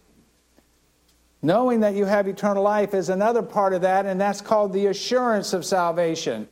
Knowing 1.42 1.81
that 1.81 1.94
you 1.94 2.05
have 2.05 2.29
eternal 2.29 2.62
life 2.62 2.94
is 2.94 3.09
another 3.09 3.42
part 3.42 3.73
of 3.73 3.83
that, 3.83 4.07
and 4.07 4.20
that's 4.20 4.40
called 4.40 4.73
the 4.73 4.87
assurance 4.87 5.53
of 5.53 5.64
salvation. 5.64 6.49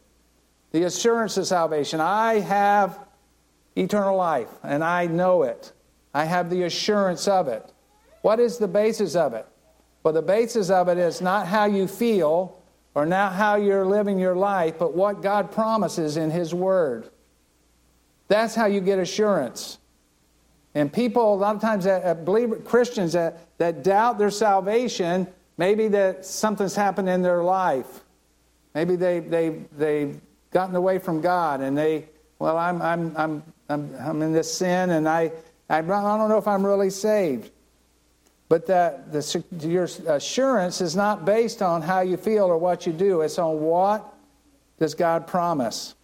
The 0.72 0.82
assurance 0.84 1.36
of 1.36 1.46
salvation. 1.46 2.00
I 2.00 2.40
have 2.40 2.98
eternal 3.76 4.16
life, 4.16 4.50
and 4.62 4.82
I 4.82 5.06
know 5.06 5.44
it. 5.44 5.72
I 6.12 6.24
have 6.24 6.50
the 6.50 6.64
assurance 6.64 7.28
of 7.28 7.48
it. 7.48 7.64
What 8.22 8.40
is 8.40 8.58
the 8.58 8.68
basis 8.68 9.14
of 9.14 9.34
it? 9.34 9.46
Well, 10.02 10.14
the 10.14 10.22
basis 10.22 10.68
of 10.68 10.88
it 10.88 10.98
is 10.98 11.20
not 11.20 11.46
how 11.46 11.66
you 11.66 11.86
feel 11.86 12.61
or 12.94 13.06
now 13.06 13.30
how 13.30 13.56
you're 13.56 13.86
living 13.86 14.18
your 14.18 14.36
life, 14.36 14.78
but 14.78 14.94
what 14.94 15.22
God 15.22 15.50
promises 15.50 16.16
in 16.16 16.30
His 16.30 16.54
Word. 16.54 17.08
That's 18.28 18.54
how 18.54 18.66
you 18.66 18.80
get 18.80 18.98
assurance. 18.98 19.78
And 20.74 20.92
people, 20.92 21.34
a 21.34 21.36
lot 21.36 21.54
of 21.54 21.60
times, 21.60 21.84
that, 21.84 22.24
believe, 22.24 22.64
Christians 22.64 23.12
that, 23.12 23.58
that 23.58 23.82
doubt 23.82 24.18
their 24.18 24.30
salvation, 24.30 25.26
maybe 25.58 25.88
that 25.88 26.24
something's 26.24 26.74
happened 26.74 27.08
in 27.08 27.22
their 27.22 27.42
life. 27.42 28.00
Maybe 28.74 28.96
they, 28.96 29.20
they, 29.20 29.60
they've 29.76 30.18
gotten 30.50 30.74
away 30.74 30.98
from 30.98 31.20
God 31.20 31.60
and 31.60 31.76
they, 31.76 32.08
well, 32.38 32.56
I'm, 32.56 32.80
I'm, 32.80 33.16
I'm, 33.16 33.42
I'm, 33.68 33.94
I'm 34.00 34.22
in 34.22 34.32
this 34.32 34.52
sin 34.52 34.90
and 34.90 35.08
I, 35.08 35.32
I, 35.68 35.78
I 35.78 35.82
don't 35.82 36.28
know 36.28 36.38
if 36.38 36.48
I'm 36.48 36.64
really 36.64 36.90
saved. 36.90 37.50
But 38.52 38.66
that 38.66 39.10
the, 39.10 39.44
your 39.66 39.84
assurance 40.06 40.82
is 40.82 40.94
not 40.94 41.24
based 41.24 41.62
on 41.62 41.80
how 41.80 42.00
you 42.00 42.18
feel 42.18 42.44
or 42.44 42.58
what 42.58 42.86
you 42.86 42.92
do. 42.92 43.22
It's 43.22 43.38
on 43.38 43.60
what 43.60 44.12
does 44.78 44.94
God 44.94 45.26
promise. 45.26 45.94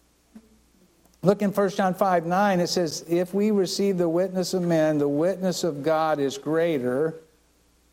Look 1.20 1.42
in 1.42 1.52
1 1.52 1.68
John 1.68 1.92
5 1.92 2.24
9, 2.24 2.60
it 2.60 2.68
says, 2.68 3.04
If 3.06 3.34
we 3.34 3.50
receive 3.50 3.98
the 3.98 4.08
witness 4.08 4.54
of 4.54 4.62
men, 4.62 4.96
the 4.96 5.06
witness 5.06 5.62
of 5.62 5.82
God 5.82 6.20
is 6.20 6.38
greater. 6.38 7.16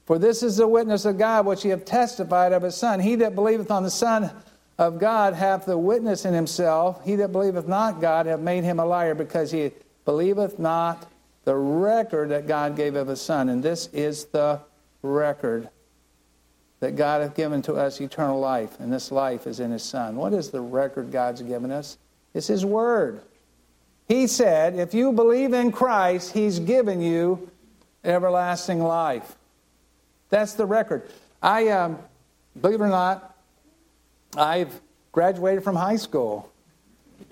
For 0.06 0.18
this 0.18 0.41
is 0.41 0.56
the 0.56 0.70
witness 0.70 1.04
of 1.04 1.18
God 1.18 1.46
which 1.46 1.65
ye 1.65 1.72
have 1.72 1.84
testified 1.84 2.54
of 2.54 2.62
his 2.63 2.78
Son. 2.78 3.02
He 3.02 3.15
that 3.15 3.36
believeth 3.36 3.72
on 3.72 3.84
the 3.84 3.91
Son 3.91 4.32
of 4.78 5.00
God 5.00 5.34
hath 5.34 5.65
the 5.65 5.78
witness 5.78 6.24
in 6.24 6.34
himself. 6.34 7.04
He 7.04 7.18
that 7.18 7.34
believeth 7.34 7.68
not 7.68 8.00
God 8.00 8.26
hath 8.26 8.39
made 8.39 8.63
him 8.63 8.80
a 8.80 8.86
liar, 8.86 9.15
because 9.15 9.52
he 9.52 9.74
believeth 10.06 10.60
not 10.60 11.12
the 11.45 11.55
record 11.55 12.29
that 12.29 12.47
God 12.47 12.75
gave 12.75 12.95
of 12.95 13.08
his 13.08 13.21
Son. 13.21 13.49
And 13.49 13.63
this 13.63 13.88
is 13.93 14.25
the 14.25 14.60
record 15.01 15.69
that 16.79 16.95
God 16.95 17.21
hath 17.21 17.36
given 17.36 17.62
to 17.63 17.75
us 17.75 18.01
eternal 18.01 18.39
life, 18.39 18.79
and 18.79 18.91
this 18.91 19.12
life 19.12 19.47
is 19.47 19.60
in 19.60 19.71
his 19.71 19.84
Son. 19.84 20.17
What 20.17 20.34
is 20.34 20.49
the 20.49 20.60
record 20.60 21.12
God's 21.12 21.41
given 21.41 21.71
us? 21.71 21.97
It's 22.34 22.47
his 22.47 22.65
word. 22.65 23.21
He 24.08 24.27
said, 24.27 24.75
if 24.75 24.93
you 24.93 25.13
believe 25.13 25.53
in 25.53 25.71
Christ, 25.71 26.34
he's 26.34 26.60
given 26.60 27.01
you 27.01 27.49
everlasting 28.03 28.84
life. 28.84 29.36
That's 30.29 30.53
the 30.53 30.65
record. 30.65 31.10
I, 31.41 31.69
um, 31.69 31.97
believe 32.60 32.81
it 32.81 32.84
or 32.84 32.89
not, 32.89 33.36
I've 34.38 34.81
graduated 35.12 35.63
from 35.63 35.75
high 35.75 35.95
school. 35.95 36.51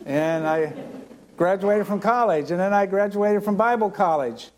And 0.05 0.47
I 0.47 0.73
graduated 1.37 1.87
from 1.87 1.99
college, 1.99 2.51
and 2.51 2.59
then 2.59 2.73
I 2.73 2.85
graduated 2.85 3.43
from 3.43 3.55
Bible 3.55 3.89
college. 3.89 4.49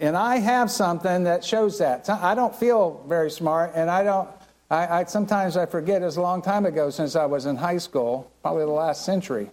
And 0.00 0.16
I 0.16 0.36
have 0.38 0.70
something 0.70 1.24
that 1.24 1.44
shows 1.44 1.78
that. 1.78 2.08
I 2.10 2.34
don't 2.34 2.54
feel 2.54 3.04
very 3.06 3.30
smart, 3.30 3.72
and 3.74 3.90
I 3.90 4.02
don't. 4.02 4.28
I, 4.70 5.00
I 5.00 5.04
sometimes 5.04 5.56
I 5.56 5.66
forget. 5.66 6.02
It's 6.02 6.16
a 6.16 6.22
long 6.22 6.42
time 6.42 6.66
ago 6.66 6.90
since 6.90 7.14
I 7.14 7.26
was 7.26 7.46
in 7.46 7.56
high 7.56 7.78
school, 7.78 8.30
probably 8.42 8.64
the 8.64 8.70
last 8.70 9.04
century. 9.04 9.50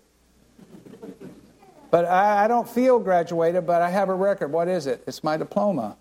But 1.92 2.06
I, 2.06 2.46
I 2.46 2.48
don't 2.48 2.68
feel 2.68 3.00
graduated, 3.00 3.68
but 3.68 3.82
I 3.82 3.90
have 3.90 4.10
a 4.10 4.16
record. 4.16 4.52
What 4.52 4.68
is 4.68 4.88
it? 4.88 5.04
It's 5.06 5.24
my 5.24 5.38
diploma. 5.38 5.98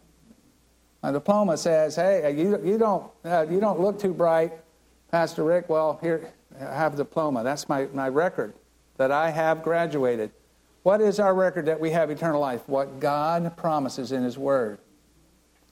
My 1.02 1.12
diploma 1.12 1.56
says, 1.56 1.96
"Hey, 1.96 2.34
you, 2.36 2.58
you 2.64 2.78
don't 2.78 3.10
uh, 3.24 3.46
you 3.50 3.60
don't 3.60 3.80
look 3.80 3.98
too 3.98 4.14
bright, 4.14 4.52
Pastor 5.10 5.44
Rick. 5.44 5.68
Well, 5.68 5.98
here 6.00 6.32
I 6.58 6.74
have 6.74 6.94
a 6.94 6.96
diploma. 6.96 7.44
That's 7.44 7.68
my, 7.68 7.88
my 7.92 8.08
record 8.08 8.54
that 8.96 9.10
I 9.10 9.30
have 9.30 9.62
graduated." 9.62 10.30
What 10.82 11.00
is 11.00 11.20
our 11.20 11.34
record 11.34 11.66
that 11.66 11.78
we 11.78 11.90
have 11.90 12.10
eternal 12.10 12.40
life? 12.40 12.62
What 12.66 13.00
God 13.00 13.56
promises 13.56 14.12
in 14.12 14.22
His 14.22 14.38
Word. 14.38 14.78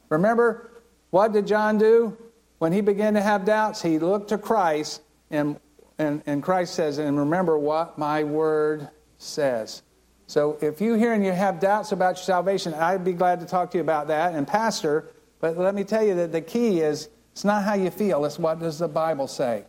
Remember, 0.08 0.70
what 1.10 1.32
did 1.32 1.46
John 1.46 1.78
do? 1.78 2.16
When 2.58 2.72
he 2.72 2.80
began 2.80 3.14
to 3.14 3.22
have 3.22 3.44
doubts, 3.44 3.80
he 3.80 3.98
looked 3.98 4.28
to 4.30 4.38
Christ, 4.38 5.02
and, 5.30 5.58
and, 5.98 6.22
and 6.26 6.42
Christ 6.42 6.74
says, 6.74 6.98
And 6.98 7.18
remember 7.18 7.58
what 7.58 7.98
my 7.98 8.24
Word 8.24 8.88
says. 9.16 9.82
So 10.26 10.58
if 10.60 10.80
you 10.80 10.94
hear 10.94 11.14
and 11.14 11.24
you 11.24 11.32
have 11.32 11.60
doubts 11.60 11.92
about 11.92 12.16
your 12.16 12.24
salvation, 12.24 12.74
I'd 12.74 13.04
be 13.04 13.12
glad 13.12 13.40
to 13.40 13.46
talk 13.46 13.70
to 13.70 13.78
you 13.78 13.82
about 13.82 14.08
that. 14.08 14.34
And, 14.34 14.46
Pastor, 14.46 15.10
but 15.40 15.56
let 15.56 15.74
me 15.74 15.84
tell 15.84 16.04
you 16.04 16.14
that 16.16 16.32
the 16.32 16.40
key 16.40 16.80
is 16.80 17.08
it's 17.32 17.44
not 17.44 17.62
how 17.62 17.74
you 17.74 17.90
feel, 17.90 18.24
it's 18.24 18.38
what 18.38 18.58
does 18.58 18.78
the 18.78 18.88
Bible 18.88 19.28
say. 19.28 19.64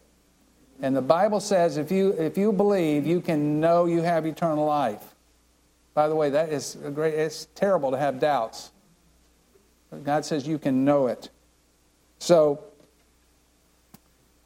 And 0.81 0.95
the 0.95 1.01
Bible 1.01 1.39
says 1.39 1.77
if 1.77 1.91
you, 1.91 2.11
if 2.13 2.37
you 2.37 2.51
believe, 2.51 3.05
you 3.05 3.21
can 3.21 3.59
know 3.59 3.85
you 3.85 4.01
have 4.01 4.25
eternal 4.25 4.65
life. 4.65 5.08
By 5.99 6.07
the 6.07 6.15
way, 6.15 6.29
that 6.29 6.47
is 6.47 6.77
a 6.85 6.91
great, 6.91 7.13
it's 7.13 7.49
terrible 7.55 7.91
to 7.91 7.97
have 7.97 8.21
doubts. 8.21 8.71
God 10.05 10.23
says 10.23 10.47
you 10.47 10.57
can 10.57 10.85
know 10.85 11.07
it. 11.07 11.29
So, 12.19 12.63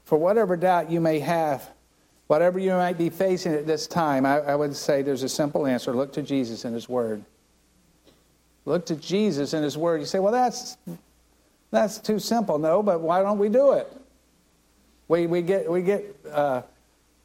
for 0.04 0.18
whatever 0.18 0.58
doubt 0.58 0.90
you 0.90 1.00
may 1.00 1.20
have, 1.20 1.70
whatever 2.26 2.58
you 2.58 2.72
might 2.72 2.98
be 2.98 3.12
facing 3.12 3.54
at 3.54 3.68
this 3.68 3.86
time, 3.86 4.26
I, 4.26 4.40
I 4.40 4.56
would 4.56 4.76
say 4.76 5.04
there's 5.04 5.22
a 5.22 5.30
simple 5.30 5.68
answer 5.68 5.94
look 5.94 6.12
to 6.14 6.24
Jesus 6.24 6.66
and 6.66 6.74
His 6.74 6.90
Word. 6.90 7.24
Look 8.66 8.88
to 8.88 8.96
Jesus 8.96 9.54
and 9.54 9.64
His 9.64 9.78
Word. 9.78 10.00
You 10.00 10.08
say, 10.08 10.18
well, 10.18 10.34
that's, 10.34 10.76
that's 11.70 12.00
too 12.00 12.18
simple. 12.18 12.58
No, 12.58 12.82
but 12.82 13.00
why 13.00 13.22
don't 13.22 13.38
we 13.38 13.50
do 13.50 13.74
it? 13.74 13.96
We, 15.08 15.28
we 15.28 15.44
get, 15.44 15.70
we 15.70 15.84
get 15.84 16.16
uh, 16.32 16.64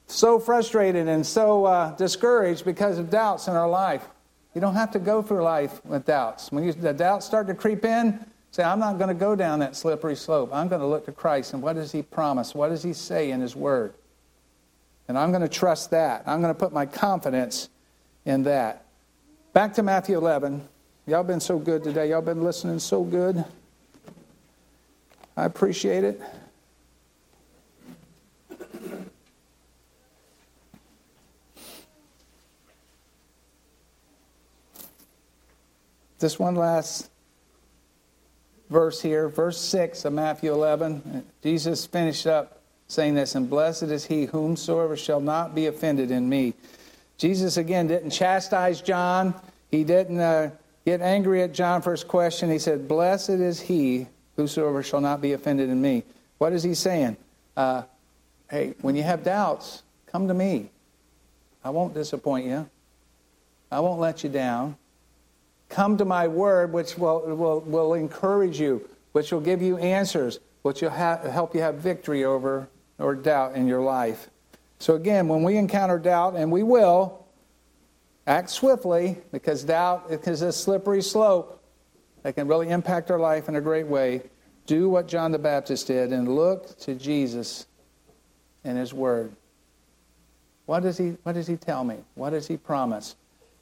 so 0.07 0.39
frustrated 0.39 1.09
and 1.09 1.27
so 1.27 1.65
uh, 1.65 1.97
discouraged 1.97 2.67
because 2.67 2.99
of 2.99 3.09
doubts 3.09 3.49
in 3.49 3.57
our 3.57 3.71
life. 3.71 4.07
You 4.55 4.61
don't 4.61 4.75
have 4.75 4.91
to 4.93 4.99
go 4.99 5.23
through 5.23 5.43
life 5.43 5.85
with 5.85 6.07
doubts. 6.07 6.51
When 6.51 6.65
you, 6.65 6.73
the 6.73 6.93
doubts 6.93 7.27
start 7.27 7.47
to 7.49 7.55
creep 7.55 7.85
in, 7.85 8.25
say, 8.51 8.63
I'm 8.63 8.79
not 8.79 8.99
going 8.99 9.09
to 9.09 9.15
go 9.15 9.37
down 9.37 9.61
that 9.61 9.77
slippery 9.77 10.17
slope. 10.17 10.51
I'm 10.53 10.69
going 10.69 10.81
to 10.81 10.87
look 10.87 11.07
to 11.07 11.13
Christ 11.13 11.53
and 11.53 11.63
what 11.63 11.75
does 11.75 11.93
He 11.93 12.03
promise? 12.03 12.55
What 12.55 12.71
does 12.71 12.83
He 12.83 12.93
say 12.93 13.31
in 13.31 13.41
His 13.41 13.55
Word? 13.55 13.95
And 15.07 15.17
I'm 15.17 15.31
going 15.31 15.43
to 15.43 15.49
trust 15.49 15.91
that. 15.91 16.23
I'm 16.27 16.41
going 16.41 16.53
to 16.53 16.59
put 16.59 16.73
my 16.73 16.87
confidence 16.87 17.69
in 18.25 18.43
that. 18.45 18.85
Back 19.53 19.75
to 19.75 19.83
Matthew 19.83 20.17
11. 20.17 20.67
Y'all 21.07 21.25
been 21.25 21.41
so 21.41 21.59
good 21.59 21.83
today. 21.83 22.11
Y'all 22.11 22.21
been 22.21 22.45
listening 22.45 22.79
so 22.79 23.03
good. 23.03 23.43
I 25.37 25.45
appreciate 25.45 26.05
it. 26.05 26.21
Just 36.21 36.41
one 36.41 36.57
last 36.57 37.11
verse 38.71 39.01
here, 39.01 39.29
verse 39.29 39.61
6 39.61 40.05
of 40.05 40.13
Matthew 40.13 40.53
11. 40.53 41.25
Jesus 41.43 41.87
finished 41.87 42.27
up 42.27 42.61
saying 42.89 43.15
this, 43.15 43.35
and 43.35 43.49
blessed 43.49 43.85
is 43.85 44.07
he 44.07 44.25
whomsoever 44.25 44.97
shall 44.97 45.21
not 45.21 45.55
be 45.55 45.67
offended 45.67 46.11
in 46.11 46.29
me. 46.29 46.55
Jesus, 47.19 47.57
again, 47.57 47.87
didn't 47.87 48.11
chastise 48.11 48.81
John. 48.81 49.35
He 49.71 49.85
didn't 49.85 50.21
uh, 50.21 50.51
get 50.85 51.01
angry 51.01 51.43
at 51.43 51.53
John 51.53 51.83
for 51.83 51.91
his 51.91 52.05
question. 52.05 52.51
He 52.51 52.59
said, 52.59 52.89
Blessed 52.89 53.31
is 53.31 53.61
he 53.61 54.07
whosoever 54.37 54.83
shall 54.83 55.01
not 55.01 55.21
be 55.21 55.33
offended 55.33 55.69
in 55.69 55.81
me. 55.81 56.05
What 56.39 56.53
is 56.53 56.63
he 56.63 56.75
saying? 56.75 57.17
Uh, 57.57 57.83
hey, 58.51 58.75
when 58.81 58.97
you 58.97 59.03
have 59.03 59.25
doubts, 59.25 59.83
come 60.07 60.29
to 60.29 60.35
me. 60.35 60.71
I 61.65 61.71
won't 61.71 61.93
disappoint 61.93 62.47
you. 62.47 62.69
I 63.71 63.81
won't 63.81 64.01
let 64.01 64.25
you 64.25 64.31
down. 64.31 64.77
Come 65.69 65.99
to 65.99 66.05
my 66.05 66.29
word, 66.29 66.73
which 66.73 66.97
will, 66.97 67.21
will, 67.37 67.61
will 67.61 67.95
encourage 67.95 68.61
you, 68.61 68.89
which 69.13 69.33
will 69.33 69.41
give 69.41 69.61
you 69.61 69.77
answers, 69.79 70.41
which 70.63 70.83
will 70.83 70.91
ha- 70.91 71.21
help 71.31 71.55
you 71.55 71.61
have 71.61 71.77
victory 71.77 72.25
over 72.25 72.69
or 72.99 73.15
doubt 73.15 73.55
in 73.55 73.67
your 73.67 73.83
life. 73.83 74.29
So, 74.79 74.95
again, 74.95 75.29
when 75.29 75.43
we 75.43 75.57
encounter 75.57 75.99
doubt, 75.99 76.37
and 76.37 76.51
we 76.51 76.63
will, 76.63 77.27
act 78.29 78.51
swiftly 78.51 79.17
because 79.33 79.65
doubt 79.65 80.07
is 80.11 80.43
a 80.43 80.53
slippery 80.53 81.03
slope 81.03 81.63
that 82.23 82.35
can 82.35 82.47
really 82.47 82.69
impact 82.69 83.11
our 83.11 83.19
life 83.19 83.49
in 83.49 83.57
a 83.57 83.61
great 83.61 83.87
way. 83.87 84.23
Do 84.67 84.89
what 84.89 85.09
John 85.09 85.33
the 85.33 85.39
Baptist 85.39 85.87
did 85.87 86.13
and 86.13 86.37
look 86.37 86.79
to 86.81 86.95
Jesus 86.95 87.67
and 88.65 88.77
His 88.77 88.93
Word. 88.93 89.33
What 90.67 90.81
does 90.81 90.99
He, 90.99 91.17
what 91.23 91.33
does 91.33 91.47
he 91.47 91.57
tell 91.57 91.85
me? 91.85 91.97
What 92.15 92.31
does 92.31 92.47
He 92.47 92.59
promise? 92.59 93.17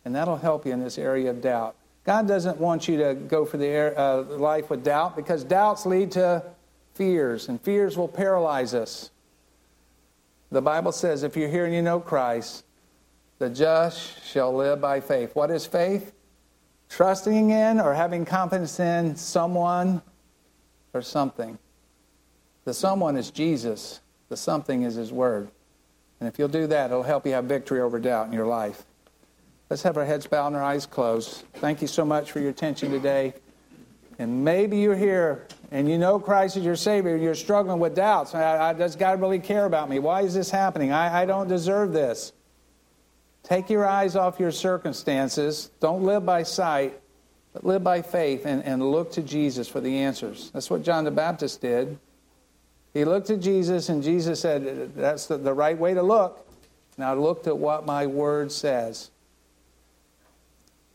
And 0.05 0.15
that'll 0.15 0.37
help 0.37 0.67
you 0.67 0.73
in 0.73 0.81
this 0.81 0.99
area 0.99 1.31
of 1.31 1.41
doubt. 1.41 1.77
God 2.07 2.29
doesn't 2.29 2.59
want 2.59 2.87
you 2.87 2.99
to 2.99 3.15
go 3.15 3.45
for 3.45 3.57
the 3.57 3.67
air, 3.67 3.99
uh, 3.99 4.23
life 4.23 4.71
with 4.71 4.85
doubt 4.85 5.17
because 5.17 5.43
doubts 5.43 5.85
lead 5.85 6.13
to 6.13 6.41
fears, 6.95 7.49
and 7.49 7.61
fears 7.61 7.99
will 7.99 8.07
paralyze 8.07 8.75
us. 8.75 9.11
The 10.53 10.63
Bible 10.63 10.93
says, 10.93 11.25
if 11.25 11.37
you're 11.37 11.49
here 11.49 11.65
and 11.65 11.75
you 11.75 11.83
know 11.83 11.99
Christ, 11.99 12.65
the 13.41 13.51
just 13.51 14.25
shall 14.25 14.55
live 14.55 14.81
by 14.81 15.01
faith. 15.01 15.35
What 15.35 15.51
is 15.51 15.67
faith? 15.67 16.13
Trusting 16.89 17.51
in 17.51 17.81
or 17.81 17.93
having 17.93 18.25
confidence 18.25 18.79
in 18.79 19.17
someone 19.17 20.01
or 20.95 21.03
something. 21.03 21.59
The 22.65 22.73
someone 22.73 23.17
is 23.17 23.33
Jesus, 23.33 24.01
the 24.29 24.37
something 24.37 24.85
is 24.85 24.95
His 24.95 25.13
Word. 25.13 25.51
And 26.21 26.29
if 26.29 26.39
you'll 26.39 26.47
do 26.47 26.69
that, 26.69 26.93
it'll 26.93 27.03
help 27.03 27.27
you 27.27 27.33
have 27.33 27.47
victory 27.47 27.81
over 27.81 27.99
doubt 27.99 28.29
in 28.29 28.33
your 28.33 28.47
life. 28.47 28.87
Let's 29.69 29.83
have 29.83 29.97
our 29.97 30.05
heads 30.05 30.27
bowed 30.27 30.49
and 30.49 30.57
our 30.57 30.63
eyes 30.63 30.87
closed. 30.87 31.43
Thank 31.55 31.83
you 31.83 31.89
so 31.89 32.05
much 32.05 32.31
for 32.31 32.39
your 32.39 32.51
attention 32.51 32.91
today. 32.91 33.35
And 34.19 34.45
maybe 34.45 34.79
you're 34.79 34.97
here 34.97 35.47
and 35.71 35.89
you 35.89 35.99
know 35.99 36.19
Christ 36.21 36.57
is 36.57 36.65
your 36.65 36.77
Savior, 36.77 37.17
you're 37.17 37.35
struggling 37.35 37.81
with 37.81 37.95
doubts. 37.95 38.35
I, 38.35 38.71
I, 38.71 38.73
does 38.73 38.95
God 38.95 39.21
really 39.21 39.41
care 39.41 39.65
about 39.65 39.91
me? 39.91 39.99
Why 39.99 40.23
is 40.23 40.35
this 40.35 40.51
happening? 40.51 40.93
I, 40.93 41.23
I 41.23 41.27
don't 41.27 41.49
deserve 41.49 41.93
this. 41.93 42.33
Take 43.43 43.69
your 43.69 43.87
eyes 43.87 44.17
off 44.17 44.41
your 44.41 44.53
circumstances. 44.53 45.71
Don't 45.81 46.05
live 46.05 46.25
by 46.25 46.45
sight, 46.45 47.01
but 47.53 47.65
live 47.65 47.83
by 47.83 48.03
faith 48.03 48.47
and, 48.47 48.65
and 48.65 48.91
look 48.91 49.13
to 49.13 49.23
Jesus 49.23 49.69
for 49.69 49.81
the 49.81 49.99
answers. 49.99 50.51
That's 50.53 50.71
what 50.71 50.83
John 50.83 51.05
the 51.05 51.11
Baptist 51.11 51.61
did. 51.61 51.99
He 52.95 53.05
looked 53.05 53.31
at 53.31 53.41
Jesus, 53.41 53.89
and 53.89 54.03
Jesus 54.03 54.41
said, 54.41 54.95
That's 54.97 55.27
the, 55.27 55.37
the 55.37 55.53
right 55.53 55.77
way 55.77 55.95
to 55.95 56.03
look. 56.03 56.49
Now 56.97 57.15
look 57.15 57.47
at 57.47 57.57
what 57.57 57.85
my 57.85 58.07
word 58.07 58.51
says. 58.51 59.11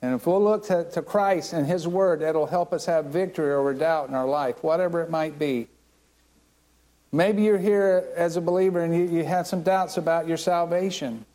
And 0.02 0.16
if 0.16 0.26
we'll 0.26 0.44
look 0.44 0.66
to, 0.68 0.90
to 0.92 1.02
Christ 1.02 1.54
and 1.54 1.68
His 1.68 1.88
Word, 1.88 2.22
it'll 2.22 2.48
help 2.48 2.74
us 2.74 2.86
have 2.86 3.06
victory 3.06 3.54
over 3.54 3.74
doubt 3.74 4.10
in 4.10 4.16
our 4.16 4.26
life, 4.26 4.64
whatever 4.64 5.02
it 5.02 5.10
might 5.10 5.38
be. 5.38 5.68
Maybe 7.12 7.44
you're 7.44 7.58
here 7.58 8.08
as 8.16 8.36
a 8.36 8.42
believer 8.42 8.82
and 8.82 8.96
you, 8.96 9.18
you 9.18 9.24
have 9.26 9.46
some 9.46 9.62
doubts 9.64 9.98
about 9.98 10.28
your 10.28 10.38
salvation. 10.38 11.26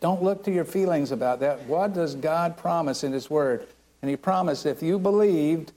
Don't 0.00 0.22
look 0.22 0.44
to 0.44 0.50
your 0.50 0.64
feelings 0.64 1.12
about 1.12 1.40
that. 1.40 1.62
What 1.66 1.94
does 1.94 2.14
God 2.14 2.56
promise 2.56 3.04
in 3.04 3.12
His 3.12 3.30
Word? 3.30 3.66
And 4.02 4.10
He 4.10 4.16
promised 4.16 4.66
if 4.66 4.82
you 4.82 4.98
believed, 4.98 5.72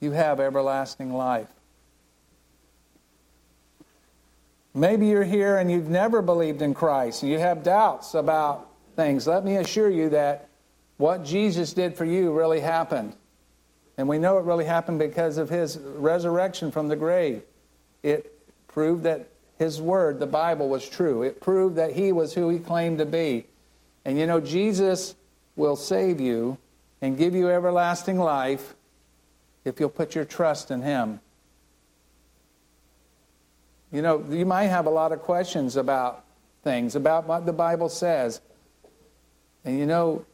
you 0.00 0.12
have 0.12 0.40
everlasting 0.40 1.12
life. 1.12 1.48
Maybe 4.74 5.06
you're 5.06 5.24
here 5.24 5.56
and 5.56 5.70
you've 5.70 5.88
never 5.88 6.22
believed 6.22 6.62
in 6.62 6.74
Christ 6.74 7.22
and 7.22 7.32
you 7.32 7.38
have 7.38 7.62
doubts 7.62 8.14
about 8.14 8.68
things. 8.96 9.26
Let 9.26 9.44
me 9.44 9.56
assure 9.56 9.90
you 9.90 10.08
that 10.10 10.47
what 10.98 11.24
Jesus 11.24 11.72
did 11.72 11.96
for 11.96 12.04
you 12.04 12.32
really 12.32 12.60
happened. 12.60 13.14
And 13.96 14.08
we 14.08 14.18
know 14.18 14.38
it 14.38 14.44
really 14.44 14.64
happened 14.64 14.98
because 14.98 15.38
of 15.38 15.48
his 15.48 15.78
resurrection 15.78 16.70
from 16.70 16.88
the 16.88 16.96
grave. 16.96 17.42
It 18.02 18.32
proved 18.68 19.04
that 19.04 19.28
his 19.58 19.80
word, 19.80 20.20
the 20.20 20.26
Bible, 20.26 20.68
was 20.68 20.88
true. 20.88 21.22
It 21.22 21.40
proved 21.40 21.76
that 21.76 21.92
he 21.92 22.12
was 22.12 22.34
who 22.34 22.48
he 22.48 22.58
claimed 22.58 22.98
to 22.98 23.06
be. 23.06 23.46
And 24.04 24.18
you 24.18 24.26
know, 24.26 24.40
Jesus 24.40 25.16
will 25.56 25.74
save 25.74 26.20
you 26.20 26.58
and 27.02 27.18
give 27.18 27.34
you 27.34 27.48
everlasting 27.48 28.18
life 28.18 28.74
if 29.64 29.80
you'll 29.80 29.88
put 29.88 30.14
your 30.14 30.24
trust 30.24 30.70
in 30.70 30.82
him. 30.82 31.20
You 33.92 34.02
know, 34.02 34.24
you 34.30 34.46
might 34.46 34.66
have 34.66 34.86
a 34.86 34.90
lot 34.90 35.12
of 35.12 35.22
questions 35.22 35.76
about 35.76 36.24
things, 36.62 36.94
about 36.94 37.26
what 37.26 37.46
the 37.46 37.52
Bible 37.52 37.88
says. 37.88 38.40
And 39.64 39.78
you 39.78 39.86
know, 39.86 40.24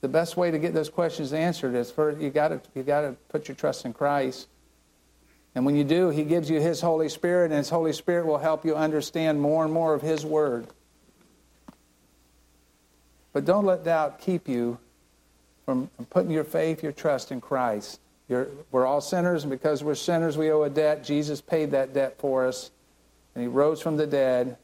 the 0.00 0.08
best 0.08 0.36
way 0.36 0.50
to 0.50 0.58
get 0.58 0.74
those 0.74 0.90
questions 0.90 1.32
answered 1.32 1.74
is 1.74 1.90
first 1.90 2.20
you 2.20 2.30
got 2.30 2.48
to 2.48 2.60
you 2.74 2.82
got 2.82 3.02
to 3.02 3.16
put 3.28 3.48
your 3.48 3.54
trust 3.54 3.84
in 3.84 3.92
Christ. 3.92 4.48
And 5.54 5.64
when 5.64 5.74
you 5.74 5.84
do, 5.84 6.10
He 6.10 6.22
gives 6.24 6.50
you 6.50 6.60
His 6.60 6.82
Holy 6.82 7.08
Spirit, 7.08 7.46
and 7.46 7.54
His 7.54 7.70
Holy 7.70 7.94
Spirit 7.94 8.26
will 8.26 8.38
help 8.38 8.64
you 8.64 8.76
understand 8.76 9.40
more 9.40 9.64
and 9.64 9.72
more 9.72 9.94
of 9.94 10.02
His 10.02 10.24
Word. 10.24 10.66
But 13.32 13.46
don't 13.46 13.64
let 13.64 13.84
doubt 13.84 14.18
keep 14.18 14.48
you 14.48 14.78
from 15.64 15.88
putting 16.10 16.30
your 16.30 16.44
faith, 16.44 16.82
your 16.82 16.92
trust 16.92 17.32
in 17.32 17.40
Christ. 17.40 18.00
You're, 18.28 18.48
we're 18.70 18.86
all 18.86 19.00
sinners, 19.00 19.44
and 19.44 19.50
because 19.50 19.82
we're 19.82 19.94
sinners, 19.94 20.36
we 20.36 20.50
owe 20.50 20.62
a 20.62 20.70
debt. 20.70 21.04
Jesus 21.04 21.40
paid 21.40 21.70
that 21.70 21.94
debt 21.94 22.16
for 22.18 22.46
us, 22.46 22.70
and 23.34 23.42
He 23.42 23.48
rose 23.48 23.80
from 23.80 23.96
the 23.96 24.06
dead. 24.06 24.58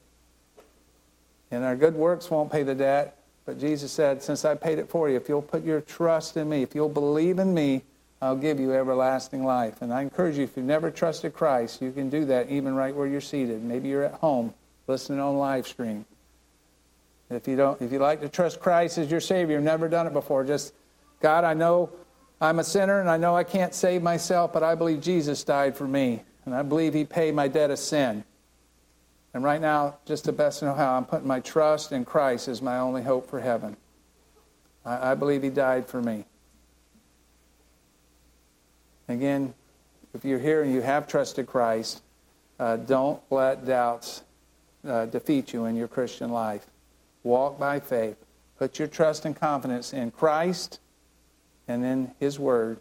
And 1.51 1.65
our 1.65 1.77
good 1.77 1.95
works 1.95 2.31
won't 2.31 2.53
pay 2.53 2.65
the 2.65 2.75
debt. 2.75 3.17
But 3.45 3.59
Jesus 3.59 3.91
said, 3.91 4.23
Since 4.23 4.45
I 4.45 4.55
paid 4.55 4.79
it 4.79 4.89
for 4.89 5.09
you, 5.09 5.17
if 5.17 5.29
you'll 5.29 5.43
put 5.43 5.65
your 5.65 5.81
trust 5.81 6.37
in 6.37 6.49
me, 6.49 6.63
if 6.63 6.75
you'll 6.75 6.89
believe 6.89 7.39
in 7.39 7.53
me, 7.53 7.83
I'll 8.21 8.37
give 8.37 8.61
you 8.61 8.73
everlasting 8.73 9.45
life. 9.45 9.83
And 9.83 9.93
I 9.93 10.03
encourage 10.03 10.39
you, 10.39 10.45
if 10.45 10.57
you've 10.57 10.65
never 10.65 10.91
trusted 10.91 11.35
Christ, 11.35 11.83
you 11.83 11.91
can 11.91 12.09
do 12.09 12.25
that 12.27 12.51
even 12.51 12.75
right 12.75 12.95
where 12.95 13.07
you're 13.07 13.21
seated. 13.21 13.65
Maybe 13.65 13.89
you're 13.89 14.05
at 14.05 14.15
home 14.15 14.55
listening 14.87 15.19
on 15.19 15.39
live 15.39 15.67
stream. 15.67 16.05
If 17.31 17.49
you 17.49 17.57
don't, 17.57 17.81
if 17.81 17.91
you 17.91 17.99
like 17.99 18.21
to 18.21 18.29
trust 18.29 18.61
Christ 18.61 18.99
as 18.99 19.11
your 19.11 19.21
Savior, 19.21 19.57
you've 19.57 19.65
never 19.65 19.89
done 19.89 20.07
it 20.07 20.13
before, 20.13 20.45
just 20.45 20.75
God, 21.21 21.45
I 21.45 21.55
know 21.55 21.91
I'm 22.41 22.59
a 22.59 22.65
sinner 22.65 23.01
and 23.01 23.09
I 23.09 23.17
know 23.17 23.35
I 23.35 23.45
can't 23.45 23.75
save 23.75 24.03
myself, 24.03 24.53
but 24.53 24.63
I 24.63 24.75
believe 24.75 25.01
Jesus 25.01 25.43
died 25.43 25.77
for 25.77 25.89
me. 25.89 26.23
And 26.45 26.55
I 26.55 26.63
believe 26.63 26.93
he 26.93 27.05
paid 27.05 27.35
my 27.35 27.49
debt 27.49 27.71
of 27.71 27.79
sin. 27.79 28.25
And 29.35 29.43
right 29.43 29.61
now, 29.61 29.97
just 30.05 30.25
to 30.27 30.33
best 30.33 30.63
know 30.63 30.75
how, 30.75 30.97
I'm 30.97 31.07
putting 31.07 31.27
my 31.27 31.41
trust 31.41 31.93
in 31.93 32.05
Christ 32.05 32.49
as 32.49 32.61
my 32.61 32.79
only 32.79 33.03
hope 33.03 33.29
for 33.31 33.41
heaven. 33.41 33.77
I, 34.85 35.13
I 35.13 35.15
believe 35.15 35.43
He 35.43 35.51
died 35.51 35.87
for 35.87 36.03
me. 36.03 36.25
Again, 39.09 39.55
if 40.15 40.25
you're 40.25 40.39
here 40.39 40.63
and 40.63 40.73
you 40.73 40.83
have 40.83 41.09
trusted 41.09 41.47
Christ, 41.47 42.03
uh, 42.59 42.77
don't 42.77 43.21
let 43.31 43.67
doubts 43.67 44.23
uh, 44.87 45.07
defeat 45.07 45.53
you 45.53 45.65
in 45.65 45.77
your 45.77 45.89
Christian 45.89 46.31
life. 46.31 46.67
Walk 47.23 47.59
by 47.59 47.81
faith. 47.81 48.17
Put 48.59 48.79
your 48.79 48.89
trust 48.89 49.25
and 49.25 49.35
confidence 49.35 49.93
in 49.93 50.11
Christ 50.11 50.79
and 51.69 51.85
in 51.85 52.11
His 52.21 52.39
Word, 52.39 52.79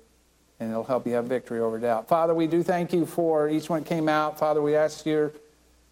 and 0.59 0.69
it'll 0.69 0.83
help 0.83 1.07
you 1.07 1.13
have 1.13 1.25
victory 1.25 1.59
over 1.59 1.79
doubt. 1.79 2.07
Father, 2.07 2.33
we 2.33 2.47
do 2.47 2.61
thank 2.61 2.91
you 2.91 3.05
for 3.05 3.49
each 3.49 3.69
one 3.69 3.83
came 3.83 4.09
out. 4.09 4.37
Father, 4.37 4.61
we 4.61 4.75
ask 4.75 5.05
your 5.05 5.31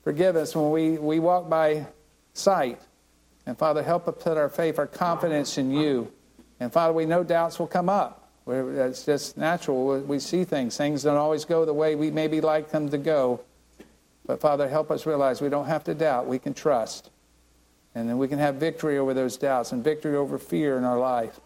Forgive 0.10 0.38
us 0.38 0.56
when 0.56 0.72
we, 0.72 0.98
we 0.98 1.20
walk 1.20 1.48
by 1.48 1.86
sight. 2.34 2.82
And 3.46 3.56
Father, 3.56 3.84
help 3.84 4.08
us 4.08 4.16
put 4.20 4.38
our 4.38 4.50
faith, 4.50 4.80
our 4.80 4.88
confidence 4.88 5.60
in 5.60 5.70
you. 5.70 6.12
And 6.60 6.74
Father, 6.74 6.94
we 6.94 7.06
know 7.06 7.24
doubts 7.24 7.60
will 7.60 7.68
come 7.68 7.90
up. 7.90 8.28
It's 8.48 9.06
just 9.06 9.38
natural. 9.38 10.00
We 10.00 10.18
see 10.18 10.46
things. 10.46 10.76
Things 10.76 11.04
don't 11.04 11.16
always 11.16 11.46
go 11.46 11.64
the 11.64 11.76
way 11.76 11.94
we 11.94 12.10
maybe 12.10 12.42
like 12.42 12.72
them 12.72 12.90
to 12.90 12.98
go. 12.98 13.42
But 14.26 14.42
Father, 14.42 14.68
help 14.68 14.90
us 14.90 15.06
realize 15.06 15.42
we 15.42 15.50
don't 15.50 15.68
have 15.68 15.84
to 15.84 15.94
doubt. 15.94 16.26
We 16.26 16.40
can 16.40 16.56
trust. 16.56 17.12
And 17.94 18.10
then 18.10 18.18
we 18.18 18.28
can 18.28 18.40
have 18.40 18.56
victory 18.56 18.98
over 18.98 19.14
those 19.14 19.38
doubts 19.38 19.74
and 19.74 19.84
victory 19.84 20.16
over 20.16 20.40
fear 20.40 20.76
in 20.80 20.86
our 20.86 20.98
life. 20.98 21.40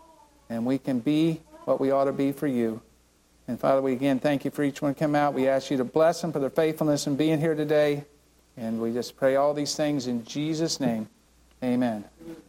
And 0.49 0.65
we 0.65 0.77
can 0.77 1.01
be 1.01 1.41
what 1.65 1.81
we 1.81 1.91
ought 1.91 2.05
to 2.05 2.13
be 2.13 2.31
for 2.31 2.47
you. 2.47 2.81
And 3.45 3.59
Father, 3.59 3.81
we 3.81 3.91
again 3.91 4.21
thank 4.21 4.45
you 4.45 4.51
for 4.51 4.63
each 4.63 4.81
one 4.81 4.93
to 4.93 4.99
come 5.01 5.15
out. 5.15 5.33
We 5.33 5.49
ask 5.49 5.69
you 5.69 5.75
to 5.75 5.83
bless 5.83 6.21
them 6.21 6.31
for 6.31 6.39
their 6.39 6.49
faithfulness 6.49 7.07
in 7.07 7.17
being 7.17 7.41
here 7.41 7.55
today. 7.55 8.05
And 8.57 8.79
we 8.79 8.93
just 8.93 9.15
pray 9.17 9.35
all 9.35 9.53
these 9.53 9.75
things 9.75 10.07
in 10.07 10.23
Jesus' 10.25 10.79
name. 10.79 11.07
Amen. 11.63 12.03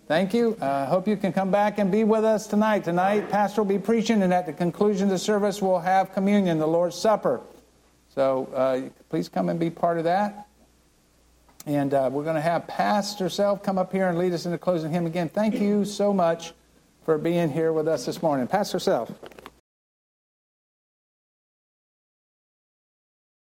Thank 0.08 0.34
you. 0.34 0.56
I 0.60 0.64
uh, 0.64 0.86
hope 0.86 1.06
you 1.06 1.16
can 1.16 1.32
come 1.32 1.50
back 1.50 1.78
and 1.78 1.90
be 1.90 2.04
with 2.04 2.24
us 2.24 2.46
tonight. 2.46 2.84
Tonight, 2.84 3.30
Pastor 3.30 3.62
will 3.62 3.68
be 3.68 3.78
preaching, 3.78 4.22
and 4.22 4.34
at 4.34 4.44
the 4.44 4.52
conclusion 4.52 5.04
of 5.04 5.10
the 5.10 5.18
service, 5.18 5.62
we'll 5.62 5.78
have 5.78 6.12
communion, 6.12 6.58
the 6.58 6.66
Lord's 6.66 6.96
Supper. 6.96 7.40
So 8.14 8.48
uh, 8.54 8.90
please 9.08 9.28
come 9.28 9.48
and 9.48 9.58
be 9.58 9.70
part 9.70 9.98
of 9.98 10.04
that. 10.04 10.48
And 11.66 11.94
uh, 11.94 12.10
we're 12.12 12.24
going 12.24 12.34
to 12.34 12.42
have 12.42 12.66
Pastor 12.66 13.28
Self 13.28 13.62
come 13.62 13.78
up 13.78 13.92
here 13.92 14.08
and 14.08 14.18
lead 14.18 14.32
us 14.32 14.46
into 14.46 14.58
closing 14.58 14.90
hymn 14.90 15.06
again. 15.06 15.28
Thank 15.28 15.60
you 15.60 15.84
so 15.84 16.12
much 16.12 16.52
for 17.04 17.16
being 17.16 17.50
here 17.50 17.72
with 17.72 17.88
us 17.88 18.04
this 18.04 18.20
morning. 18.20 18.46
Pastor 18.46 18.78
Self. 18.78 19.10